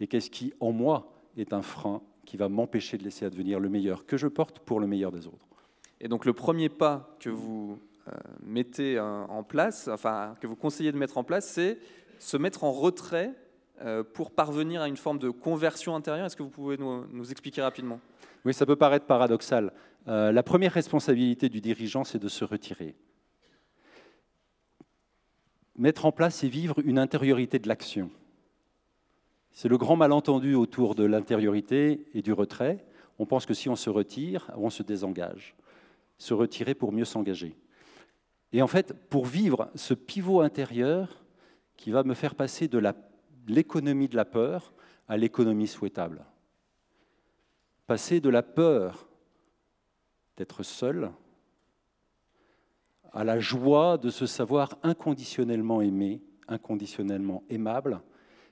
Et 0.00 0.06
qu'est-ce 0.06 0.30
qui, 0.30 0.52
en 0.58 0.72
moi, 0.72 1.12
est 1.36 1.52
un 1.52 1.62
frein 1.62 2.02
qui 2.24 2.36
va 2.36 2.48
m'empêcher 2.48 2.98
de 2.98 3.04
laisser 3.04 3.24
advenir 3.24 3.60
le 3.60 3.68
meilleur 3.68 4.06
que 4.06 4.16
je 4.16 4.26
porte 4.26 4.58
pour 4.60 4.80
le 4.80 4.86
meilleur 4.86 5.12
des 5.12 5.26
autres? 5.26 5.46
Et 6.00 6.08
donc 6.08 6.24
le 6.24 6.32
premier 6.32 6.68
pas 6.68 7.16
que 7.20 7.30
vous 7.30 7.78
mettez 8.42 8.98
en 8.98 9.42
place, 9.42 9.88
enfin 9.88 10.34
que 10.40 10.46
vous 10.46 10.56
conseillez 10.56 10.92
de 10.92 10.98
mettre 10.98 11.18
en 11.18 11.24
place, 11.24 11.48
c'est 11.48 11.78
se 12.18 12.36
mettre 12.36 12.64
en 12.64 12.72
retrait 12.72 13.32
euh, 13.84 14.04
pour 14.04 14.30
parvenir 14.30 14.80
à 14.80 14.88
une 14.88 14.96
forme 14.96 15.18
de 15.18 15.30
conversion 15.30 15.96
intérieure. 15.96 16.26
Est-ce 16.26 16.36
que 16.36 16.42
vous 16.42 16.50
pouvez 16.50 16.76
nous, 16.76 17.30
expliquer 17.30 17.62
rapidement? 17.62 18.00
Oui, 18.44 18.54
ça 18.54 18.64
peut 18.64 18.76
paraître 18.76 19.06
paradoxal. 19.06 19.72
Euh, 20.08 20.30
la 20.30 20.42
première 20.42 20.72
responsabilité 20.72 21.48
du 21.48 21.60
dirigeant, 21.60 22.04
c'est 22.04 22.18
de 22.18 22.28
se 22.28 22.44
retirer 22.44 22.94
mettre 25.74 26.04
en 26.04 26.12
place 26.12 26.44
et 26.44 26.48
vivre 26.48 26.78
une 26.84 26.98
intériorité 26.98 27.58
de 27.58 27.66
l'action. 27.66 28.10
C'est 29.52 29.68
le 29.68 29.78
grand 29.78 29.96
malentendu 29.96 30.54
autour 30.54 30.94
de 30.94 31.02
l'intériorité 31.02 32.06
et 32.14 32.20
du 32.20 32.32
retrait. 32.32 32.84
On 33.18 33.26
pense 33.26 33.46
que 33.46 33.54
si 33.54 33.70
on 33.70 33.74
se 33.74 33.88
retire, 33.88 34.50
on 34.54 34.70
se 34.70 34.82
désengage. 34.82 35.56
Se 36.18 36.34
retirer 36.34 36.74
pour 36.74 36.92
mieux 36.92 37.06
s'engager. 37.06 37.56
Et 38.52 38.62
en 38.62 38.66
fait, 38.66 38.92
pour 39.08 39.26
vivre 39.26 39.70
ce 39.74 39.94
pivot 39.94 40.40
intérieur 40.40 41.24
qui 41.76 41.90
va 41.90 42.02
me 42.04 42.14
faire 42.14 42.34
passer 42.34 42.68
de 42.68 42.80
l'économie 43.46 44.08
de 44.08 44.16
la 44.16 44.24
peur 44.24 44.72
à 45.08 45.16
l'économie 45.16 45.66
souhaitable. 45.66 46.24
Passer 47.86 48.20
de 48.20 48.28
la 48.28 48.42
peur 48.42 49.08
d'être 50.36 50.62
seul 50.62 51.10
à 53.12 53.24
la 53.24 53.38
joie 53.38 53.98
de 53.98 54.10
se 54.10 54.26
savoir 54.26 54.78
inconditionnellement 54.82 55.82
aimé, 55.82 56.22
inconditionnellement 56.48 57.42
aimable, 57.50 58.00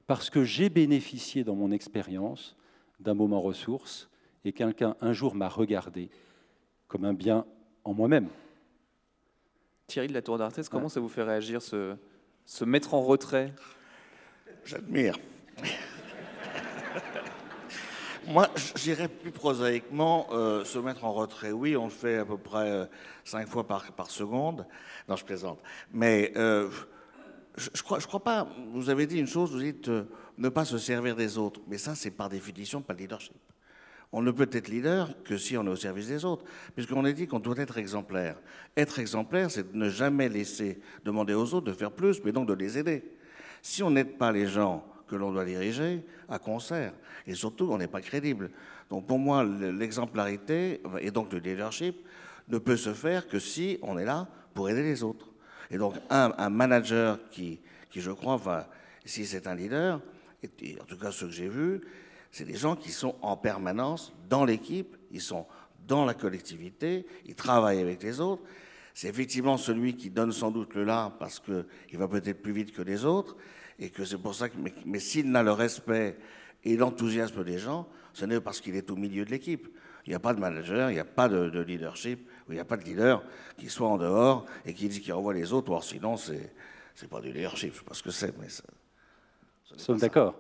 parce 0.07 0.29
que 0.29 0.45
j'ai 0.45 0.69
bénéficié 0.69 1.45
dans 1.45 1.55
mon 1.55 1.71
expérience 1.71 2.57
d'un 2.99 3.15
moment 3.15 3.41
ressource 3.41 4.11
et 4.45 4.53
quelqu'un 4.53 4.97
un 5.01 5.13
jour 5.13 5.35
m'a 5.35 5.49
regardé 5.49 6.11
comme 6.89 7.05
un 7.05 7.15
bien 7.15 7.47
en 7.85 7.95
moi-même. 7.95 8.29
Thierry 9.91 10.07
de 10.07 10.15
la 10.15 10.23
Tour 10.23 10.39
d'Arthès, 10.39 10.69
comment 10.69 10.89
ça 10.89 11.01
vous 11.01 11.09
fait 11.09 11.25
réagir, 11.25 11.61
se, 11.61 11.97
se 12.47 12.65
mettre 12.65 12.95
en 12.95 13.03
retrait? 13.03 13.53
J'admire. 14.65 15.17
Moi, 18.29 18.49
j'irais 18.77 19.09
plus 19.09 19.33
prosaïquement 19.33 20.29
euh, 20.31 20.65
se 20.65 20.79
mettre 20.79 21.05
en 21.05 21.13
retrait. 21.13 21.51
Oui, 21.51 21.77
on 21.77 21.87
le 21.87 21.91
fait 21.91 22.19
à 22.19 22.25
peu 22.25 22.39
près 22.39 22.71
euh, 22.71 22.87
cinq 23.25 23.49
fois 23.49 23.67
par, 23.67 23.91
par, 23.93 24.11
seconde. 24.11 24.65
Non, 25.09 25.17
je 25.17 25.25
plaisante. 25.25 25.59
Mais 25.93 26.33
euh, 26.37 26.71
je, 27.57 27.71
je, 27.75 27.83
crois, 27.83 27.99
je 27.99 28.07
crois 28.07 28.23
pas. 28.23 28.47
Vous 28.73 28.91
avez 28.91 29.09
dit 29.09 29.19
une 29.19 29.27
chose, 29.27 29.51
vous 29.51 29.61
dites 29.61 29.91
ne 30.39 30.49
pas 30.49 30.65
se 30.65 30.79
servir 30.79 31.17
des 31.17 31.37
autres. 31.37 31.61
Mais 31.67 31.79
ça, 31.79 31.97
c'est 31.97 32.13
par 32.13 32.29
définition 32.29 32.81
pas 32.81 32.93
le 32.93 33.01
leadership. 33.01 33.35
On 34.13 34.23
ne 34.23 34.31
peut 34.31 34.49
être 34.51 34.69
leader 34.69 35.15
que 35.23 35.39
si 35.39 35.57
on 35.57 35.65
est 35.67 35.71
au 35.71 35.77
service 35.77 36.09
des 36.09 36.25
autres, 36.25 36.45
puisqu'on 36.75 37.05
a 37.05 37.13
dit 37.13 37.27
qu'on 37.27 37.39
doit 37.39 37.59
être 37.59 37.79
exemplaire. 37.79 38.37
Être 38.77 38.99
exemplaire, 38.99 39.51
c'est 39.51 39.73
ne 39.75 39.89
jamais 39.89 40.29
laisser 40.29 40.81
demander 41.05 41.35
aux 41.35 41.55
autres 41.55 41.67
de 41.67 41.73
faire 41.73 41.93
plus, 41.93 42.21
mais 42.25 42.33
donc 42.33 42.49
de 42.49 42.55
les 42.55 42.77
aider. 42.77 43.05
Si 43.63 43.83
on 43.83 43.91
n'aide 43.91 44.19
pas 44.19 44.33
les 44.33 44.47
gens 44.47 44.85
que 45.11 45.17
l'on 45.17 45.33
doit 45.33 45.45
diriger 45.45 46.05
à 46.29 46.39
concert. 46.39 46.93
Et 47.27 47.35
surtout, 47.35 47.69
on 47.71 47.79
n'est 47.79 47.89
pas 47.89 48.01
crédible. 48.01 48.51
Donc 48.89 49.07
pour 49.07 49.19
moi, 49.19 49.45
l'exemplarité 49.45 50.81
et 51.01 51.11
donc 51.11 51.33
le 51.33 51.41
leadership 51.41 52.07
ne 52.49 52.59
peut 52.59 52.77
se 52.77 52.95
faire 52.95 53.29
que 53.29 53.39
si 53.39 53.79
on 53.83 53.99
est 53.99 54.05
là 54.05 54.29
pour 54.55 54.71
aider 54.71 54.83
les 54.83 55.03
autres. 55.03 55.29
Et 55.71 55.79
donc 55.79 55.95
un, 56.09 56.49
manager 56.49 57.19
qui, 57.31 57.61
qui, 57.91 58.01
je 58.01 58.11
crois, 58.13 58.37
va, 58.37 58.71
si 59.05 59.27
c'est 59.27 59.47
un 59.47 59.55
leader, 59.55 60.01
en 60.45 60.85
tout 60.85 60.97
cas 60.97 61.11
ceux 61.11 61.27
que 61.27 61.33
j'ai 61.33 61.49
vus, 61.49 61.81
c'est 62.31 62.45
des 62.45 62.57
gens 62.57 62.77
qui 62.77 62.93
sont 62.93 63.17
en 63.23 63.37
permanence 63.37 64.13
dans 64.29 64.45
l'équipe, 64.45 64.97
ils 65.11 65.21
sont 65.21 65.47
dans 65.87 66.05
la 66.05 66.15
collectivité, 66.15 67.07
ils 67.27 67.35
travaillent 67.35 67.81
avec 67.81 68.03
les 68.03 68.21
autres. 68.21 68.43
C'est 68.95 69.09
effectivement 69.09 69.57
celui 69.57 69.97
qui 69.97 70.11
donne 70.11 70.33
sans 70.33 70.51
doute 70.51 70.75
le 70.75 70.85
là 70.85 71.13
parce 71.19 71.41
qu'il 71.41 71.99
va 71.99 72.09
peut-être 72.09 72.43
plus 72.43 72.53
vite 72.53 72.73
que 72.73 72.83
les 72.83 73.05
autres, 73.05 73.37
et 73.79 73.91
que 73.91 74.05
c'est 74.05 74.19
pour 74.19 74.35
ça 74.35 74.49
que, 74.49 74.57
mais, 74.85 75.01
s'il 75.01 75.31
n'a 75.31 75.43
le 75.43 75.53
respect 75.53 76.17
et 76.65 76.77
l'enthousiasme 76.77 77.43
des 77.45 77.59
gens, 77.59 77.89
ce 78.13 78.27
n'est 78.27 78.41
parce 78.41 78.61
qu'il 78.61 78.77
est 78.77 78.91
au 78.91 78.97
milieu 78.97 79.25
de 79.25 79.31
l'équipe. 79.31 79.69
Il 80.07 80.11
n'y 80.11 80.15
a 80.15 80.21
pas 80.21 80.35
de 80.35 80.41
manager, 80.41 80.91
il 80.91 80.95
n'y 80.95 81.01
a 81.01 81.05
pas 81.05 81.29
de, 81.29 81.61
leadership, 81.61 82.29
il 82.49 82.55
n'y 82.55 82.61
a 82.61 82.65
pas 82.65 82.77
de 82.77 82.85
leader 82.85 83.23
qui 83.57 83.69
soit 83.69 83.89
en 83.89 83.99
dehors 83.99 84.47
et 84.65 84.75
qui 84.75 84.89
dit 84.89 85.01
qu'il 85.01 85.13
renvoie 85.13 85.35
les 85.35 85.53
autres, 85.53 85.71
or 85.71 85.85
sinon 85.85 86.17
c'est 86.17 86.53
c'est 86.95 87.09
pas 87.09 87.21
du 87.21 87.33
leadership, 87.33 87.73
je 87.73 87.79
sais 87.79 87.85
pas 87.85 87.95
ce 87.95 88.03
que 88.03 88.11
c'est, 88.11 88.39
mais 88.39 88.49
ça, 88.49 88.65
Nous 89.73 89.79
sommes 89.79 89.99
d'accord. 89.99 90.35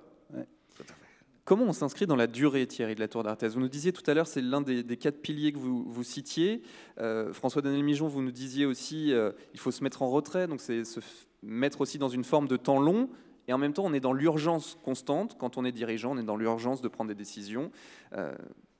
Comment 1.51 1.65
on 1.65 1.73
s'inscrit 1.73 2.07
dans 2.07 2.15
la 2.15 2.29
durée, 2.29 2.65
Thierry, 2.65 2.95
de 2.95 3.01
la 3.01 3.09
Tour 3.09 3.25
d'Arthès 3.25 3.55
Vous 3.55 3.61
nous 3.61 3.69
disiez 3.69 3.93
tout 3.93 4.09
à 4.09 4.15
l'heure, 4.15 4.29
c'est 4.29 4.41
l'un 4.41 4.61
des, 4.61 4.85
quatre 4.97 5.21
piliers 5.21 5.51
que 5.51 5.59
vous, 5.59 6.05
citiez. 6.05 6.63
Euh, 7.01 7.33
François-Daniel 7.33 7.83
Mijon, 7.83 8.07
vous 8.07 8.23
nous 8.23 8.31
disiez 8.31 8.67
aussi, 8.67 9.13
euh, 9.13 9.33
il 9.53 9.59
faut 9.59 9.73
se 9.73 9.83
mettre 9.83 10.03
en 10.03 10.11
retrait, 10.11 10.47
donc 10.47 10.61
c'est 10.61 10.85
se 10.85 11.01
mettre 11.43 11.81
aussi 11.81 11.99
dans 11.99 12.09
une 12.09 12.23
forme 12.23 12.47
de 12.47 12.57
temps 12.57 12.79
long. 12.79 13.11
Et 13.49 13.53
en 13.53 13.59
même 13.59 13.73
temps, 13.73 13.83
on 13.85 13.93
est 13.93 13.99
dans 13.99 14.13
l'urgence 14.13 14.79
constante. 14.85 15.37
Quand 15.41 15.59
on 15.59 15.65
est 15.65 15.73
dirigeant, 15.73 16.13
on 16.13 16.19
est 16.19 16.23
dans 16.23 16.37
l'urgence 16.37 16.83
de 16.83 16.87
prendre 16.87 17.09
des 17.09 17.17
décisions. 17.17 17.73
Euh, 18.13 18.33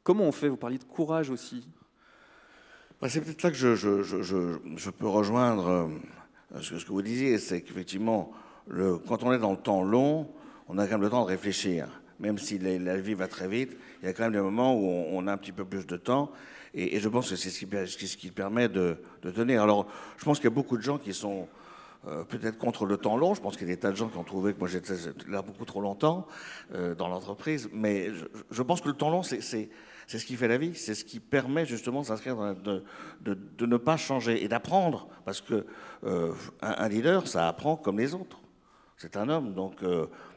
comment 0.05 0.23
on 0.23 0.31
fait? 0.31 0.47
Vous 0.47 0.57
parliez 0.57 0.79
de 0.79 0.85
courage 0.85 1.29
aussi. 1.29 1.67
Bah, 3.01 3.09
c'est 3.09 3.21
peut-être 3.21 3.43
là 3.43 3.51
que 3.51 3.57
je, 3.57 4.91
peux 4.91 5.09
rejoindre 5.09 5.91
euh, 6.55 6.61
ce 6.61 6.75
que 6.75 6.93
vous 6.93 7.03
disiez. 7.03 7.39
C'est 7.39 7.63
qu'effectivement, 7.63 8.31
quand 9.09 9.25
on 9.25 9.33
est 9.33 9.41
dans 9.41 9.51
le 9.51 9.59
temps 9.59 9.83
long, 9.83 10.29
on 10.69 10.79
a 10.79 10.87
quand 10.87 10.93
même 10.93 11.03
le 11.03 11.11
temps 11.11 11.25
de 11.25 11.31
réfléchir. 11.31 11.89
Même 12.21 12.39
si 12.39 12.59
la, 12.59 12.97
vie 12.99 13.15
va 13.15 13.29
très 13.29 13.49
vite, 13.49 13.77
il 14.03 14.07
y 14.07 14.09
a 14.09 14.13
quand 14.13 14.25
même 14.25 14.33
des 14.33 14.41
moments 14.41 14.77
où 14.77 14.87
on, 14.87 15.27
a 15.27 15.33
un 15.33 15.37
petit 15.37 15.53
peu 15.53 15.65
plus 15.65 15.87
de 15.87 15.97
temps. 15.97 16.31
Et, 16.75 17.01
je 17.01 17.09
pense 17.09 17.31
que 17.31 17.37
c'est 17.37 17.51
ce 17.51 18.17
qui, 18.17 18.31
permet 18.31 18.69
de, 18.69 18.99
tenir. 19.35 19.63
Alors, 19.63 19.87
je 20.19 20.25
pense 20.25 20.39
qu'il 20.39 20.45
y 20.45 20.53
a 20.53 20.55
beaucoup 20.55 20.77
de 20.77 20.83
gens 20.83 20.99
qui 20.99 21.15
sont 21.15 21.49
euh, 22.07 22.25
peut-être 22.25 22.59
contre 22.59 22.85
le 22.85 22.97
temps 22.99 23.17
long. 23.17 23.35
Je 23.35 23.41
pense 23.41 23.57
qu'il 23.57 23.67
y 23.69 23.73
a 23.73 23.75
des 23.75 23.81
tas 23.81 23.91
de 23.91 23.97
gens 23.97 24.09
qui 24.09 24.19
ont 24.19 24.25
trouvé 24.25 24.55
que 24.55 24.59
moi 24.59 24.69
j'étais 24.69 24.95
là 25.29 25.43
beaucoup 25.43 25.65
trop 25.65 25.81
longtemps 25.81 26.27
euh, 26.75 26.95
dans 26.95 27.09
l'entreprise. 27.09 27.69
Mais 27.73 28.11
je, 28.51 28.63
pense 28.63 28.81
que 28.81 28.89
le 28.89 28.95
temps 28.95 29.11
long, 29.11 29.23
c'est 29.23 29.41
c'est 30.11 30.19
ce 30.19 30.27
qui 30.27 30.35
fait 30.35 30.49
la 30.49 30.59
vie, 30.59 30.75
c'est 30.75 30.97
ce 30.97 31.05
qui 31.05 31.21
permet 31.21 31.65
justement 31.65 32.01
de 32.01 32.07
s'inscrire 32.07 32.57
de, 32.57 32.83
de, 33.21 33.39
de, 33.57 33.65
ne 33.65 33.77
pas 33.77 33.97
changer 33.97 34.43
et 34.43 34.49
d'apprendre, 34.49 35.07
parce 35.25 35.41
que 35.41 35.65
euh, 36.03 36.33
un, 36.63 36.89
leader, 36.89 37.29
ça 37.29 37.47
apprend 37.47 37.77
comme 37.77 38.01
les 38.01 38.13
autres. 38.13 38.41
C'est 38.97 39.17
un 39.17 39.29
homme, 39.29 39.55
donc 39.55 39.85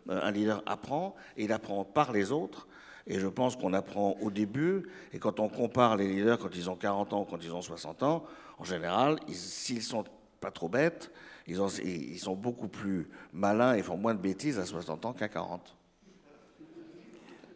un 0.10 0.32
leader 0.32 0.64
apprend 0.66 1.16
et 1.38 1.46
il 1.46 1.52
apprend 1.52 1.84
par 1.84 2.12
les 2.12 2.32
autres. 2.32 2.68
Et 3.06 3.20
je 3.20 3.28
pense 3.28 3.56
qu'on 3.56 3.74
apprend 3.74 4.16
au 4.22 4.32
début, 4.32 4.84
et 5.12 5.20
quand 5.20 5.42
on 5.42 5.50
compare 5.50 5.98
les 5.98 6.08
leaders 6.08 6.38
quand 6.38 6.56
ils 6.56 6.70
ont 6.70 6.78
40 6.78 7.12
ans 7.14 7.22
ou 7.22 7.26
quand 7.26 7.44
ils 7.44 7.54
ont 7.54 7.62
60 7.62 8.02
ans, 8.04 8.24
en 8.58 8.64
général, 8.64 9.18
s'ils 9.28 9.82
sont 9.82 10.06
pas 10.40 10.52
trop 10.52 10.70
bêtes, 10.70 11.12
ils, 11.48 12.20
sont 12.20 12.36
beaucoup 12.36 12.70
plus 12.70 13.10
malins 13.34 13.74
et 13.74 13.82
font 13.82 13.98
moins 13.98 14.14
de 14.14 14.22
bêtises 14.22 14.60
à 14.60 14.66
60 14.66 15.06
ans 15.06 15.14
qu'à 15.14 15.28
40. 15.28 15.76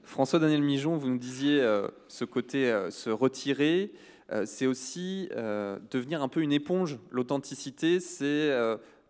François-Daniel 0.03 0.61
Mijon, 0.61 0.97
vous 0.97 1.09
nous 1.09 1.17
disiez 1.17 1.61
euh, 1.61 1.87
ce 2.07 2.25
côté 2.25 2.71
euh, 2.71 2.91
se 2.91 3.09
retirer, 3.09 3.91
euh, 4.31 4.45
c'est 4.45 4.65
aussi 4.65 5.29
devenir 5.91 6.21
un 6.21 6.27
peu 6.27 6.41
une 6.41 6.51
éponge. 6.51 6.97
L'authenticité, 7.11 7.99
c'est 7.99 8.51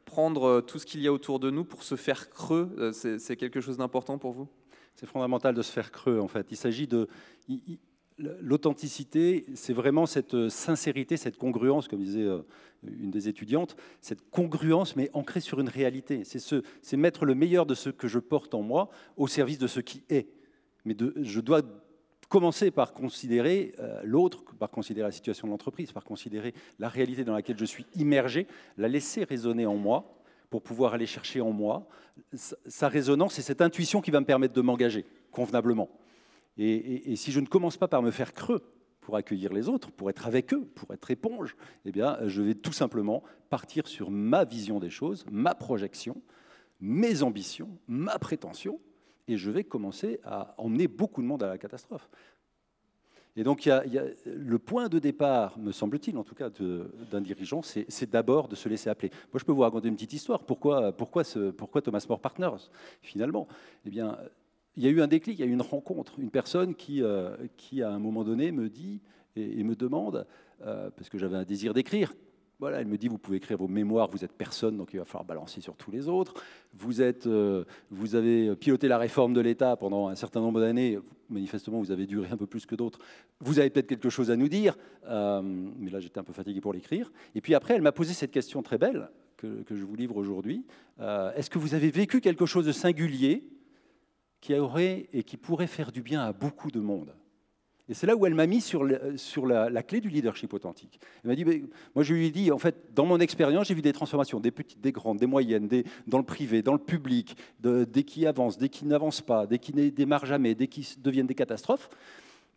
prendre 0.08 0.62
tout 0.62 0.80
ce 0.80 0.86
qu'il 0.86 1.02
y 1.02 1.08
a 1.08 1.14
autour 1.14 1.40
de 1.40 1.52
nous 1.52 1.66
pour 1.66 1.84
se 1.84 1.96
faire 1.96 2.30
creux. 2.30 2.92
c'est 2.94 3.36
quelque 3.36 3.62
chose 3.62 3.78
d'important 3.78 4.18
pour 4.18 4.32
vous? 4.32 4.48
C'est 4.96 5.06
fondamental 5.06 5.54
de 5.54 5.62
se 5.62 5.72
faire 5.72 5.92
creux, 5.92 6.20
en 6.20 6.28
fait. 6.28 6.48
Il 6.50 6.58
s'agit 6.58 6.88
de. 6.88 7.08
L'authenticité, 8.18 9.46
c'est 9.54 9.74
vraiment 9.74 10.08
cette 10.08 10.34
euh, 10.34 10.50
sincérité, 10.50 11.18
cette 11.18 11.38
congruence, 11.38 11.88
comme 11.88 12.00
disait 12.00 12.24
euh, 12.24 12.42
une 12.82 13.12
des 13.12 13.28
étudiantes, 13.30 13.76
cette 14.02 14.28
congruence, 14.32 14.96
mais 14.96 15.12
ancrée 15.14 15.40
sur 15.40 15.60
une 15.60 15.70
réalité. 15.70 16.24
C'est 16.24 16.98
mettre 16.98 17.26
le 17.26 17.36
meilleur 17.36 17.68
de 17.68 17.76
ce 17.76 17.92
que 17.92 18.08
je 18.08 18.18
porte 18.18 18.56
en 18.56 18.64
moi 18.64 18.90
au 19.18 19.28
service 19.28 19.60
de 19.60 19.68
ce 19.68 19.82
qui 19.82 20.04
est. 20.10 20.30
Mais 20.84 20.98
je 21.22 21.40
dois 21.42 21.62
commencer 22.30 22.72
par 22.72 22.94
considérer 22.94 23.74
euh, 23.80 24.02
l'autre, 24.04 24.44
par 24.60 24.70
considérer 24.70 25.08
la 25.08 25.12
situation 25.12 25.48
de 25.48 25.52
l'entreprise, 25.52 25.92
par 25.92 26.04
considérer 26.04 26.54
la 26.80 26.90
réalité 26.90 27.24
dans 27.24 27.34
laquelle 27.34 27.58
je 27.58 27.66
suis 27.66 27.86
immergé, 27.96 28.48
la 28.78 28.88
laisser 28.88 29.24
résonner 29.24 29.66
en 29.66 29.76
moi, 29.76 30.18
pour 30.50 30.62
pouvoir 30.62 30.94
aller 30.94 31.06
chercher 31.06 31.42
en 31.42 31.52
moi 31.52 31.88
sa 32.34 32.88
résonance 32.88 33.38
et 33.38 33.42
cette 33.42 33.62
intuition 33.62 34.02
qui 34.02 34.12
va 34.12 34.20
me 34.20 34.26
permettre 34.26 34.54
de 34.54 34.62
m'engager 34.62 35.06
convenablement. 35.32 35.90
Et, 36.58 37.16
si 37.16 37.32
je 37.32 37.40
ne 37.40 37.46
commence 37.46 37.78
pas 37.78 37.88
par 37.88 38.02
me 38.02 38.10
faire 38.10 38.34
creux 38.34 38.64
pour 39.02 39.16
accueillir 39.16 39.54
les 39.54 39.70
autres, 39.70 39.92
pour 39.92 40.10
être 40.10 40.26
avec 40.26 40.54
eux, 40.54 40.66
pour 40.66 40.92
être 40.94 41.12
éponge, 41.12 41.56
eh 41.86 41.92
bien, 41.92 42.18
je 42.26 42.42
vais 42.42 42.56
tout 42.56 42.72
simplement 42.72 43.24
partir 43.50 43.88
sur 43.88 44.10
ma 44.10 44.44
vision 44.44 44.80
des 44.80 44.90
choses, 44.90 45.26
ma 45.32 45.54
projection, 45.54 46.22
mes 46.80 47.22
ambitions, 47.22 47.70
ma 47.88 48.18
prétention, 48.18 48.80
et 49.28 49.38
je 49.38 49.52
vais 49.52 49.64
commencer 49.64 50.20
à 50.24 50.56
emmener 50.58 50.88
beaucoup 50.88 51.22
de 51.22 51.28
monde 51.28 51.44
à 51.44 51.48
la 51.48 51.58
catastrophe. 51.58 52.10
Et 53.36 53.44
donc, 53.44 53.70
le 54.26 54.58
point 54.58 54.90
de 54.90 54.98
départ, 54.98 55.60
me 55.60 55.72
semble-t-il, 55.72 56.18
en 56.18 56.24
tout 56.24 56.34
cas, 56.34 56.50
d'un 56.50 57.22
dirigeant, 57.22 57.62
c'est 57.62 58.10
d'abord 58.10 58.48
de 58.48 58.56
se 58.56 58.68
laisser 58.68 58.90
appeler. 58.90 59.12
Moi, 59.32 59.40
je 59.40 59.46
peux 59.46 59.52
vous 59.52 59.62
raconter 59.62 59.88
une 59.90 59.94
petite 59.94 60.14
histoire. 60.14 60.44
Pourquoi, 60.44 60.92
Thomas 61.84 62.04
More 62.10 62.20
Partners, 62.20 62.72
finalement? 63.04 63.48
Eh 63.86 63.92
bien, 63.92 64.18
il 64.76 64.84
y 64.84 64.88
a 64.88 64.90
eu 64.90 65.02
un 65.02 65.08
déclic, 65.08 65.38
il 65.38 65.42
y 65.42 65.48
a 65.48 65.48
eu 65.48 65.54
une 65.54 65.62
rencontre. 65.62 66.20
Une 66.20 66.32
personne 66.32 66.74
qui, 66.74 67.04
euh, 67.04 67.36
à 67.84 67.90
un 67.90 68.00
moment 68.00 68.24
donné, 68.24 68.52
me 68.52 68.70
dit 68.70 69.02
et, 69.36 69.64
me 69.64 69.76
demande, 69.76 70.26
euh, 70.66 70.90
parce 70.90 71.08
que 71.10 71.20
j'avais 71.20 71.38
un 71.38 71.44
désir 71.44 71.76
d'écrire, 71.76 72.14
voilà, 72.60 72.82
elle 72.82 72.88
me 72.88 72.98
dit, 72.98 73.08
vous 73.08 73.20
pouvez 73.20 73.38
écrire 73.38 73.58
vos 73.58 73.68
mémoires, 73.68 74.10
vous 74.10 74.26
êtes 74.26 74.34
personne, 74.34 74.78
donc 74.78 74.90
il 74.94 74.98
va 74.98 75.06
falloir 75.06 75.26
balancer 75.26 75.62
sur 75.62 75.76
tous 75.76 75.92
les 75.92 76.08
autres. 76.08 76.34
Vous, 76.74 77.02
êtes, 77.04 77.28
euh, 77.28 77.66
vous 77.92 78.16
avez 78.16 78.56
piloté 78.56 78.88
la 78.88 78.98
réforme 78.98 79.34
de 79.34 79.42
l'État 79.42 79.76
pendant 79.76 80.08
un 80.08 80.16
certain 80.16 80.42
nombre 80.42 80.60
d'années, 80.60 80.98
manifestement 81.30 81.80
vous 81.80 81.92
avez 81.92 82.08
duré 82.08 82.30
un 82.32 82.38
peu 82.38 82.48
plus 82.48 82.66
que 82.66 82.74
d'autres. 82.74 83.00
Vous 83.42 83.60
avez 83.60 83.70
peut-être 83.70 83.88
quelque 83.88 84.10
chose 84.10 84.32
à 84.32 84.36
nous 84.36 84.50
dire, 84.50 84.76
euh, 85.06 85.42
mais 85.44 85.92
là 85.92 86.00
j'étais 86.00 86.20
un 86.20 86.24
peu 86.24 86.34
fatigué 86.34 86.60
pour 86.60 86.74
l'écrire. 86.74 87.12
Et 87.36 87.42
puis 87.42 87.54
après, 87.54 87.76
elle 87.76 87.84
m'a 87.84 87.92
posé 87.92 88.14
cette 88.14 88.32
question 88.32 88.64
très 88.64 88.80
belle 88.80 89.10
que, 89.38 89.64
je 89.70 89.84
vous 89.84 89.96
livre 89.96 90.18
aujourd'hui. 90.18 90.66
Euh, 91.00 91.32
est-ce 91.36 91.52
que 91.52 91.60
vous 91.60 91.76
avez 91.76 91.92
vécu 91.92 92.22
quelque 92.22 92.48
chose 92.48 92.66
de 92.66 92.72
singulier 92.72 93.48
qui 94.42 94.56
aurait 94.56 95.10
et 95.14 95.24
qui 95.24 95.38
pourrait 95.38 95.68
faire 95.68 95.92
du 95.92 96.02
bien 96.02 96.22
à 96.22 96.34
beaucoup 96.34 96.72
de 96.72 96.80
monde? 96.80 97.14
Et 97.90 97.94
c'est 97.94 98.08
là 98.08 98.16
où 98.16 98.26
elle 98.26 98.36
m'a 98.36 98.48
mis 98.48 98.60
sur, 98.60 98.86
sur 99.16 99.46
la, 99.46 99.84
clé 99.84 100.02
du 100.02 100.10
leadership 100.10 100.54
authentique. 100.54 101.00
Elle 101.24 101.30
m'a 101.30 101.36
dit, 101.36 101.46
moi 101.96 102.04
je 102.04 102.14
lui 102.14 102.26
ai 102.26 102.32
dit, 102.32 102.52
en 102.52 102.58
fait, 102.58 102.94
dans 102.94 103.06
mon 103.06 103.20
expérience, 103.20 103.68
j'ai 103.68 103.74
vu 103.74 103.82
des 103.82 103.94
transformations, 103.94 104.40
des 104.40 104.52
petites, 104.52 104.82
des 104.82 104.92
grandes, 104.92 105.20
des 105.20 105.26
moyennes, 105.26 105.70
dans 106.06 106.18
le 106.18 106.26
privé, 106.26 106.62
dans 106.62 106.74
le 106.74 106.80
public, 106.80 107.38
de, 107.62 107.86
des 107.86 108.04
qui 108.04 108.26
avancent, 108.26 108.58
des 108.58 108.70
qui 108.70 108.86
n'avancent 108.86 109.22
pas, 109.22 109.48
des 109.48 109.60
qui 109.60 109.74
ne 109.74 109.90
démarrent 109.90 110.26
jamais, 110.26 110.54
des 110.54 110.68
qui 110.68 110.96
deviennent 110.98 111.28
des 111.28 111.36
catastrophes. 111.36 111.90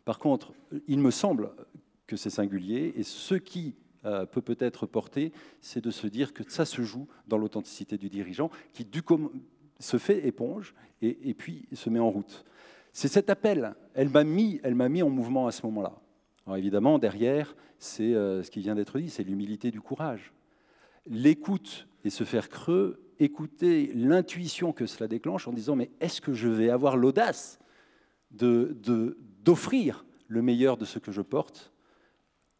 Par 0.03 0.19
contre, 0.19 0.53
il 0.87 0.99
me 0.99 1.11
semble 1.11 1.51
que 2.07 2.17
c'est 2.17 2.29
singulier, 2.29 2.93
et 2.97 3.03
ce 3.03 3.35
qui 3.35 3.75
euh, 4.03 4.25
peut 4.25 4.41
peut-être 4.41 4.85
porter, 4.85 5.31
c'est 5.61 5.81
de 5.81 5.91
se 5.91 6.07
dire 6.07 6.33
que 6.33 6.43
ça 6.49 6.65
se 6.65 6.81
joue 6.81 7.07
dans 7.27 7.37
l'authenticité 7.37 7.97
du 7.97 8.09
dirigeant, 8.09 8.49
qui 8.73 8.83
du 8.83 9.01
se 9.79 9.97
fait 9.97 10.27
éponge 10.27 10.75
et 11.01 11.33
puis 11.33 11.67
se 11.73 11.89
met 11.89 11.97
en 11.97 12.11
route. 12.11 12.45
C'est 12.93 13.07
cet 13.07 13.29
appel. 13.29 13.73
Elle 13.93 14.09
m'a 14.09 14.23
mis, 14.23 14.61
mis 14.63 15.03
en 15.03 15.09
mouvement 15.09 15.47
à 15.47 15.51
ce 15.51 15.65
moment-là. 15.65 15.93
Alors 16.45 16.57
évidemment, 16.57 16.99
derrière, 16.99 17.55
c'est 17.77 18.13
euh, 18.13 18.43
ce 18.43 18.51
qui 18.51 18.61
vient 18.61 18.75
d'être 18.75 18.99
dit, 18.99 19.09
c'est 19.09 19.23
l'humilité 19.23 19.71
du 19.71 19.81
courage. 19.81 20.33
L'écoute 21.07 21.87
et 22.03 22.09
se 22.09 22.23
faire 22.23 22.49
creux, 22.49 23.01
écouter 23.19 23.91
l'intuition 23.95 24.73
que 24.73 24.85
cela 24.85 25.07
déclenche 25.07 25.47
en 25.47 25.53
disant 25.53 25.75
mais 25.75 25.91
est-ce 25.99 26.21
que 26.21 26.33
je 26.33 26.47
vais 26.47 26.69
avoir 26.69 26.97
l'audace 26.97 27.59
de, 28.31 28.75
d'offrir 29.43 30.05
le 30.27 30.41
meilleur 30.41 30.77
de 30.77 30.85
ce 30.85 30.99
que 30.99 31.11
je 31.11 31.21
porte 31.21 31.71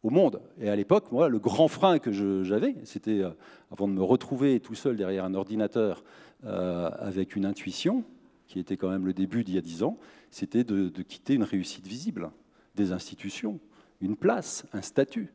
au 0.02 0.10
monde? 0.10 0.42
Et 0.60 0.68
à 0.68 0.76
l'époque, 0.76 1.10
moi, 1.12 1.28
le 1.28 1.38
grand 1.38 1.68
frein 1.68 1.98
que 1.98 2.12
j'avais, 2.44 2.76
c'était, 2.84 3.20
euh, 3.20 3.30
avant 3.70 3.88
de 3.88 3.92
me 3.92 4.02
retrouver 4.02 4.60
tout 4.60 4.74
seul 4.74 4.96
derrière 4.96 5.24
un 5.24 5.34
ordinateur 5.34 6.04
euh, 6.44 6.90
avec 6.98 7.36
une 7.36 7.44
intuition, 7.44 8.04
qui 8.52 8.58
était 8.58 8.76
quand 8.76 8.90
même 8.90 9.06
le 9.06 9.14
début 9.14 9.44
d'il 9.44 9.54
y 9.54 9.58
a 9.58 9.62
dix 9.62 9.82
ans, 9.82 9.98
c'était 10.30 10.62
de, 10.62 10.90
quitter 11.02 11.32
une 11.32 11.42
réussite 11.42 11.86
visible, 11.86 12.30
des 12.74 12.92
institutions, 12.92 13.58
une 14.02 14.14
place, 14.14 14.66
un 14.74 14.82
statut. 14.82 15.32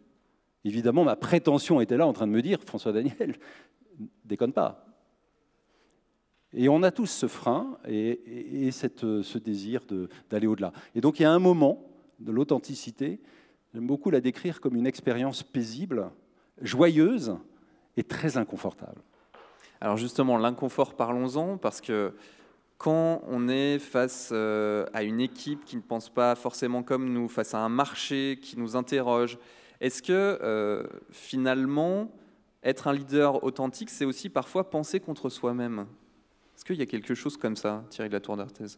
Évidemment, 0.63 1.03
ma 1.03 1.15
prétention 1.15 1.81
était 1.81 1.97
là 1.97 2.05
en 2.05 2.13
train 2.13 2.27
de 2.27 2.31
me 2.31 2.43
dire, 2.43 2.61
François 2.61 2.91
Daniel, 2.91 3.39
déconne 4.25 4.53
pas. 4.53 4.85
Et 6.53 6.69
on 6.69 6.83
a 6.83 6.91
tous 6.91 7.07
ce 7.07 7.27
frein 7.27 7.79
et, 7.87 8.69
cette, 8.69 9.01
ce 9.01 9.37
désir 9.39 9.81
d'aller 10.29 10.45
au-delà. 10.45 10.71
Et 10.93 11.01
donc 11.01 11.19
il 11.19 11.23
y 11.23 11.25
a 11.25 11.31
un 11.31 11.39
moment 11.39 11.89
de 12.19 12.31
l'authenticité, 12.31 13.19
j'aime 13.73 13.87
beaucoup 13.87 14.11
la 14.11 14.21
décrire 14.21 14.61
comme 14.61 14.75
une 14.75 14.85
expérience 14.85 15.41
paisible, 15.41 16.11
joyeuse 16.61 17.35
et 17.95 18.03
très 18.03 18.37
inconfortable. 18.37 19.01
Alors 19.81 19.97
justement, 19.97 20.37
l'inconfort, 20.37 20.95
parlons-en, 20.95 21.57
parce 21.57 21.81
que 21.81 22.13
quand 22.77 23.21
on 23.27 23.47
est 23.49 23.79
face 23.79 24.29
euh, 24.31 24.85
à 24.93 25.03
une 25.03 25.19
équipe 25.19 25.65
qui 25.65 25.75
ne 25.75 25.81
pense 25.81 26.09
pas 26.09 26.35
forcément 26.35 26.83
comme 26.83 27.11
nous, 27.11 27.27
face 27.27 27.53
à 27.53 27.59
un 27.59 27.69
marché 27.69 28.37
qui 28.41 28.57
nous 28.59 28.75
interroge, 28.75 29.37
est-ce 29.81 30.01
que 30.01 30.39
euh, 30.41 30.83
finalement, 31.11 32.11
être 32.63 32.87
un 32.87 32.93
leader 32.93 33.43
authentique, 33.43 33.89
c'est 33.89 34.05
aussi 34.05 34.29
parfois 34.29 34.69
penser 34.69 34.99
contre 34.99 35.29
soi-même? 35.29 35.87
Est-ce 36.55 36.65
qu'il 36.65 36.75
y 36.75 36.81
a 36.81 36.85
quelque 36.85 37.15
chose 37.15 37.37
comme 37.37 37.55
ça, 37.55 37.83
Thierry 37.89 38.09
de 38.09 38.13
la 38.13 38.19
Tour 38.19 38.37
d'Arthez? 38.37 38.77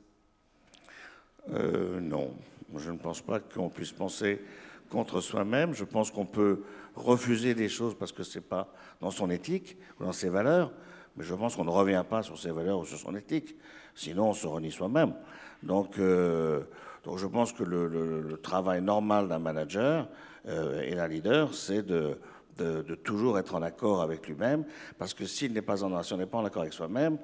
Euh, 1.51 1.99
Non, 1.99 2.33
je 2.75 2.91
ne 2.91 2.97
pense 2.97 3.21
pas 3.21 3.39
qu'on 3.39 3.69
puisse 3.69 3.91
penser 3.91 4.41
contre 4.89 5.21
soi-même. 5.21 5.73
Je 5.73 5.85
pense 5.85 6.11
qu'on 6.11 6.25
peut 6.25 6.63
refuser 6.95 7.53
des 7.53 7.69
choses 7.69 7.95
parce 7.95 8.11
que 8.11 8.23
ce 8.23 8.39
n'est 8.39 8.45
pas 8.45 8.73
dans 8.99 9.11
son 9.11 9.29
éthique 9.29 9.77
ou 9.99 10.03
dans 10.03 10.11
ses 10.11 10.29
valeurs, 10.29 10.71
mais 11.15 11.23
je 11.23 11.33
pense 11.33 11.55
qu'on 11.55 11.65
ne 11.65 11.69
revient 11.69 12.03
pas 12.07 12.23
sur 12.23 12.37
ses 12.37 12.51
valeurs 12.51 12.79
ou 12.79 12.85
sur 12.85 12.97
son 12.97 13.15
éthique. 13.15 13.55
Sinon, 13.99 14.29
on 14.29 14.33
se 14.33 14.47
renie 14.47 14.71
soi-même. 14.71 15.13
Donc, 15.61 15.99
euh, 15.99 16.61
donc, 17.03 17.17
je 17.17 17.27
pense 17.27 17.51
que 17.51 17.63
le, 17.63 18.39
travail 18.41 18.81
normal 18.81 19.27
d'un 19.27 19.39
manager 19.39 20.07
euh, 20.47 20.81
et 20.83 20.95
d'un 20.95 21.09
leader, 21.09 21.53
c'est 21.53 21.85
de, 21.85 22.17
de, 22.57 22.95
toujours 22.95 23.37
être 23.37 23.55
en 23.55 23.61
accord 23.61 24.01
avec 24.01 24.25
lui-même, 24.25 24.63
parce 24.97 25.13
que 25.13 25.25
s'il 25.25 25.51
n'est 25.51 25.61
pas 25.61 25.83
en, 25.83 26.01
si 26.01 26.13
on 26.13 26.17
n'est 26.17 26.25
pas 26.25 26.37
en 26.37 26.45
accord 26.45 26.61
avec 26.61 26.71
soi-même, 26.71 27.17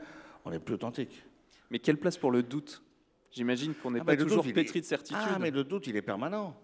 on 0.43 0.51
n'est 0.51 0.59
plus 0.59 0.73
authentique. 0.73 1.23
Mais 1.71 1.79
quelle 1.79 1.95
place 1.95 2.17
pour 2.17 2.31
le 2.31 2.43
doute? 2.43 2.83
J'imagine 3.31 3.73
qu'on 3.73 3.91
n'est 3.91 4.01
ah, 4.01 4.05
pas 4.05 4.17
toujours 4.17 4.43
pétri 4.43 4.81
de 4.81 4.85
certitude. 4.85 5.17
Ah, 5.33 5.37
mais 5.39 5.51
le 5.51 5.63
doute, 5.63 5.87
il 5.87 5.95
est 5.95 6.01
permanent. 6.01 6.57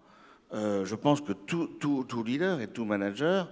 Euh, 0.52 0.84
je 0.84 0.94
pense 0.94 1.22
que 1.22 1.32
tout, 1.32 1.68
tout, 1.80 2.04
tout, 2.04 2.22
leader 2.22 2.60
et 2.60 2.68
tout 2.68 2.84
manager 2.84 3.50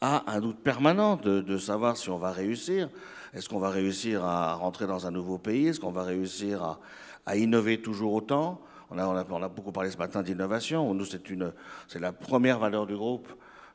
a 0.00 0.28
un 0.32 0.40
doute 0.40 0.58
permanent 0.58 1.14
de, 1.14 1.40
de 1.40 1.56
savoir 1.56 1.96
si 1.96 2.10
on 2.10 2.18
va 2.18 2.32
réussir. 2.32 2.88
Est-ce 3.34 3.48
qu'on 3.48 3.58
va 3.58 3.70
réussir 3.70 4.24
à 4.24 4.54
rentrer 4.54 4.86
dans 4.86 5.06
un 5.06 5.10
nouveau 5.10 5.38
pays? 5.38 5.68
Est-ce 5.68 5.80
qu'on 5.80 5.92
va 5.92 6.02
réussir 6.02 6.78
à, 7.26 7.36
innover 7.36 7.80
toujours 7.80 8.12
autant? 8.14 8.60
On 8.90 8.98
a, 8.98 9.48
beaucoup 9.48 9.70
parlé 9.70 9.90
ce 9.90 9.98
matin 9.98 10.22
d'innovation. 10.22 10.92
Nous, 10.94 11.04
c'est, 11.04 12.00
la 12.00 12.12
première 12.12 12.58
valeur 12.58 12.86
du 12.86 12.96
groupe. 12.96 13.28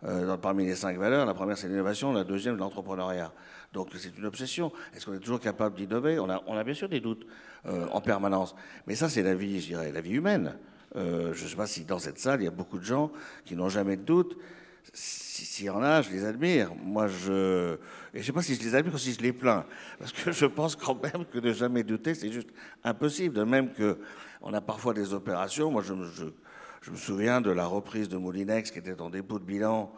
Euh, 0.04 0.36
parmi 0.38 0.66
les 0.66 0.76
cinq 0.76 0.98
valeurs, 0.98 1.26
la 1.26 1.34
première 1.34 1.58
c'est 1.58 1.68
l'innovation, 1.68 2.12
la 2.12 2.26
deuxième 2.26 2.58
l'entrepreneuriat. 2.58 3.32
Donc 3.74 3.90
c'est 3.98 4.16
une 4.18 4.26
obsession. 4.26 4.72
Est-ce 4.94 5.06
qu'on 5.06 5.14
est 5.14 5.20
toujours 5.20 5.40
capable 5.40 5.76
d'innover? 5.76 6.20
On 6.20 6.30
a, 6.30 6.44
on 6.46 6.56
a, 6.56 6.64
bien 6.64 6.74
sûr 6.74 6.90
des 6.90 7.00
doutes 7.00 7.26
euh, 7.66 7.88
en 7.92 8.02
permanence. 8.02 8.56
Mais 8.86 8.96
ça 8.96 9.10
c'est 9.10 9.24
la 9.24 9.34
vie, 9.34 9.62
je 9.62 9.68
dirais, 9.68 9.92
la 9.92 10.02
vie 10.02 10.12
humaine. 10.12 10.58
Euh, 10.96 11.34
je 11.34 11.44
ne 11.44 11.50
sais 11.50 11.56
pas 11.56 11.66
si 11.66 11.86
dans 11.86 11.98
cette 11.98 12.20
salle 12.20 12.42
il 12.42 12.46
y 12.46 12.48
a 12.48 12.52
beaucoup 12.52 12.78
de 12.78 12.84
gens 12.84 13.12
qui 13.46 13.56
n'ont 13.56 13.70
jamais 13.70 13.98
de 13.98 14.04
doutes 14.04 14.38
s'il 14.94 15.66
y 15.66 15.70
en 15.70 15.82
a, 15.82 16.02
je 16.02 16.12
les 16.12 16.26
admire. 16.26 16.74
Moi, 16.76 17.08
je. 17.08 17.76
Et 18.14 18.16
je 18.16 18.20
ne 18.20 18.24
sais 18.24 18.32
pas 18.32 18.42
si 18.42 18.56
je 18.56 18.62
les 18.62 18.76
admire 18.76 18.94
ou 18.94 18.98
si 18.98 19.14
je 19.14 19.22
les 19.22 19.34
plains. 19.34 19.66
Parce 20.00 20.12
que 20.12 20.32
je 20.32 20.46
pense 20.46 20.76
quand 20.76 21.02
même 21.02 21.26
que 21.26 21.40
ne 21.40 21.54
jamais 21.54 21.84
douter, 21.84 22.14
c'est 22.14 22.32
juste 22.32 22.50
impossible. 22.84 23.36
De 23.36 23.44
même 23.44 23.72
qu'on 23.74 24.54
a 24.54 24.62
parfois 24.62 24.94
des 24.94 25.14
opérations. 25.14 25.72
Moi, 25.72 25.84
je, 25.84 25.94
me 25.94 26.98
souviens 26.98 27.42
de 27.42 27.52
la 27.52 27.66
reprise 27.66 28.10
de 28.10 28.18
Moulinex 28.18 28.72
qui 28.72 28.80
était 28.80 29.00
en 29.02 29.10
dépôt 29.10 29.40
de 29.40 29.44
bilan, 29.44 29.92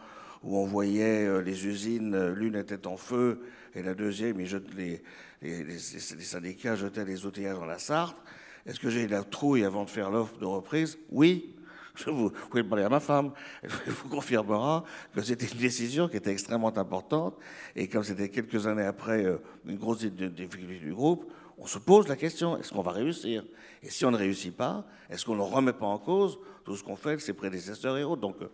où 0.44 0.58
on 0.58 0.66
voyait 0.66 1.26
euh, 1.26 1.42
les 1.42 1.68
usines, 1.68 2.16
euh, 2.16 2.34
l'une 2.34 2.56
était 2.56 2.88
en 2.88 2.96
feu 2.96 3.42
et 3.76 3.84
la 3.84 3.94
deuxième, 3.94 4.38
les, 4.38 5.02
les, 5.42 5.78
syndicats 5.78 6.76
jetaient 6.76 7.06
les 7.06 7.26
outillages 7.26 7.58
dans 7.58 7.66
la 7.66 7.80
Sarthe. 7.80 8.18
Est-ce 8.66 8.80
que 8.80 8.90
j'ai 8.90 9.04
eu 9.04 9.08
la 9.08 9.24
trouille 9.24 9.64
avant 9.64 9.84
de 9.84 9.90
faire 9.90 10.10
l'offre 10.10 10.38
de 10.38 10.46
reprise? 10.46 10.98
Oui, 11.10 11.57
vous 12.06 12.30
pouvez 12.50 12.64
parler 12.64 12.84
à 12.84 12.90
ma 12.90 13.00
femme, 13.00 13.32
elle 13.64 13.70
vous 13.92 14.10
confirmera 14.10 14.84
que 15.14 15.22
c'était 15.22 15.46
une 15.46 15.60
décision 15.60 16.08
qui 16.08 16.18
était 16.18 16.32
extrêmement 16.32 16.76
importante. 16.78 17.36
Et 17.76 17.88
comme 17.88 18.04
c'était 18.04 18.30
quelques 18.30 18.68
années 18.68 18.86
après 18.86 19.26
euh, 19.26 19.38
une 19.66 19.78
grosse 19.78 20.00
difficulté 20.00 20.80
du 20.80 20.94
groupe, 20.94 21.32
on 21.58 21.66
se 21.66 21.80
pose 21.80 22.08
la 22.08 22.16
question 22.16 22.58
est-ce 22.58 22.72
qu'on 22.72 22.82
va 22.82 22.92
réussir? 22.92 23.44
Et 23.82 23.90
si 23.90 24.06
on 24.06 24.12
ne 24.12 24.18
réussit 24.18 24.56
pas, 24.56 24.86
est-ce 25.10 25.26
qu'on 25.26 25.36
ne 25.36 25.42
remet 25.42 25.74
pas 25.74 25.86
en 25.86 25.98
cause 25.98 26.40
tout 26.66 26.76
ce 26.76 26.84
qu'on 26.84 26.96
fait, 26.96 27.20
ses 27.20 27.34
prédécesseurs 27.34 27.98
et 27.98 28.04
autres 28.04 28.22
Donc, 28.22 28.42
euh, 28.42 28.50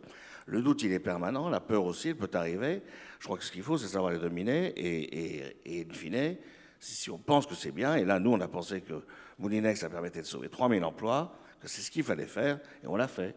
le 0.45 0.61
doute, 0.61 0.83
il 0.83 0.91
est 0.91 0.99
permanent, 0.99 1.49
la 1.49 1.61
peur 1.61 1.85
aussi, 1.85 2.09
elle 2.09 2.17
peut 2.17 2.29
arriver. 2.33 2.81
Je 3.19 3.25
crois 3.25 3.37
que 3.37 3.43
ce 3.43 3.51
qu'il 3.51 3.63
faut, 3.63 3.77
c'est 3.77 3.87
savoir 3.87 4.11
les 4.11 4.19
dominer 4.19 4.67
et, 4.75 5.37
et, 5.37 5.57
et 5.65 5.87
in 5.89 5.93
fine, 5.93 6.35
si 6.79 7.09
on 7.09 7.17
pense 7.17 7.45
que 7.45 7.55
c'est 7.55 7.71
bien, 7.71 7.95
et 7.95 8.03
là, 8.03 8.19
nous, 8.19 8.31
on 8.31 8.41
a 8.41 8.47
pensé 8.47 8.81
que 8.81 9.03
Moulinex, 9.39 9.79
ça 9.79 9.89
permettait 9.89 10.21
de 10.21 10.25
sauver 10.25 10.49
3000 10.49 10.83
emplois, 10.83 11.33
c'est 11.65 11.81
ce 11.81 11.91
qu'il 11.91 12.03
fallait 12.03 12.27
faire, 12.27 12.59
et 12.83 12.87
on 12.87 12.95
l'a 12.95 13.07
fait. 13.07 13.35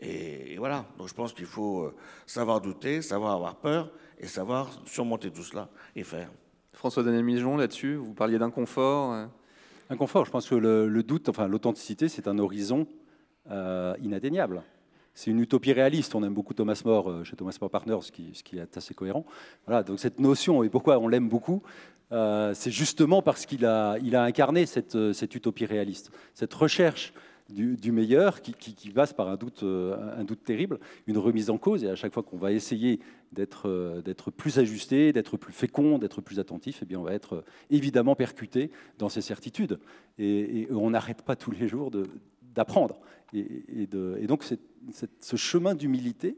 Et, 0.00 0.56
voilà, 0.56 0.86
donc 0.98 1.08
je 1.08 1.14
pense 1.14 1.32
qu'il 1.32 1.46
faut 1.46 1.82
euh, 1.82 1.94
savoir 2.26 2.60
douter, 2.60 3.02
savoir 3.02 3.32
avoir 3.34 3.56
peur, 3.56 3.92
et 4.18 4.26
savoir 4.26 4.70
surmonter 4.86 5.30
tout 5.30 5.42
cela 5.42 5.68
et 5.94 6.04
faire. 6.04 6.30
François-Daniel 6.72 7.24
Mijon, 7.24 7.56
là-dessus, 7.56 7.96
vous 7.96 8.14
parliez 8.14 8.38
d'inconfort. 8.38 9.12
Euh. 9.12 9.26
Inconfort, 9.90 10.24
je 10.24 10.30
pense 10.30 10.48
que 10.48 10.54
le, 10.54 11.02
doute, 11.02 11.28
enfin 11.28 11.48
l'authenticité, 11.48 12.08
c'est 12.08 12.28
un 12.28 12.38
horizon 12.38 12.86
euh, 13.50 13.94
inatteignable. 14.00 14.62
C'est 15.12 15.30
une 15.30 15.40
utopie 15.40 15.72
réaliste. 15.72 16.14
On 16.14 16.22
aime 16.22 16.32
beaucoup 16.32 16.54
Thomas 16.54 16.80
More 16.84 17.24
chez 17.24 17.36
Thomas 17.36 17.56
More 17.60 17.70
Partners, 17.70 17.98
ce 18.00 18.12
qui, 18.12 18.30
ce 18.32 18.42
qui 18.42 18.58
est 18.58 18.76
assez 18.76 18.94
cohérent. 18.94 19.26
Voilà, 19.66 19.82
donc 19.82 19.98
cette 19.98 20.20
notion, 20.20 20.62
et 20.62 20.70
pourquoi 20.70 20.98
on 20.98 21.08
l'aime 21.08 21.28
beaucoup, 21.28 21.62
c'est 22.10 22.70
justement 22.70 23.20
parce 23.20 23.44
qu'il 23.44 23.66
a, 23.66 23.98
il 23.98 24.14
a 24.14 24.22
incarné 24.22 24.66
cette, 24.66 25.12
cette 25.12 25.34
utopie 25.34 25.66
réaliste, 25.66 26.12
cette 26.34 26.54
recherche 26.54 27.12
du, 27.52 27.92
meilleur 27.92 28.40
qui, 28.42 28.90
passe 28.90 29.12
par 29.12 29.28
un 29.28 29.36
doute, 29.36 29.62
euh, 29.62 30.18
un 30.18 30.24
doute 30.24 30.44
terrible, 30.44 30.78
une 31.06 31.18
remise 31.18 31.50
en 31.50 31.58
cause. 31.58 31.84
Et 31.84 31.88
à 31.88 31.96
chaque 31.96 32.12
fois 32.12 32.22
qu'on 32.22 32.36
va 32.36 32.52
essayer 32.52 33.00
d'être 33.32 33.68
euh, 33.68 34.02
plus 34.36 34.58
ajusté, 34.58 35.12
d'être 35.12 35.36
plus 35.36 35.52
fécond, 35.52 35.98
d'être 35.98 36.20
plus 36.20 36.38
attentif, 36.38 36.80
eh 36.82 36.86
bien 36.86 36.98
on 36.98 37.04
va 37.04 37.14
être 37.14 37.36
euh, 37.36 37.44
évidemment 37.70 38.14
percuté 38.14 38.70
dans 38.98 39.08
ses 39.08 39.20
certitudes. 39.20 39.78
Et, 40.18 40.68
on 40.70 40.90
n'arrête 40.90 41.22
pas 41.22 41.36
tous 41.36 41.50
les 41.50 41.68
jours 41.68 41.90
d'apprendre. 42.54 42.98
Et, 43.32 43.86
donc 44.26 44.44
ce 44.44 45.36
chemin 45.36 45.74
d'humilité, 45.74 46.36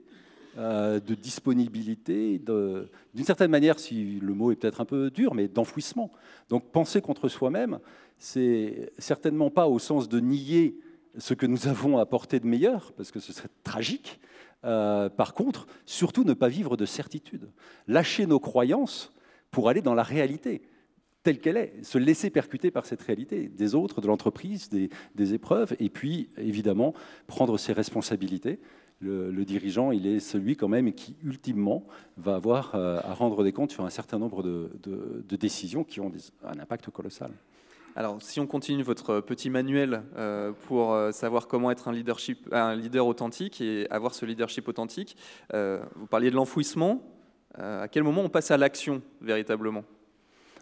de 0.56 1.14
disponibilité, 1.14 2.38
d'une 2.38 3.24
certaine 3.24 3.50
manière, 3.50 3.78
si 3.78 4.20
le 4.20 4.34
mot 4.34 4.52
est 4.52 4.56
peut-être 4.56 4.80
un 4.80 4.84
peu 4.84 5.10
dur, 5.10 5.34
mais 5.34 5.48
d'enfouissement. 5.48 6.10
Donc 6.48 6.70
penser 6.70 7.00
contre 7.00 7.28
soi-même, 7.28 7.78
c'est 8.18 8.92
certainement 8.98 9.50
pas 9.50 9.66
au 9.66 9.80
sens 9.80 10.08
de 10.08 10.20
nier 10.20 10.76
ce 11.18 11.34
que 11.34 11.46
nous 11.46 11.68
avons 11.68 11.98
apporté 11.98 12.40
de 12.40 12.46
meilleur, 12.46 12.92
parce 12.92 13.10
que 13.10 13.20
ce 13.20 13.32
serait 13.32 13.48
tragique. 13.64 14.20
Euh, 14.64 15.08
par 15.08 15.34
contre, 15.34 15.66
surtout 15.86 16.24
ne 16.24 16.34
pas 16.34 16.48
vivre 16.48 16.76
de 16.76 16.86
certitude. 16.86 17.50
Lâcher 17.88 18.26
nos 18.26 18.40
croyances 18.40 19.12
pour 19.50 19.68
aller 19.68 19.82
dans 19.82 19.94
la 19.94 20.02
réalité 20.02 20.62
telle 21.22 21.38
qu'elle 21.40 21.56
est, 21.56 21.84
se 21.84 21.98
laisser 21.98 22.30
percuter 22.30 22.70
par 22.70 22.86
cette 22.86 23.02
réalité 23.02 23.48
des 23.48 23.74
autres, 23.74 24.00
de 24.00 24.08
l'entreprise, 24.08 24.68
des, 24.70 25.34
épreuves, 25.34 25.76
et 25.78 25.88
puis 25.88 26.30
évidemment 26.36 26.94
prendre 27.26 27.58
ses 27.58 27.72
responsabilités. 27.72 28.58
Le, 29.00 29.44
dirigeant, 29.44 29.90
il 29.90 30.06
est 30.06 30.20
celui 30.20 30.56
quand 30.56 30.68
même 30.68 30.92
qui 30.92 31.16
ultimement 31.24 31.84
va 32.16 32.36
avoir 32.36 32.74
euh, 32.74 33.00
à 33.02 33.14
rendre 33.14 33.42
des 33.42 33.52
comptes 33.52 33.72
sur 33.72 33.84
un 33.84 33.90
certain 33.90 34.18
nombre 34.18 34.44
de, 34.44 35.36
décisions 35.36 35.82
qui 35.82 36.00
ont 36.00 36.12
un 36.44 36.58
impact 36.60 36.90
colossal. 36.90 37.32
Alors, 37.94 38.22
si 38.22 38.40
on 38.40 38.46
continue 38.46 38.82
votre 38.82 39.20
petit 39.20 39.50
manuel 39.50 40.02
euh, 40.16 40.52
pour 40.66 40.94
euh, 40.94 41.12
savoir 41.12 41.46
comment 41.46 41.70
être 41.70 41.88
un, 41.88 41.92
leadership, 41.92 42.48
un 42.50 42.74
leader 42.74 43.06
authentique 43.06 43.60
et 43.60 43.86
avoir 43.90 44.14
ce 44.14 44.24
leadership 44.24 44.66
authentique, 44.66 45.14
euh, 45.52 45.82
vous 45.96 46.06
parliez 46.06 46.30
de 46.30 46.34
l'enfouissement. 46.34 47.02
à 47.58 47.88
quel 47.88 48.02
moment 48.02 48.22
on 48.22 48.30
passe 48.30 48.50
à 48.50 48.56
l'action 48.56 49.02
véritablement? 49.20 49.84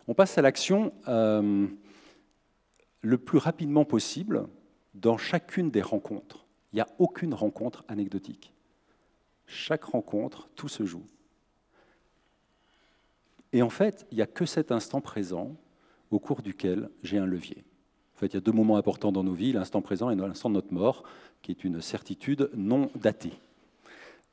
On 0.09 0.15
passe 0.15 0.39
à 0.39 0.43
l'action 0.43 0.93
le 3.03 3.19
plus 3.19 3.39
rapidement 3.39 3.85
possible 3.85 4.49
dans 4.95 5.17
chacune 5.17 5.71
des 5.71 5.83
rencontres. 5.83 6.47
Il 6.73 6.77
n'y 6.77 6.83
a 6.83 6.89
aucune 6.99 7.33
rencontre 7.33 7.85
anecdotique. 7.87 8.53
Chaque 9.47 9.85
rencontre, 9.85 10.49
tout 10.57 10.69
se 10.69 10.85
joue. 10.85 11.07
Et 13.53 13.63
en 13.63 13.71
fait, 13.71 14.07
il 14.11 14.17
n'y 14.17 14.23
a 14.23 14.27
que 14.27 14.47
cet 14.47 14.73
instant 14.73 15.01
présent 15.01 15.57
au 16.11 16.19
cours 16.19 16.43
duquel 16.43 16.91
j'ai 17.03 17.19
un 17.19 17.27
levier. 17.27 17.65
En 18.15 18.19
fait, 18.19 18.27
il 18.27 18.35
y 18.35 18.37
a 18.37 18.41
deux 18.41 18.53
moments 18.53 18.77
importants 18.77 19.13
dans 19.13 19.25
nos 19.25 19.33
vies, 19.33 19.53
l'instant 19.53 19.81
présent 19.81 20.11
et 20.11 20.15
l'instant 20.15 20.51
de 20.51 20.55
notre 20.55 20.75
mort, 20.75 21.05
qui 21.43 21.53
est 21.53 21.65
une 21.65 21.81
certitude 21.81 22.51
non 22.55 22.91
datée. 22.95 23.33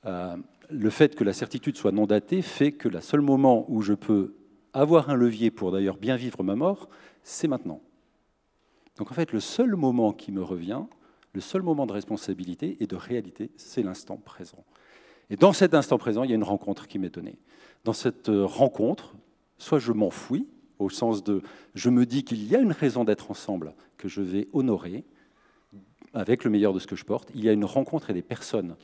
Euh, 0.05 0.35
le 0.69 0.89
fait 0.89 1.15
que 1.15 1.23
la 1.23 1.33
certitude 1.33 1.77
soit 1.77 1.91
non 1.91 2.05
datée 2.05 2.41
fait 2.41 2.73
que 2.73 2.89
le 2.89 2.99
seul 2.99 3.21
moment 3.21 3.65
où 3.69 3.81
je 3.81 3.93
peux 3.93 4.35
avoir 4.73 5.09
un 5.09 5.15
levier 5.15 5.51
pour 5.51 5.71
d'ailleurs 5.71 5.97
bien 5.97 6.17
vivre 6.17 6.43
ma 6.43 6.55
mort, 6.55 6.89
c'est 7.23 7.47
maintenant. 7.47 7.81
Donc 8.97 9.11
en 9.11 9.13
fait, 9.13 9.31
le 9.31 9.39
seul 9.39 9.75
moment 9.75 10.11
qui 10.11 10.31
me 10.31 10.43
revient, 10.43 10.81
le 11.33 11.41
seul 11.41 11.61
moment 11.61 11.85
de 11.85 11.93
responsabilité 11.93 12.77
et 12.79 12.87
de 12.87 12.95
réalité, 12.95 13.51
c'est 13.55 13.83
l'instant 13.83 14.17
présent. 14.17 14.65
Et 15.29 15.35
dans 15.35 15.53
cet 15.53 15.73
instant 15.73 15.97
présent, 15.97 16.23
il 16.23 16.29
y 16.29 16.33
a 16.33 16.35
une 16.35 16.43
rencontre 16.43 16.87
qui 16.87 16.99
m'est 16.99 17.13
donnée. 17.13 17.37
Dans 17.83 17.93
cette 17.93 18.29
rencontre, 18.29 19.13
soit 19.57 19.79
je 19.79 19.91
m'enfouis, 19.91 20.47
au 20.79 20.89
sens 20.89 21.23
de 21.23 21.41
je 21.75 21.89
me 21.89 22.05
dis 22.05 22.23
qu'il 22.23 22.43
y 22.47 22.55
a 22.55 22.59
une 22.59 22.71
raison 22.71 23.03
d'être 23.03 23.31
ensemble 23.31 23.73
que 23.97 24.07
je 24.07 24.21
vais 24.21 24.47
honorer 24.53 25.03
avec 26.13 26.43
le 26.43 26.49
meilleur 26.49 26.73
de 26.73 26.79
ce 26.79 26.87
que 26.87 26.95
je 26.95 27.05
porte. 27.05 27.31
Il 27.35 27.43
y 27.43 27.49
a 27.49 27.53
une 27.53 27.65
rencontre 27.65 28.09
et 28.09 28.13
des 28.13 28.21
personnes 28.21 28.75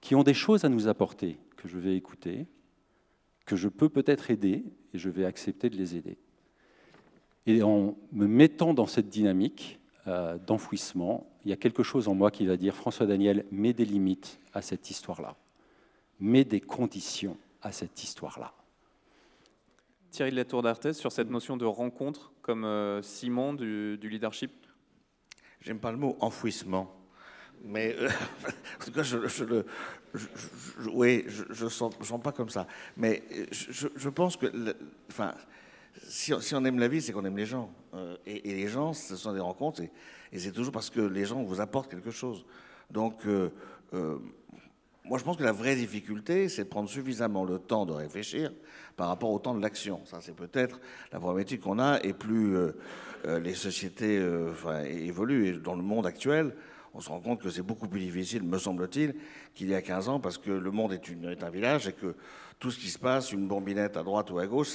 qui 0.00 0.14
ont 0.14 0.22
des 0.22 0.34
choses 0.34 0.64
à 0.64 0.68
nous 0.68 0.88
apporter 0.88 1.38
que 1.56 1.68
je 1.68 1.78
vais 1.78 1.96
écouter, 1.96 2.46
que 3.46 3.56
je 3.56 3.68
peux 3.68 3.88
peut-être 3.88 4.30
aider 4.30 4.64
et 4.92 4.98
je 4.98 5.08
vais 5.08 5.24
accepter 5.24 5.70
de 5.70 5.76
les 5.76 5.96
aider. 5.96 6.18
Et 7.46 7.62
en 7.62 7.96
me 8.12 8.26
mettant 8.26 8.74
dans 8.74 8.86
cette 8.86 9.08
dynamique 9.08 9.78
euh, 10.06 10.38
d'enfouissement, 10.38 11.26
il 11.44 11.50
y 11.50 11.52
a 11.52 11.56
quelque 11.56 11.82
chose 11.82 12.08
en 12.08 12.14
moi 12.14 12.30
qui 12.30 12.46
va 12.46 12.56
dire 12.56 12.74
François 12.74 13.06
Daniel, 13.06 13.44
mets 13.50 13.72
des 13.72 13.84
limites 13.84 14.38
à 14.52 14.62
cette 14.62 14.90
histoire-là, 14.90 15.36
mets 16.20 16.44
des 16.44 16.60
conditions 16.60 17.36
à 17.62 17.72
cette 17.72 18.02
histoire-là. 18.02 18.52
Thierry 20.14 20.30
de 20.30 20.36
la 20.36 20.44
Tour 20.44 20.62
d'Arthez 20.62 20.92
sur 20.92 21.10
cette 21.10 21.28
notion 21.28 21.56
de 21.56 21.64
rencontre 21.64 22.30
comme 22.40 22.64
euh, 22.64 23.02
ciment 23.02 23.52
du, 23.52 23.98
leadership? 24.00 24.52
J'aime 25.60 25.80
pas 25.80 25.90
le 25.90 25.98
mot 25.98 26.16
enfouissement. 26.20 26.94
Mais 27.64 27.96
euh, 27.98 28.08
en 28.80 28.84
tout 28.84 28.92
cas, 28.92 29.02
je, 29.02 29.16
le, 29.42 29.66
oui, 30.92 31.24
je 31.26 31.64
ne 31.64 31.68
sens, 31.68 31.92
sens, 32.00 32.22
pas 32.22 32.30
comme 32.30 32.48
ça. 32.48 32.68
Mais 32.96 33.24
je, 33.50 34.08
pense 34.08 34.36
que, 34.36 34.76
enfin, 35.10 35.34
si, 36.04 36.32
on 36.32 36.64
aime 36.64 36.78
la 36.78 36.86
vie, 36.86 37.02
c'est 37.02 37.12
qu'on 37.12 37.24
aime 37.24 37.36
les 37.36 37.46
gens. 37.46 37.74
Euh, 37.94 38.16
et, 38.24 38.54
les 38.54 38.68
gens, 38.68 38.92
ce 38.92 39.16
sont 39.16 39.32
des 39.32 39.40
rencontres, 39.40 39.82
et, 39.82 39.90
et 40.30 40.38
c'est 40.38 40.52
toujours 40.52 40.72
parce 40.72 40.90
que 40.90 41.00
les 41.00 41.24
gens 41.24 41.42
vous 41.42 41.60
apportent 41.60 41.90
quelque 41.90 42.12
chose. 42.12 42.46
Donc, 42.88 43.26
moi, 45.04 45.18
je 45.18 45.24
pense 45.24 45.36
que 45.36 45.42
la 45.42 45.52
vraie 45.52 45.76
difficulté, 45.76 46.48
c'est 46.48 46.64
de 46.64 46.68
prendre 46.68 46.88
suffisamment 46.88 47.44
le 47.44 47.58
temps 47.58 47.84
de 47.84 47.92
réfléchir 47.92 48.50
par 48.96 49.08
rapport 49.08 49.30
au 49.30 49.38
temps 49.38 49.54
de 49.54 49.60
l'action. 49.60 50.00
Ça, 50.06 50.18
c'est 50.22 50.34
peut-être 50.34 50.80
la 51.12 51.20
problématique 51.20 51.60
qu'on 51.60 51.78
a, 51.78 52.00
et 52.02 52.14
plus 52.14 52.56
euh, 52.56 52.72
euh, 53.26 53.38
les 53.38 53.54
sociétés 53.54 54.18
euh, 54.18 54.54
évoluent, 54.84 55.48
et 55.48 55.52
dans 55.52 55.74
le 55.74 55.82
monde 55.82 56.06
actuel, 56.06 56.54
on 56.94 57.00
se 57.00 57.10
rend 57.10 57.20
compte 57.20 57.42
que 57.42 57.50
c'est 57.50 57.62
beaucoup 57.62 57.86
plus 57.86 58.00
difficile, 58.00 58.44
me 58.44 58.56
semble-t-il, 58.56 59.14
qu'il 59.54 59.68
y 59.68 59.74
a 59.74 59.82
15 59.82 60.08
ans, 60.08 60.20
parce 60.20 60.38
que 60.38 60.50
le 60.50 60.70
monde 60.70 60.94
est, 60.94 61.42
un 61.42 61.50
village 61.50 61.86
et 61.88 61.92
que 61.92 62.14
tout 62.58 62.70
ce 62.70 62.78
qui 62.78 62.88
se 62.88 62.98
passe, 62.98 63.30
une 63.30 63.46
bombinette 63.46 63.98
à 63.98 64.02
droite 64.02 64.30
ou 64.30 64.38
à 64.38 64.46
gauche, 64.46 64.70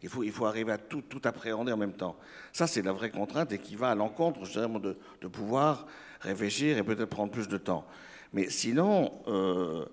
il, 0.00 0.08
faut, 0.08 0.46
arriver 0.46 0.72
à 0.72 0.78
tout, 0.78 1.02
appréhender 1.24 1.72
en 1.72 1.76
même 1.76 1.92
temps. 1.92 2.16
Ça, 2.52 2.66
c'est 2.66 2.80
la 2.80 2.92
vraie 2.92 3.10
contrainte 3.10 3.52
et 3.52 3.58
qui 3.58 3.76
va 3.76 3.90
à 3.90 3.94
l'encontre, 3.94 4.44
justement, 4.46 4.78
de, 4.78 4.96
de 5.20 5.28
pouvoir 5.28 5.86
réfléchir 6.20 6.78
et 6.78 6.82
peut-être 6.82 7.10
prendre 7.10 7.32
plus 7.32 7.48
de 7.48 7.58
temps. 7.58 7.84
Mais 8.34 8.50
sinon, 8.50 9.12
euh, 9.28 9.84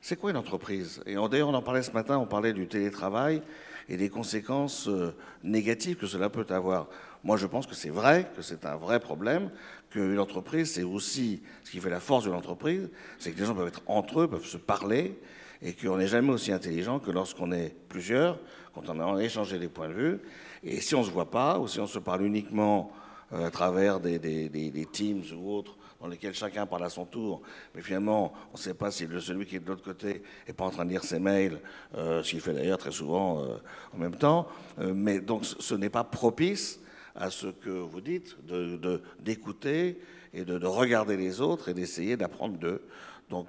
c'est 0.00 0.16
quoi 0.16 0.30
une 0.30 0.38
entreprise? 0.38 1.02
Et 1.06 1.14
d'ailleurs, 1.14 1.50
on 1.50 1.54
en 1.54 1.62
parlait 1.62 1.82
ce 1.82 1.92
matin, 1.92 2.18
on 2.18 2.26
parlait 2.26 2.54
du 2.54 2.66
télétravail 2.66 3.42
et 3.88 3.96
des 3.96 4.08
conséquences 4.08 4.88
euh, 4.88 5.14
négatives 5.44 5.96
que 5.96 6.06
cela 6.06 6.30
peut 6.30 6.46
avoir. 6.48 6.88
Moi, 7.22 7.36
je 7.36 7.46
pense 7.46 7.66
que 7.66 7.74
c'est 7.74 7.90
vrai, 7.90 8.30
que 8.34 8.40
c'est 8.40 8.64
un 8.64 8.76
vrai 8.76 9.00
problème, 9.00 9.50
qu'une 9.90 10.18
entreprise, 10.18 10.72
c'est 10.72 10.82
aussi 10.82 11.42
ce 11.62 11.70
qui 11.70 11.78
fait 11.78 11.90
la 11.90 12.00
force 12.00 12.24
de 12.24 12.30
l'entreprise, 12.30 12.88
c'est 13.18 13.32
que 13.32 13.38
les 13.38 13.44
gens 13.44 13.54
peuvent 13.54 13.68
être 13.68 13.82
entre 13.86 14.20
eux, 14.20 14.28
peuvent 14.28 14.46
se 14.46 14.56
parler, 14.56 15.18
et 15.60 15.74
qu'on 15.74 15.98
n'est 15.98 16.06
jamais 16.06 16.30
aussi 16.30 16.52
intelligent 16.52 17.00
que 17.00 17.10
lorsqu'on 17.10 17.52
est 17.52 17.74
plusieurs, 17.88 18.38
quand 18.74 18.88
on 18.88 19.14
a 19.16 19.22
échangé 19.22 19.58
des 19.58 19.68
points 19.68 19.88
de 19.88 19.94
vue. 19.94 20.18
Et 20.64 20.80
si 20.80 20.94
on 20.94 21.00
ne 21.00 21.04
se 21.04 21.10
voit 21.10 21.30
pas, 21.30 21.58
ou 21.58 21.68
si 21.68 21.80
on 21.80 21.86
se 21.86 21.98
parle 21.98 22.22
uniquement 22.22 22.92
euh, 23.32 23.46
à 23.46 23.50
travers 23.50 24.00
des, 24.00 24.18
des, 24.18 24.86
Teams 24.90 25.22
ou 25.36 25.52
autres, 25.52 25.76
dans 26.00 26.08
lesquels 26.08 26.34
chacun 26.34 26.66
parle 26.66 26.84
à 26.84 26.88
son 26.88 27.04
tour, 27.04 27.42
mais 27.74 27.82
finalement, 27.82 28.32
on 28.52 28.56
ne 28.56 28.62
sait 28.62 28.74
pas 28.74 28.90
si 28.90 29.06
celui 29.20 29.46
qui 29.46 29.56
est 29.56 29.60
de 29.60 29.68
l'autre 29.68 29.82
côté 29.84 30.22
n'est 30.46 30.54
pas 30.54 30.64
en 30.64 30.70
train 30.70 30.84
de 30.84 30.90
lire 30.90 31.04
ses 31.04 31.18
mails, 31.18 31.60
euh, 31.96 32.22
ce 32.22 32.30
qu'il 32.30 32.40
fait 32.40 32.54
d'ailleurs 32.54 32.78
très 32.78 32.92
souvent 32.92 33.42
euh, 33.42 33.56
en 33.94 33.98
même 33.98 34.16
temps. 34.16 34.48
mais 34.78 35.20
donc, 35.20 35.44
ce 35.44 35.74
n'est 35.74 35.90
pas 35.90 36.04
propice 36.04 36.80
à 37.14 37.30
ce 37.30 37.48
que 37.48 37.70
vous 37.70 38.00
dites, 38.00 38.36
d'écouter 39.20 39.92
de, 40.32 40.40
et 40.40 40.44
de, 40.44 40.58
de, 40.58 40.66
regarder 40.66 41.16
les 41.16 41.40
autres 41.40 41.68
et 41.68 41.74
d'essayer 41.74 42.16
d'apprendre 42.16 42.56
d'eux. 42.56 42.82
Donc, 43.28 43.48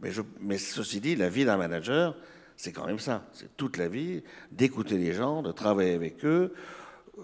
mais, 0.00 0.10
mais 0.40 0.58
ceci 0.58 1.00
dit, 1.00 1.16
la 1.16 1.28
vie 1.28 1.44
d'un 1.44 1.56
manager, 1.56 2.14
c'est 2.56 2.72
quand 2.72 2.86
même 2.86 2.98
ça. 2.98 3.24
C'est 3.32 3.56
toute 3.56 3.76
la 3.76 3.88
vie 3.88 4.22
d'écouter 4.50 4.98
les 4.98 5.12
gens, 5.12 5.42
de 5.42 5.52
travailler 5.52 5.94
avec 5.94 6.24
eux. 6.24 6.54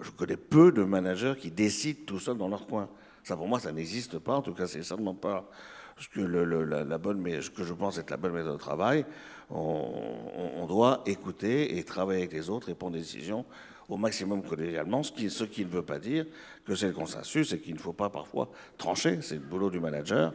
Je 0.01 0.11
connais 0.11 0.37
peu 0.37 0.71
de 0.71 0.83
managers 0.83 1.35
qui 1.39 1.51
décident 1.51 1.99
tout 2.05 2.19
seuls 2.19 2.37
dans 2.37 2.47
leur 2.47 2.65
coin. 2.65 2.89
Ça, 3.23 3.37
pour 3.37 3.47
moi, 3.47 3.59
ça 3.59 3.71
n'existe 3.71 4.19
pas. 4.19 4.35
En 4.35 4.41
tout 4.41 4.53
cas, 4.53 4.67
c'est 4.67 4.83
certainement 4.83 5.15
pas 5.15 5.49
ce 5.97 6.07
que, 6.07 6.21
la, 6.21 6.97
bonne, 6.97 7.41
ce 7.41 7.49
que 7.49 7.63
je 7.63 7.73
pense 7.73 7.97
être 7.97 8.09
la 8.09 8.17
bonne 8.17 8.33
méthode 8.33 8.53
de 8.53 8.57
travail. 8.57 9.05
On, 9.49 10.65
doit 10.67 11.03
écouter 11.05 11.77
et 11.77 11.83
travailler 11.83 12.21
avec 12.21 12.33
les 12.33 12.49
autres 12.49 12.69
et 12.69 12.73
prendre 12.73 12.93
des 12.93 12.99
décisions 12.99 13.45
au 13.89 13.97
maximum 13.97 14.41
collégialement, 14.41 15.03
ce 15.03 15.11
qui, 15.11 15.29
ce 15.29 15.43
qui 15.43 15.65
ne 15.65 15.69
veut 15.69 15.83
pas 15.83 15.99
dire 15.99 16.25
que 16.65 16.73
c'est 16.73 16.87
le 16.87 16.93
consensus 16.93 17.51
et 17.53 17.59
qu'il 17.59 17.73
ne 17.73 17.79
faut 17.79 17.93
pas 17.93 18.09
parfois 18.09 18.49
trancher. 18.77 19.19
C'est 19.21 19.35
le 19.35 19.41
boulot 19.41 19.69
du 19.69 19.79
manager. 19.79 20.33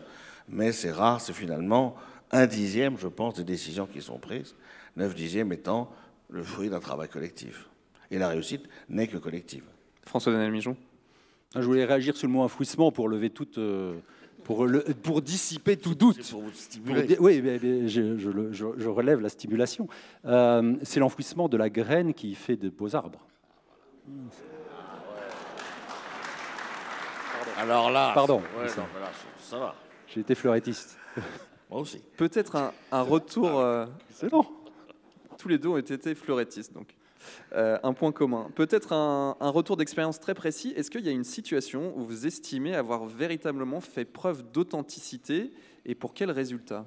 Mais 0.49 0.73
c'est 0.73 0.93
rare, 0.93 1.21
c'est 1.21 1.33
finalement 1.33 1.97
un 2.31 2.47
dixième, 2.47 2.97
je 2.99 3.09
pense, 3.09 3.35
des 3.35 3.45
décisions 3.45 3.87
qui 3.87 4.01
sont 4.01 4.19
prises, 4.19 4.55
neuf 4.97 5.15
dixièmes 5.15 5.53
étant 5.53 5.91
le 6.31 6.43
fruit 6.43 6.69
d'un 6.69 6.81
travail 6.81 7.09
collectif. 7.09 7.69
Et 8.11 8.19
la 8.19 8.29
réussite 8.29 8.67
n'est 8.89 9.09
que 9.09 9.17
collective. 9.17 9.65
François 10.05 10.33
Daniel 10.33 10.53
Mijon 10.53 10.77
Je 11.55 11.61
voulais 11.61 11.85
réagir 11.85 12.17
sur 12.17 12.27
le 12.27 12.33
mot 12.33 12.43
enfouissement 12.43 12.93
pour 12.93 13.09
lever 13.09 13.31
toute. 13.31 13.59
Euh, 13.59 13.99
pour, 14.45 14.67
le, 14.67 14.81
pour, 14.81 15.21
dissiper 15.21 15.77
tout 15.77 15.95
doute. 15.95 16.31
Pour 16.31 16.43
vous 16.43 16.53
stimuler. 16.53 17.17
oui, 17.21 17.43
je, 17.87 18.89
relève 18.89 19.21
la 19.21 19.29
stimulation. 19.29 19.89
Euh, 20.25 20.77
c'est 20.83 21.01
l'enfouissement 21.01 21.49
de 21.49 21.57
la 21.57 21.69
graine 21.69 22.15
qui 22.15 22.35
fait 22.35 22.57
de 22.57 22.69
beaux 22.69 22.95
arbres. 22.95 23.27
Alors 27.59 27.91
là, 27.91 28.13
pardon. 28.15 28.43
ça 29.41 29.59
va. 29.59 29.75
J'ai 30.07 30.21
été 30.21 30.35
fleurettiste. 30.35 30.97
Moi 31.71 31.81
aussi. 31.81 32.03
Peut-être 32.17 32.73
un, 32.91 33.03
retour. 33.03 33.59
Euh, 33.59 33.87
c'est 34.11 34.31
bon. 34.31 34.47
Tous 35.37 35.49
les 35.49 35.59
deux 35.59 35.69
ont 35.69 35.77
été 35.77 36.15
fleurettistes, 36.15 36.73
donc. 36.73 36.98
Euh, 37.53 37.79
un 37.83 37.93
point 37.93 38.13
commun. 38.13 38.51
Peut-être 38.55 38.93
un, 38.93 39.35
retour 39.41 39.77
d'expérience 39.77 40.21
très 40.21 40.35
précis. 40.35 40.73
Est-ce 40.77 40.91
qu'il 40.91 41.05
y 41.05 41.09
a 41.09 41.13
une 41.13 41.25
situation 41.25 41.93
où 41.97 42.05
vous 42.05 42.27
estimez 42.27 42.75
avoir 42.75 43.07
véritablement 43.07 43.81
fait 43.81 44.05
preuve 44.05 44.51
d'authenticité 44.53 45.53
et 45.85 45.95
pour 45.95 46.15
quel 46.15 46.31
résultat? 46.31 46.87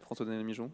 François-Daniel 0.00 0.44
Mijon 0.44 0.70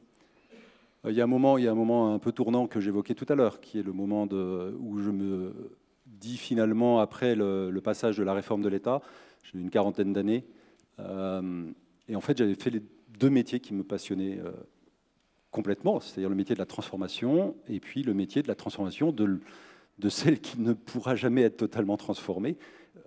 euh, 1.05 1.11
il 1.11 1.17
y, 1.17 1.21
a 1.21 1.25
un 1.25 1.29
moment, 1.29 1.59
il 1.59 1.65
y 1.65 1.69
a 1.69 1.73
un 1.73 1.77
moment 1.77 2.15
un 2.15 2.19
peu 2.19 2.31
tournant 2.31 2.69
que 2.69 2.79
j'évoquais 2.79 3.15
tout 3.15 3.27
à 3.29 3.35
l'heure, 3.35 3.61
qui 3.61 3.79
est 3.79 3.83
le 3.83 3.93
moment 3.93 4.23
où 4.25 4.99
je 4.99 5.11
me 5.11 5.53
dis 6.07 6.37
finalement, 6.37 7.01
après 7.01 7.35
le 7.35 7.81
passage 7.81 8.19
de 8.19 8.23
la 8.23 8.35
réforme 8.35 8.63
de 8.63 8.69
l'État, 8.69 9.01
j'ai 9.43 9.59
une 9.59 9.71
quarantaine 9.71 10.13
d'années, 10.13 10.45
euh, 11.01 11.71
et 12.09 12.17
en 12.17 12.21
fait, 12.21 12.37
j'avais 12.37 12.55
fait 12.55 12.71
les 12.71 12.83
deux 13.19 13.31
métiers 13.31 13.61
qui 13.61 13.75
me 13.75 13.83
passionnaient 13.83 14.39
complètement, 15.53 16.01
c'est-à-dire 16.01 16.31
le 16.31 16.35
métier 16.35 16.57
de 16.57 16.59
la 16.59 16.67
transformation 16.67 17.55
et 17.69 17.79
puis 17.79 18.03
le 18.03 18.15
métier 18.15 18.43
de 18.43 18.49
la 18.49 18.57
transformation 18.57 19.13
de, 19.13 19.39
celle 20.09 20.41
qui 20.41 20.59
ne 20.59 20.73
pourra 20.73 21.15
jamais 21.15 21.43
être 21.43 21.59
totalement 21.59 21.97
transformée, 21.97 22.57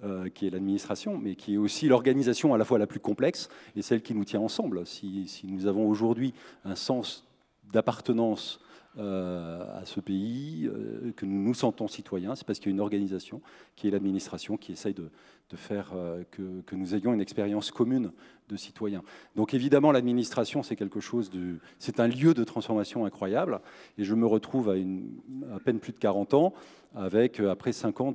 euh, 0.04 0.30
qui 0.30 0.48
est 0.48 0.50
l'administration, 0.52 1.18
mais 1.18 1.36
qui 1.36 1.56
est 1.56 1.58
aussi 1.58 1.88
l'organisation 1.88 2.54
à 2.54 2.58
la 2.58 2.64
fois 2.64 2.80
la 2.80 2.88
plus 2.88 3.02
complexe 3.02 3.50
et 3.76 3.82
celle 3.82 4.02
qui 4.02 4.14
nous 4.14 4.24
tient 4.24 4.40
ensemble. 4.40 4.86
Si 4.86 5.28
nous 5.44 5.68
avons 5.68 5.90
aujourd'hui 5.90 6.34
un 6.64 6.76
sens 6.76 7.28
d'appartenance 7.74 8.60
à 8.98 9.82
ce 9.86 10.00
pays, 10.00 10.70
que 11.16 11.26
nous 11.26 11.42
nous 11.42 11.54
sentons 11.54 11.88
citoyens, 11.88 12.36
c'est 12.36 12.46
parce 12.46 12.60
qu'il 12.60 12.70
y 12.70 12.74
a 12.74 12.76
une 12.76 12.82
organisation 12.82 13.42
qui 13.76 13.88
est 13.88 13.92
l'administration 13.92 14.58
qui 14.58 14.72
essaye 14.72 14.94
de, 14.94 15.10
faire 15.56 15.92
euh, 15.96 16.24
que, 16.32 16.76
nous 16.76 16.96
ayons 16.96 17.14
une 17.14 17.22
expérience 17.22 17.72
commune 17.72 18.12
de 18.50 18.58
citoyens. 18.58 19.04
Donc 19.36 19.54
évidemment, 19.54 19.92
l'administration, 19.92 20.64
c'est 20.64 20.76
quelque 20.76 21.00
chose 21.00 21.30
de... 21.30 21.60
C'est 21.80 22.02
un 22.02 22.08
lieu 22.08 22.34
de 22.34 22.44
transformation 22.44 23.06
incroyable. 23.06 23.62
Et 23.98 24.04
je 24.04 24.16
me 24.16 24.26
retrouve 24.26 24.70
à, 24.70 24.74
à 24.74 25.60
peine 25.60 25.80
plus 25.80 25.94
de 25.94 25.98
40 25.98 26.34
ans, 26.34 26.54
avec, 26.94 27.40
euh, 27.40 27.52
après 27.52 27.72
5 27.72 28.02
ans 28.02 28.14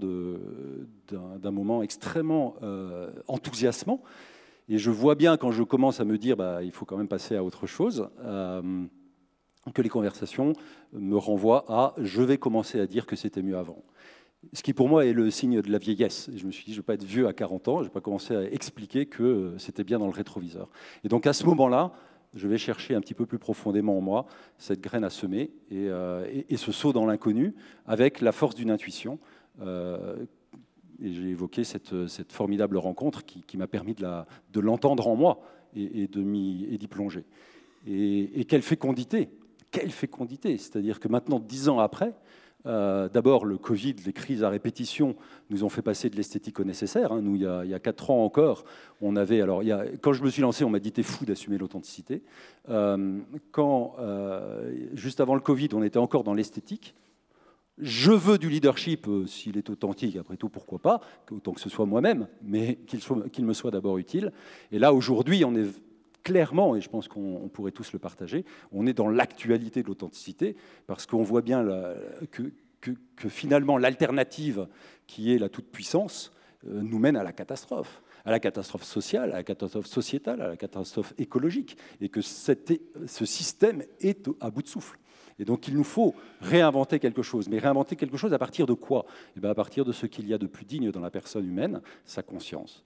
d'un 1.08 1.50
moment 1.50 1.82
extrêmement 1.82 2.56
euh, 2.62 3.10
enthousiasmant. 3.26 4.02
Et 4.68 4.78
je 4.78 4.90
vois 4.90 5.14
bien, 5.14 5.36
quand 5.36 5.50
je 5.50 5.62
commence 5.62 6.00
à 6.00 6.04
me 6.04 6.18
dire, 6.18 6.36
bah, 6.36 6.62
il 6.62 6.72
faut 6.72 6.84
quand 6.84 6.96
même 6.96 7.08
passer 7.08 7.36
à 7.36 7.42
autre 7.42 7.66
chose, 7.66 8.08
que 9.74 9.82
les 9.82 9.88
conversations 9.88 10.54
me 10.92 11.16
renvoient 11.16 11.64
à, 11.68 11.94
je 11.98 12.22
vais 12.22 12.38
commencer 12.38 12.80
à 12.80 12.86
dire 12.86 13.06
que 13.06 13.16
c'était 13.16 13.42
mieux 13.42 13.58
avant 13.58 13.82
ce 14.52 14.62
qui 14.62 14.72
pour 14.72 14.88
moi 14.88 15.04
est 15.04 15.12
le 15.12 15.30
signe 15.30 15.60
de 15.60 15.70
la 15.70 15.78
vieillesse. 15.78 16.30
je 16.34 16.46
me 16.46 16.50
suis 16.50 16.64
dit, 16.64 16.72
je 16.72 16.78
ne 16.78 16.82
vais 16.82 16.86
pas 16.86 16.94
être 16.94 17.04
vieux 17.04 17.26
à 17.26 17.32
40 17.32 17.68
ans, 17.68 17.78
je 17.80 17.84
vais 17.84 17.90
pas 17.90 18.00
commencer 18.00 18.34
à 18.34 18.42
expliquer 18.44 19.06
que 19.06 19.54
c'était 19.58 19.84
bien 19.84 19.98
dans 19.98 20.06
le 20.06 20.12
rétroviseur. 20.12 20.70
Et 21.04 21.08
donc 21.08 21.26
à 21.26 21.32
ce 21.32 21.44
moment-là, 21.44 21.92
je 22.34 22.46
vais 22.48 22.58
chercher 22.58 22.94
un 22.94 23.00
petit 23.00 23.14
peu 23.14 23.26
plus 23.26 23.38
profondément 23.38 23.98
en 23.98 24.00
moi 24.00 24.26
cette 24.56 24.80
graine 24.80 25.04
à 25.04 25.10
semer 25.10 25.50
et, 25.70 25.88
euh, 25.88 26.24
ce 26.56 26.72
saut 26.72 26.92
dans 26.92 27.06
l'inconnu 27.06 27.54
avec 27.86 28.20
la 28.20 28.32
force 28.32 28.54
d'une 28.54 28.70
intuition. 28.70 29.18
Euh, 29.60 30.16
et 31.02 31.12
j'ai 31.12 31.28
évoqué 31.28 31.64
cette, 31.64 31.92
formidable 32.30 32.76
rencontre 32.76 33.24
qui, 33.24 33.56
m'a 33.56 33.66
permis 33.66 33.94
de 33.94 34.60
l'entendre 34.60 35.08
en 35.08 35.16
moi 35.16 35.40
et, 35.74 36.02
et 36.02 36.78
d'y 36.78 36.88
plonger. 36.88 37.24
Et, 37.86 38.44
quelle 38.44 38.62
fécondité 38.62 39.30
Quelle 39.70 39.90
fécondité 39.90 40.56
C'est-à-dire 40.58 41.00
que 41.00 41.08
maintenant, 41.08 41.38
dix 41.38 41.68
ans 41.68 41.78
après, 41.78 42.14
euh, 42.66 43.08
d'abord, 43.08 43.44
le 43.44 43.56
Covid, 43.56 43.96
les 44.04 44.12
crises 44.12 44.42
à 44.42 44.50
répétition 44.50 45.16
nous 45.48 45.64
ont 45.64 45.68
fait 45.68 45.82
passer 45.82 46.10
de 46.10 46.16
l'esthétique 46.16 46.60
au 46.60 46.64
nécessaire. 46.64 47.12
Hein. 47.12 47.22
Nous, 47.22 47.36
il 47.36 47.42
y, 47.42 47.74
a, 47.74 47.78
quatre 47.78 48.10
ans 48.10 48.24
encore, 48.24 48.64
on 49.00 49.16
avait. 49.16 49.40
Alors, 49.40 49.62
quand 50.02 50.12
je 50.12 50.22
me 50.22 50.30
suis 50.30 50.42
lancé, 50.42 50.64
on 50.64 50.70
m'a 50.70 50.78
dit 50.78 50.92
t'es 50.92 51.02
fou 51.02 51.24
d'assumer 51.24 51.56
l'authenticité. 51.56 52.22
Euh, 52.68 53.18
quand, 53.52 53.94
euh, 53.98 54.72
juste 54.94 55.20
avant 55.20 55.34
le 55.34 55.40
Covid, 55.40 55.68
on 55.72 55.82
était 55.82 55.98
encore 55.98 56.24
dans 56.24 56.34
l'esthétique. 56.34 56.94
Je 57.78 58.12
veux 58.12 58.36
du 58.36 58.50
leadership, 58.50 59.08
s'il 59.26 59.56
est 59.56 59.70
authentique, 59.70 60.16
après 60.16 60.36
tout, 60.36 60.50
pourquoi 60.50 60.80
pas, 60.80 61.00
autant 61.30 61.52
que 61.52 61.60
ce 61.62 61.70
soit 61.70 61.86
moi-même, 61.86 62.28
mais 62.42 62.78
qu'il 62.86 63.46
me 63.46 63.54
soit 63.54 63.70
d'abord 63.70 63.96
utile. 63.96 64.32
Et 64.70 64.78
là, 64.78 64.92
aujourd'hui, 64.92 65.46
on 65.46 65.54
est 65.54 65.64
clairement, 66.22 66.76
et 66.76 66.80
je 66.80 66.88
pense 66.88 67.08
qu'on 67.08 67.48
pourrait 67.52 67.72
tous 67.72 67.92
le 67.92 67.98
partager, 67.98 68.44
on 68.72 68.86
est 68.86 68.92
dans 68.92 69.08
l'actualité 69.08 69.82
de 69.82 69.88
l'authenticité, 69.88 70.56
parce 70.86 71.06
qu'on 71.06 71.22
voit 71.22 71.42
bien 71.42 71.66
que, 72.30 73.28
finalement 73.28 73.78
l'alternative, 73.78 74.66
qui 75.06 75.34
est 75.34 75.38
la 75.38 75.48
toute-puissance, 75.48 76.32
euh, 76.66 76.82
nous 76.82 76.98
mène 76.98 77.16
à 77.16 77.22
la 77.22 77.32
catastrophe, 77.32 78.02
à 78.24 78.30
la 78.30 78.40
catastrophe 78.40 78.84
sociale, 78.84 79.32
à 79.32 79.36
la 79.36 79.42
catastrophe 79.44 79.86
sociétale, 79.86 80.42
à 80.42 80.48
la 80.48 80.56
catastrophe 80.56 81.14
écologique, 81.18 81.76
et 82.00 82.08
que 82.08 82.20
ce 82.20 83.24
système 83.24 83.82
est 84.00 84.28
à 84.40 84.50
bout 84.50 84.62
de 84.62 84.68
souffle. 84.68 84.98
Et 85.40 85.44
donc 85.46 85.66
il 85.68 85.74
nous 85.74 85.84
faut 85.84 86.14
réinventer 86.42 86.98
quelque 86.98 87.22
chose. 87.22 87.48
Mais 87.48 87.58
réinventer 87.58 87.96
quelque 87.96 88.18
chose 88.18 88.34
à 88.34 88.38
partir 88.38 88.66
de 88.66 88.74
quoi? 88.74 89.06
Eh 89.36 89.40
bien, 89.40 89.50
À 89.50 89.54
partir 89.54 89.86
de 89.86 89.92
ce 89.92 90.04
qu'il 90.04 90.28
y 90.28 90.34
a 90.34 90.38
de 90.38 90.46
plus 90.46 90.66
digne 90.66 90.92
dans 90.92 91.00
la 91.00 91.10
personne 91.10 91.46
humaine, 91.46 91.80
sa 92.04 92.22
conscience, 92.22 92.84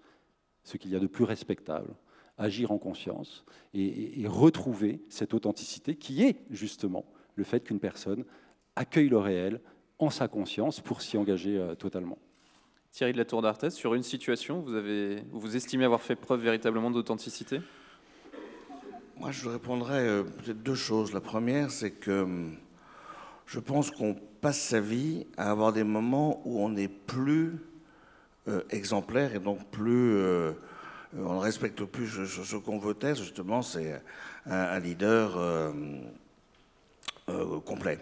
ce 0.63 0.77
qu'il 0.77 0.93
y 0.93 0.97
a 0.97 1.01
de 1.01 1.09
plus 1.09 1.25
respectable, 1.25 1.95
agir 2.39 2.73
en 2.73 2.79
conscience 2.79 3.45
et, 3.75 4.25
retrouver 4.27 5.01
cette 5.09 5.35
authenticité 5.35 5.95
qui 5.95 6.25
est 6.25 6.37
justement 6.51 7.05
le 7.37 7.45
fait 7.45 7.61
qu'une 7.61 7.81
personne 7.81 8.25
accueille 8.77 9.09
le 9.09 9.19
réel 9.19 9.61
en 9.99 10.11
sa 10.11 10.29
conscience 10.29 10.81
pour 10.81 11.03
s'y 11.03 11.17
engager 11.17 11.57
euh, 11.57 11.75
totalement. 11.75 12.19
Thierry 12.91 13.13
de 13.13 13.19
la 13.19 13.25
Tour 13.25 13.43
d'Artes, 13.43 13.71
sur 13.71 13.95
une 13.95 14.03
situation, 14.03 14.61
vous, 14.61 14.75
avez, 14.75 15.23
vous 15.33 15.57
estimez 15.57 15.85
avoir 15.85 16.01
fait 16.01 16.17
preuve 16.17 16.41
véritablement 16.41 16.91
d'authenticité? 16.91 17.61
Moi, 19.19 19.31
je 19.31 19.49
répondrais 19.49 20.07
euh, 20.07 20.23
peut-être 20.23 20.63
deux 20.63 20.75
choses. 20.75 21.13
La 21.13 21.21
première, 21.21 21.71
c'est 21.71 21.93
que 21.93 22.23
hum, 22.23 22.57
je 23.47 23.61
pense 23.61 23.91
qu'on 23.91 24.15
passe 24.41 24.61
sa 24.61 24.81
vie 24.81 25.27
à 25.37 25.51
avoir 25.51 25.73
des 25.73 25.85
moments 25.85 26.43
où 26.45 26.61
on 26.61 26.71
n'est 26.71 26.89
plus 26.89 27.59
euh, 28.49 28.63
exemplaire 28.71 29.35
et 29.35 29.39
donc 29.39 29.65
plus 29.71 30.17
euh, 30.17 30.53
on 31.17 31.35
ne 31.35 31.41
respecte 31.41 31.85
plus 31.85 32.09
ce, 32.27 32.57
qu'on 32.57 32.79
veut 32.79 32.97
être, 33.01 33.23
justement, 33.23 33.63
c'est 33.63 34.01
un, 34.47 34.79
leader 34.81 35.37
euh, 35.37 35.73
euh, 37.29 37.61
complet. 37.61 37.99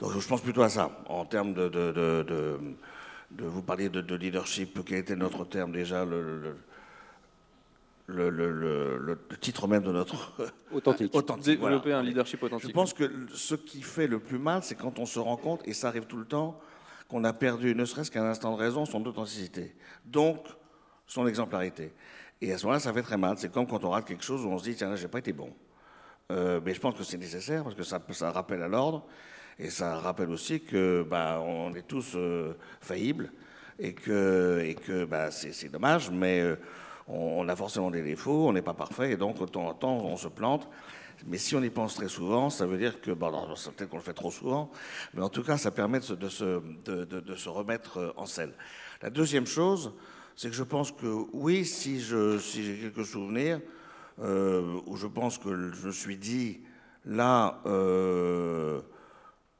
Donc 0.00 0.12
je 0.18 0.28
pense 0.28 0.42
plutôt 0.42 0.62
à 0.62 0.68
ça, 0.68 0.90
en 1.08 1.24
termes 1.24 1.54
de, 1.54 1.68
de, 1.68 2.58
vous 3.38 3.62
parler 3.62 3.88
de, 3.88 4.14
leadership, 4.14 4.78
quel 4.84 4.98
était 4.98 5.16
notre 5.16 5.44
terme 5.44 5.72
déjà 5.72 6.04
le, 6.04 6.54
le, 8.06 9.18
titre 9.40 9.66
même 9.66 9.82
de 9.82 9.92
notre 9.92 10.32
authentique. 10.72 11.14
authentique 11.14 11.58
Développer 11.58 11.92
un 11.92 12.02
leadership 12.02 12.42
authentique. 12.42 12.68
Je 12.68 12.74
pense 12.74 12.92
que 12.92 13.10
ce 13.32 13.54
qui 13.54 13.82
fait 13.82 14.06
le 14.06 14.18
plus 14.18 14.38
mal, 14.38 14.62
c'est 14.62 14.74
quand 14.74 14.98
on 14.98 15.06
se 15.06 15.18
rend 15.18 15.36
compte, 15.36 15.66
et 15.66 15.72
ça 15.72 15.88
arrive 15.88 16.04
tout 16.04 16.18
le 16.18 16.26
temps, 16.26 16.60
qu'on 17.08 17.24
a 17.24 17.32
perdu, 17.32 17.74
ne 17.74 17.84
serait-ce 17.84 18.10
qu'un 18.10 18.24
instant 18.24 18.52
de 18.54 18.58
raison, 18.58 18.84
son 18.84 19.04
authenticité. 19.06 19.74
Donc, 20.04 20.46
son 21.06 21.26
exemplarité. 21.26 21.92
Et 22.40 22.52
à 22.52 22.58
ce 22.58 22.64
moment-là, 22.64 22.80
ça 22.80 22.92
fait 22.92 23.02
très 23.02 23.16
mal. 23.16 23.36
C'est 23.38 23.50
comme 23.50 23.66
quand 23.66 23.84
on 23.84 23.90
rate 23.90 24.06
quelque 24.06 24.24
chose 24.24 24.44
où 24.44 24.48
on 24.48 24.58
se 24.58 24.64
dit, 24.64 24.74
tiens, 24.74 24.90
là, 24.90 24.96
j'ai 24.96 25.08
pas 25.08 25.18
été 25.18 25.32
bon. 25.32 25.52
Euh, 26.32 26.60
mais 26.64 26.74
je 26.74 26.80
pense 26.80 26.94
que 26.94 27.04
c'est 27.04 27.18
nécessaire 27.18 27.62
parce 27.62 27.76
que 27.76 27.84
ça, 27.84 28.30
rappelle 28.30 28.62
à 28.62 28.68
l'ordre 28.68 29.04
et 29.58 29.70
ça 29.70 29.96
rappelle 29.96 30.30
aussi 30.30 30.60
que 30.60 31.06
bah, 31.08 31.40
on 31.40 31.72
est 31.74 31.86
tous 31.86 32.14
euh, 32.16 32.56
faillibles 32.80 33.30
et 33.78 33.94
que, 33.94 34.60
et 34.64 34.74
que 34.74 35.04
bah, 35.04 35.30
c'est 35.30 35.68
dommage, 35.68 36.10
mais 36.10 36.40
euh, 36.40 36.56
on, 37.06 37.48
a 37.48 37.54
forcément 37.54 37.92
des 37.92 38.02
défauts, 38.02 38.48
on 38.48 38.52
n'est 38.52 38.62
pas 38.62 38.74
parfait 38.74 39.12
et 39.12 39.16
donc 39.16 39.38
de 39.38 39.46
temps 39.46 39.68
en 39.68 39.74
temps 39.74 40.04
on 40.04 40.16
se 40.16 40.28
plante. 40.28 40.68
Mais 41.26 41.38
si 41.38 41.54
on 41.54 41.62
y 41.62 41.70
pense 41.70 41.94
très 41.94 42.08
souvent, 42.08 42.50
ça 42.50 42.66
veut 42.66 42.76
dire 42.76 43.00
que, 43.00 43.10
bon, 43.10 43.30
peut-être 43.30 43.88
qu'on 43.88 43.96
le 43.96 44.02
fait 44.02 44.12
trop 44.12 44.30
souvent, 44.30 44.70
mais 45.14 45.22
en 45.22 45.30
tout 45.30 45.42
cas, 45.42 45.56
ça 45.56 45.70
permet 45.70 45.98
de 45.98 46.04
se, 46.04 46.12
de 46.12 47.34
se, 47.34 47.48
remettre 47.48 48.12
en 48.18 48.26
selle. 48.26 48.52
La 49.00 49.08
deuxième 49.08 49.46
chose, 49.46 49.94
c'est 50.36 50.50
que 50.50 50.54
je 50.54 50.62
pense 50.62 50.92
que 50.92 51.06
oui, 51.32 51.64
si 51.64 52.00
j'ai 52.00 52.78
quelques 52.78 53.06
souvenirs 53.06 53.60
euh, 54.20 54.80
où 54.86 54.96
je 54.96 55.06
pense 55.06 55.38
que 55.38 55.72
je 55.72 55.86
me 55.86 55.92
suis 55.92 56.18
dit, 56.18 56.60
là, 57.06 57.60
euh, 57.64 58.80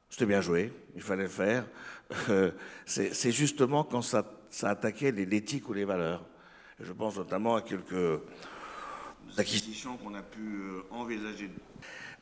c'était 0.09 0.27
bien 0.27 0.41
joué, 0.41 0.71
il 0.95 1.01
fallait 1.01 1.23
le 1.23 1.29
faire, 1.29 1.65
euh, 2.29 2.51
c'est 2.85 3.31
justement 3.31 3.83
quand 3.83 4.03
ça, 4.03 4.23
ça 4.51 4.69
attaquait 4.69 5.11
l'éthique 5.11 5.67
ou 5.67 5.73
les 5.73 5.83
valeurs. 5.83 6.23
je 6.79 6.93
pense 6.93 7.17
notamment 7.17 7.55
à 7.55 7.61
quelques 7.61 8.21
acquisitions 9.35 9.97
qu'on 9.97 10.13
a 10.13 10.21
pu 10.21 10.61
envisager. 10.91 11.49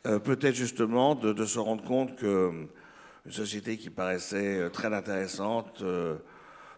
Peut-être 0.03 0.55
justement 0.55 1.15
de, 1.15 1.45
se 1.45 1.59
rendre 1.59 1.83
compte 1.83 2.15
qu'une 2.15 2.69
société 3.29 3.75
qui 3.77 3.89
paraissait 3.89 4.69
très 4.69 4.93
intéressante, 4.93 5.83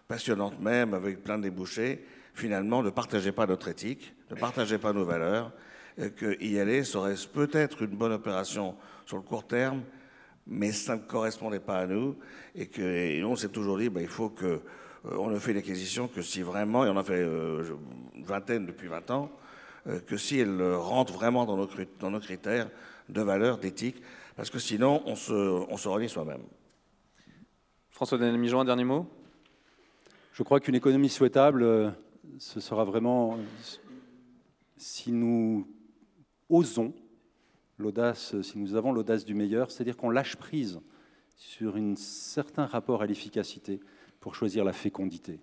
passionnante 0.07 0.59
même, 0.59 0.93
avec 0.93 1.23
plein 1.23 1.37
de 1.37 1.43
débouchés, 1.43 2.05
finalement 2.33 2.83
ne 2.83 2.89
partageait 2.89 3.31
pas 3.31 3.45
notre 3.45 3.67
éthique, 3.67 4.13
ne 4.31 4.35
partageait 4.35 4.77
pas 4.77 4.93
nos 4.93 5.05
valeurs, 5.05 5.51
et 5.97 6.11
que 6.11 6.41
y 6.43 6.59
aller 6.59 6.83
serait 6.83 7.15
peut-être 7.33 7.81
une 7.81 7.95
bonne 7.95 8.13
opération 8.13 8.75
sur 9.05 9.17
le 9.17 9.23
court 9.23 9.45
terme, 9.47 9.81
mais 10.45 10.71
ça 10.71 10.95
ne 10.95 11.01
correspondait 11.01 11.59
pas 11.59 11.79
à 11.79 11.87
nous, 11.87 12.15
et 12.55 12.67
que 12.67 13.23
on 13.23 13.35
s'est 13.35 13.49
toujours 13.49 13.77
dit, 13.77 13.89
ben, 13.89 14.01
il 14.01 14.07
faut 14.07 14.29
que 14.29 14.45
euh, 14.45 15.17
on 15.17 15.29
ne 15.29 15.39
fait 15.39 15.53
l'acquisition 15.53 16.07
que 16.07 16.21
si 16.21 16.41
vraiment, 16.41 16.85
et 16.85 16.89
on 16.89 16.97
a 16.97 17.03
fait 17.03 17.21
euh, 17.21 17.63
une 18.15 18.23
vingtaine 18.23 18.65
depuis 18.65 18.87
20 18.87 19.11
ans, 19.11 19.31
euh, 19.87 19.99
que 19.99 20.17
si 20.17 20.39
elle 20.39 20.61
rentre 20.75 21.13
vraiment 21.13 21.45
dans 21.45 21.57
nos, 21.57 21.69
dans 21.99 22.11
nos 22.11 22.19
critères 22.19 22.69
de 23.09 23.21
valeur, 23.21 23.57
d'éthique, 23.57 24.01
parce 24.35 24.49
que 24.49 24.59
sinon 24.59 25.01
on 25.05 25.15
se, 25.15 25.33
on 25.33 25.77
se 25.77 25.87
renie 25.87 26.09
soi-même. 26.09 26.43
François-Daniel 27.89 28.37
Mijon, 28.37 28.59
un 28.59 28.65
dernier 28.65 28.83
mot? 28.83 29.07
Je 30.37 30.43
crois 30.43 30.59
qu'une 30.59 30.75
économie 30.75 31.09
souhaitable, 31.09 31.63
euh, 31.63 31.89
ce 32.37 32.59
sera 32.59 32.85
vraiment 32.85 33.39
si 34.75 35.11
nous 35.11 35.67
osons 36.47 36.93
l'audace, 37.79 38.39
si 38.43 38.59
nous 38.59 38.75
avons 38.75 38.91
l'audace 38.91 39.25
du 39.25 39.33
meilleur, 39.33 39.71
c'est-à-dire 39.71 39.97
qu'on 39.97 40.11
lâche 40.11 40.35
prise 40.35 40.79
sur 41.37 41.75
un 41.75 41.95
certain 41.95 42.67
rapport 42.67 43.01
à 43.01 43.07
l'efficacité 43.07 43.79
pour 44.19 44.35
choisir 44.35 44.63
la 44.63 44.73
fécondité. 44.73 45.39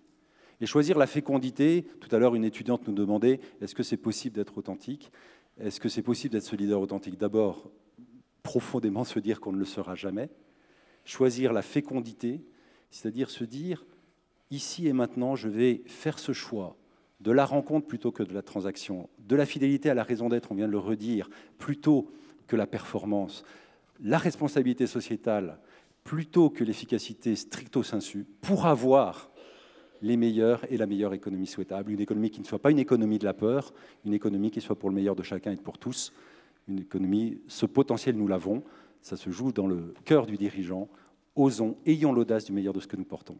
Et 0.60 0.66
choisir 0.66 0.96
la 0.96 1.08
fécondité, 1.08 1.88
tout 1.98 2.14
à 2.14 2.20
l'heure 2.20 2.36
une 2.36 2.44
étudiante 2.44 2.86
nous 2.86 2.94
demandait, 2.94 3.40
est-ce 3.60 3.74
que 3.74 3.82
c'est 3.82 3.96
possible 3.96 4.36
d'être 4.36 4.58
authentique? 4.58 5.10
Est-ce 5.58 5.80
que 5.80 5.88
c'est 5.88 6.02
possible 6.02 6.34
d'être 6.34 6.44
ce 6.44 6.54
leader 6.54 6.80
authentique? 6.80 7.18
D'abord, 7.18 7.68
profondément 8.44 9.02
se 9.02 9.18
dire 9.18 9.40
qu'on 9.40 9.50
ne 9.50 9.58
le 9.58 9.64
sera 9.64 9.96
jamais. 9.96 10.30
Choisir 11.04 11.52
la 11.52 11.62
fécondité, 11.62 12.44
c'est-à-dire 12.92 13.28
se 13.28 13.42
dire, 13.42 13.84
ici 14.54 14.88
et 14.88 14.92
maintenant, 14.92 15.36
je 15.36 15.48
vais 15.48 15.82
faire 15.86 16.18
ce 16.18 16.32
choix 16.32 16.76
de 17.20 17.32
la 17.32 17.44
rencontre 17.44 17.86
plutôt 17.86 18.12
que 18.12 18.22
de 18.22 18.34
la 18.34 18.42
transaction, 18.42 19.08
de 19.18 19.36
la 19.36 19.46
fidélité 19.46 19.90
à 19.90 19.94
la 19.94 20.02
raison 20.02 20.28
d'être, 20.28 20.52
on 20.52 20.54
vient 20.54 20.66
de 20.66 20.72
le 20.72 20.78
redire, 20.78 21.28
plutôt 21.58 22.10
que 22.46 22.56
la 22.56 22.66
performance, 22.66 23.44
la 24.00 24.18
responsabilité 24.18 24.86
sociétale 24.86 25.58
plutôt 26.04 26.50
que 26.50 26.62
l'efficacité 26.62 27.34
stricto 27.34 27.82
sensu, 27.82 28.26
pour 28.42 28.66
avoir 28.66 29.30
les 30.02 30.18
meilleurs 30.18 30.70
et 30.70 30.76
la 30.76 30.86
meilleure 30.86 31.14
économie 31.14 31.46
souhaitable, 31.46 31.90
une 31.90 32.00
économie 32.00 32.30
qui 32.30 32.40
ne 32.40 32.44
soit 32.44 32.58
pas 32.58 32.70
une 32.70 32.78
économie 32.78 33.18
de 33.18 33.24
la 33.24 33.32
peur, 33.32 33.72
une 34.04 34.12
économie 34.12 34.50
qui 34.50 34.60
soit 34.60 34.78
pour 34.78 34.90
le 34.90 34.94
meilleur 34.94 35.16
de 35.16 35.22
chacun 35.22 35.50
et 35.50 35.56
pour 35.56 35.78
tous, 35.78 36.12
une 36.68 36.80
économie, 36.80 37.40
ce 37.48 37.64
potentiel 37.64 38.16
nous 38.16 38.28
l'avons, 38.28 38.62
ça 39.00 39.16
se 39.16 39.30
joue 39.30 39.50
dans 39.50 39.66
le 39.66 39.94
cœur 40.04 40.26
du 40.26 40.36
dirigeant, 40.36 40.88
osons, 41.34 41.76
ayons 41.86 42.12
l'audace 42.12 42.44
du 42.44 42.52
meilleur 42.52 42.74
de 42.74 42.80
ce 42.80 42.86
que 42.86 42.96
nous 42.96 43.04
portons. 43.04 43.38